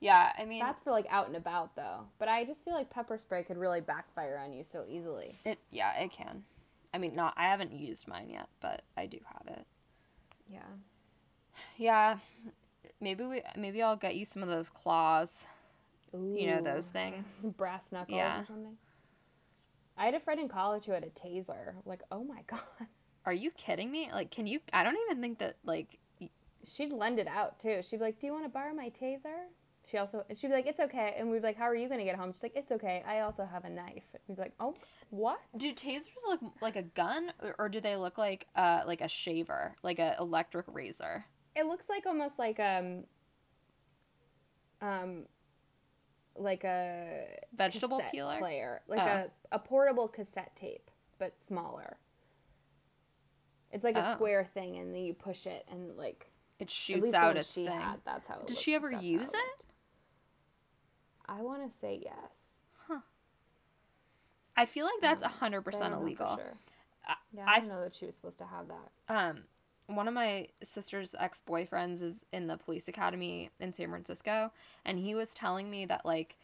[0.00, 2.06] Yeah, I mean, That's for like out and about though.
[2.18, 5.38] But I just feel like pepper spray could really backfire on you so easily.
[5.44, 5.58] it.
[5.70, 6.42] Yeah, it can.
[6.92, 7.34] I mean, not.
[7.36, 9.66] I haven't used mine yet, but I do have it.
[10.48, 10.60] Yeah.
[11.76, 12.18] Yeah,
[13.00, 13.42] maybe we.
[13.56, 15.46] Maybe I'll get you some of those claws.
[16.12, 17.26] You know those things.
[17.56, 18.42] brass knuckles Yeah.
[18.42, 18.76] or something.
[19.96, 21.74] I had a friend in college who had a taser.
[21.84, 22.60] Like, oh my god.
[23.26, 24.10] Are you kidding me?
[24.12, 24.60] Like, can you?
[24.72, 25.98] I don't even think that like.
[26.68, 27.80] She'd lend it out too.
[27.82, 29.46] She'd be like, "Do you want to borrow my taser?"
[29.90, 31.88] She also, and she'd be like, "It's okay." And we'd be like, "How are you
[31.88, 33.02] gonna get home?" She's like, "It's okay.
[33.06, 34.74] I also have a knife." We'd be like, "Oh,
[35.10, 39.00] what?" Do tasers look like a gun, or, or do they look like uh like
[39.00, 41.24] a shaver, like a electric razor?
[41.56, 43.04] It looks like almost like um,
[44.80, 45.26] um,
[46.36, 48.38] like a Vegetable peeler.
[48.38, 49.30] player, like Oh.
[49.52, 51.98] a a portable cassette tape, but smaller.
[53.72, 54.14] It's like a Oh.
[54.14, 57.80] square thing, and then you push it, and like It shoots out its she thing.
[57.80, 58.34] Had, that's how.
[58.34, 59.66] It Did looked- she ever that's use it?
[61.26, 62.56] I want to say yes.
[62.86, 63.00] Huh.
[64.56, 66.36] I feel like that's hundred percent don't know for illegal.
[66.36, 66.58] sure.
[67.06, 68.90] I- Yeah, I I, don't know that she was supposed to have that.
[69.08, 69.44] Um,
[69.94, 74.52] one of my sister's ex boyfriends is in the police academy in San Francisco,
[74.84, 76.36] and he was telling me that like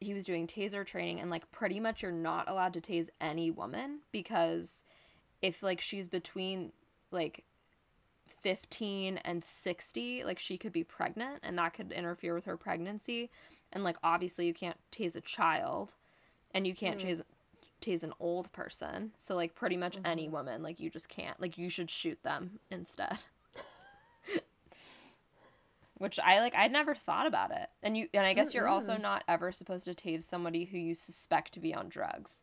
[0.00, 3.50] he was doing taser training, and like pretty much you're not allowed to tase any
[3.50, 4.82] woman because
[5.42, 6.72] if like she's between
[7.10, 7.44] like
[8.26, 13.30] 15 and 60 like she could be pregnant and that could interfere with her pregnancy
[13.72, 15.92] and like obviously you can't tase a child
[16.54, 17.06] and you can't Mm.
[17.06, 17.22] tase
[17.82, 20.30] tase an old person so like pretty much any Mhm.
[20.30, 23.18] woman like you just can't like you should shoot them instead.
[25.98, 27.68] Which i like i'd never thought about it.
[27.82, 30.94] And you and i guess you're also not ever supposed to tase somebody who you
[30.94, 32.42] suspect to be on drugs.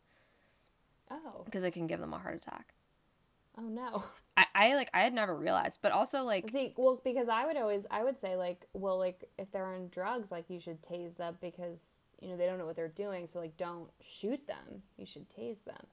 [1.11, 2.74] Oh, because it can give them a heart attack.
[3.57, 4.03] Oh no.
[4.38, 7.57] I, I like i had never realized but also like See, well, because I would
[7.57, 11.18] always, I would say like, well, like if they're on drugs, like you should tase
[11.18, 11.80] them because
[12.22, 13.28] you know they don't know what they're doing.
[13.28, 14.84] So like, don't shoot them.
[14.98, 15.86] You should tase them.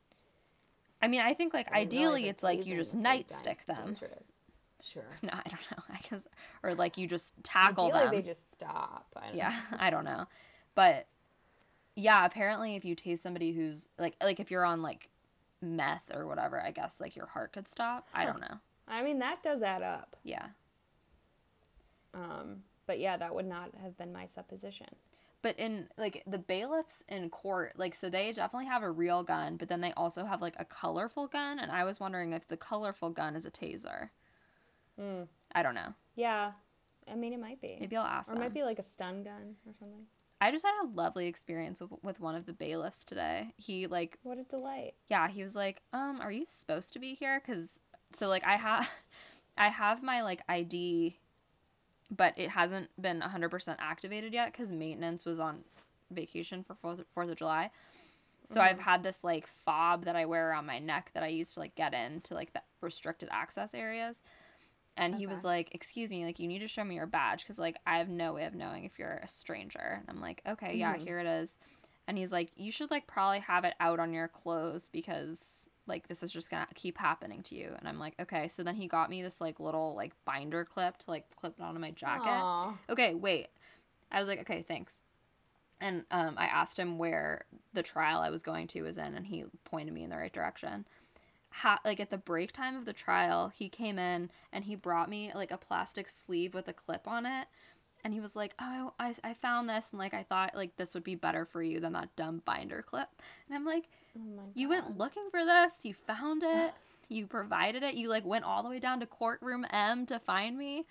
[1.02, 3.86] I mean, I think like I ideally it's like you just was, like, nightstick them.
[3.86, 4.24] dangerous.
[4.82, 5.04] Sure.
[5.22, 5.82] No, I don't know.
[5.94, 6.26] I guess
[6.62, 8.14] or like you just tackle Ideally, them.
[8.14, 9.06] they just stop.
[9.16, 10.26] I don't yeah, I don't know.
[10.74, 11.06] But
[11.96, 15.08] Yeah, apparently if you taste somebody who's like like if you're on like
[15.60, 18.08] meth or whatever, I guess like your heart could stop.
[18.14, 18.58] I don't know.
[18.88, 20.16] I mean, that does add up.
[20.22, 20.46] Yeah.
[22.14, 24.86] Um, but yeah, that would not have been my supposition.
[25.46, 29.56] But in like the bailiffs in court, like so they definitely have a real gun,
[29.56, 32.56] but then they also have like a colorful gun, and I was wondering if the
[32.56, 34.08] colorful gun is a taser.
[35.00, 35.28] Mm.
[35.54, 35.94] I don't know.
[36.16, 36.50] Yeah,
[37.08, 37.76] I mean, it might be.
[37.78, 38.42] Maybe I'll ask or them.
[38.42, 40.06] it might be like a stun gun or something.
[40.40, 43.54] I just had a lovely experience with, with one of the bailiffs today.
[43.56, 44.94] He like What a delight.
[45.08, 47.78] yeah, he was like, "Um, are you supposed to be here?" Cuz
[48.12, 48.90] so like I have
[49.56, 51.20] I have my like ID
[52.10, 55.64] but it hasn't been 100% activated yet cuz maintenance was on
[56.10, 57.70] vacation for 4th, 4th of July.
[58.44, 61.54] So I've had this like fob that I wear around my neck that I used
[61.54, 64.22] to like get into like the restricted access areas.
[64.96, 67.58] And he was like, "Excuse me, like you need to show me your badge cuz
[67.58, 70.76] like I have no way of knowing if you're a stranger." And I'm like, "Okay,
[70.78, 71.04] yeah, Mhm.
[71.04, 71.58] here it is."
[72.06, 76.08] And he's like, "You should like probably have it out on your clothes because like
[76.08, 78.86] this is just to keep happening to you." And I'm like, "Okay." So then he
[78.88, 82.28] got me this like little like binder clip to like clip it onto my jacket
[82.28, 82.74] Aw.
[82.90, 83.48] okay, wait.
[84.10, 85.02] I was like, okay, thanks.
[85.80, 87.42] And um, I asked him where
[87.74, 90.32] the trial I was going to was in, and he pointed me in the right
[90.32, 90.86] direction.
[91.50, 95.08] Ha- like at the break time of the trial, he came in and he brought
[95.08, 97.46] me like a plastic sleeve with a clip on it.
[98.04, 100.94] And he was like, "Oh, I, I found this, and like I thought like this
[100.94, 103.08] would be better for you than that dumb binder clip."
[103.48, 106.74] And I'm like, Oh "You went looking for this, you found it,
[107.08, 110.56] you provided it, you like went all the way down to courtroom M to find
[110.56, 110.86] me."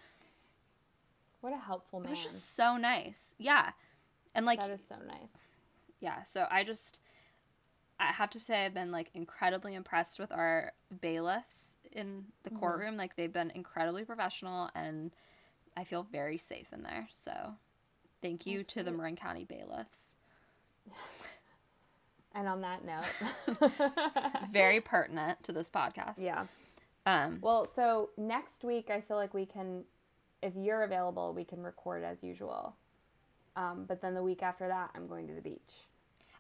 [1.42, 2.12] What a helpful It man.
[2.12, 3.34] was just so nice.
[3.38, 3.72] Yeah.
[4.34, 5.42] And like that is so nice.
[6.02, 7.00] yeah, so I just
[8.00, 12.60] I have to say I've been like incredibly impressed with our bailiffs in the Mhm.
[12.60, 12.98] courtroom.
[12.98, 15.12] Like they've been incredibly professional and
[15.78, 17.08] I feel very safe in there.
[17.14, 17.56] So
[18.22, 18.98] thank you That's to the great.
[18.98, 20.14] Marin County bailiffs.
[22.36, 23.60] And on that note,
[24.52, 26.16] Very pertinent to this podcast.
[26.18, 26.46] yeah.
[27.06, 29.84] Um Well, so next week, I feel like we can,
[30.44, 32.76] if you're available, we can record as usual.
[33.56, 35.86] Um, but then the week after that, I'm going to the beach.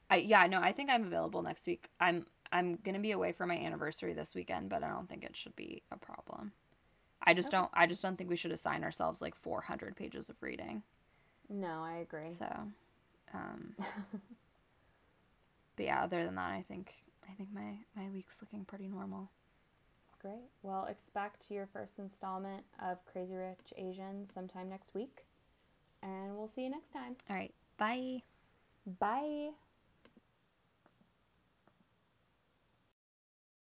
[0.10, 1.90] I yeah, no, I think I'm available next week.
[2.00, 5.36] I'm I'm gonna be away for my anniversary this weekend, but I don't think it
[5.36, 6.52] should be a problem.
[7.24, 7.58] I just Okay.
[7.58, 10.84] don't I just don't think we should assign ourselves like 400 pages of reading.
[11.50, 12.32] No, I agree.
[12.32, 12.48] So,
[13.34, 13.76] um,
[15.76, 16.92] but yeah, other than that, I think
[17.30, 19.30] I think my my week's looking pretty normal.
[20.22, 20.50] Great.
[20.64, 25.26] Well, expect your first installment of Crazy Rich Asians sometime next week.
[26.02, 27.16] And we'll see you next time.
[27.30, 28.22] All right, bye.
[29.00, 29.52] Bye.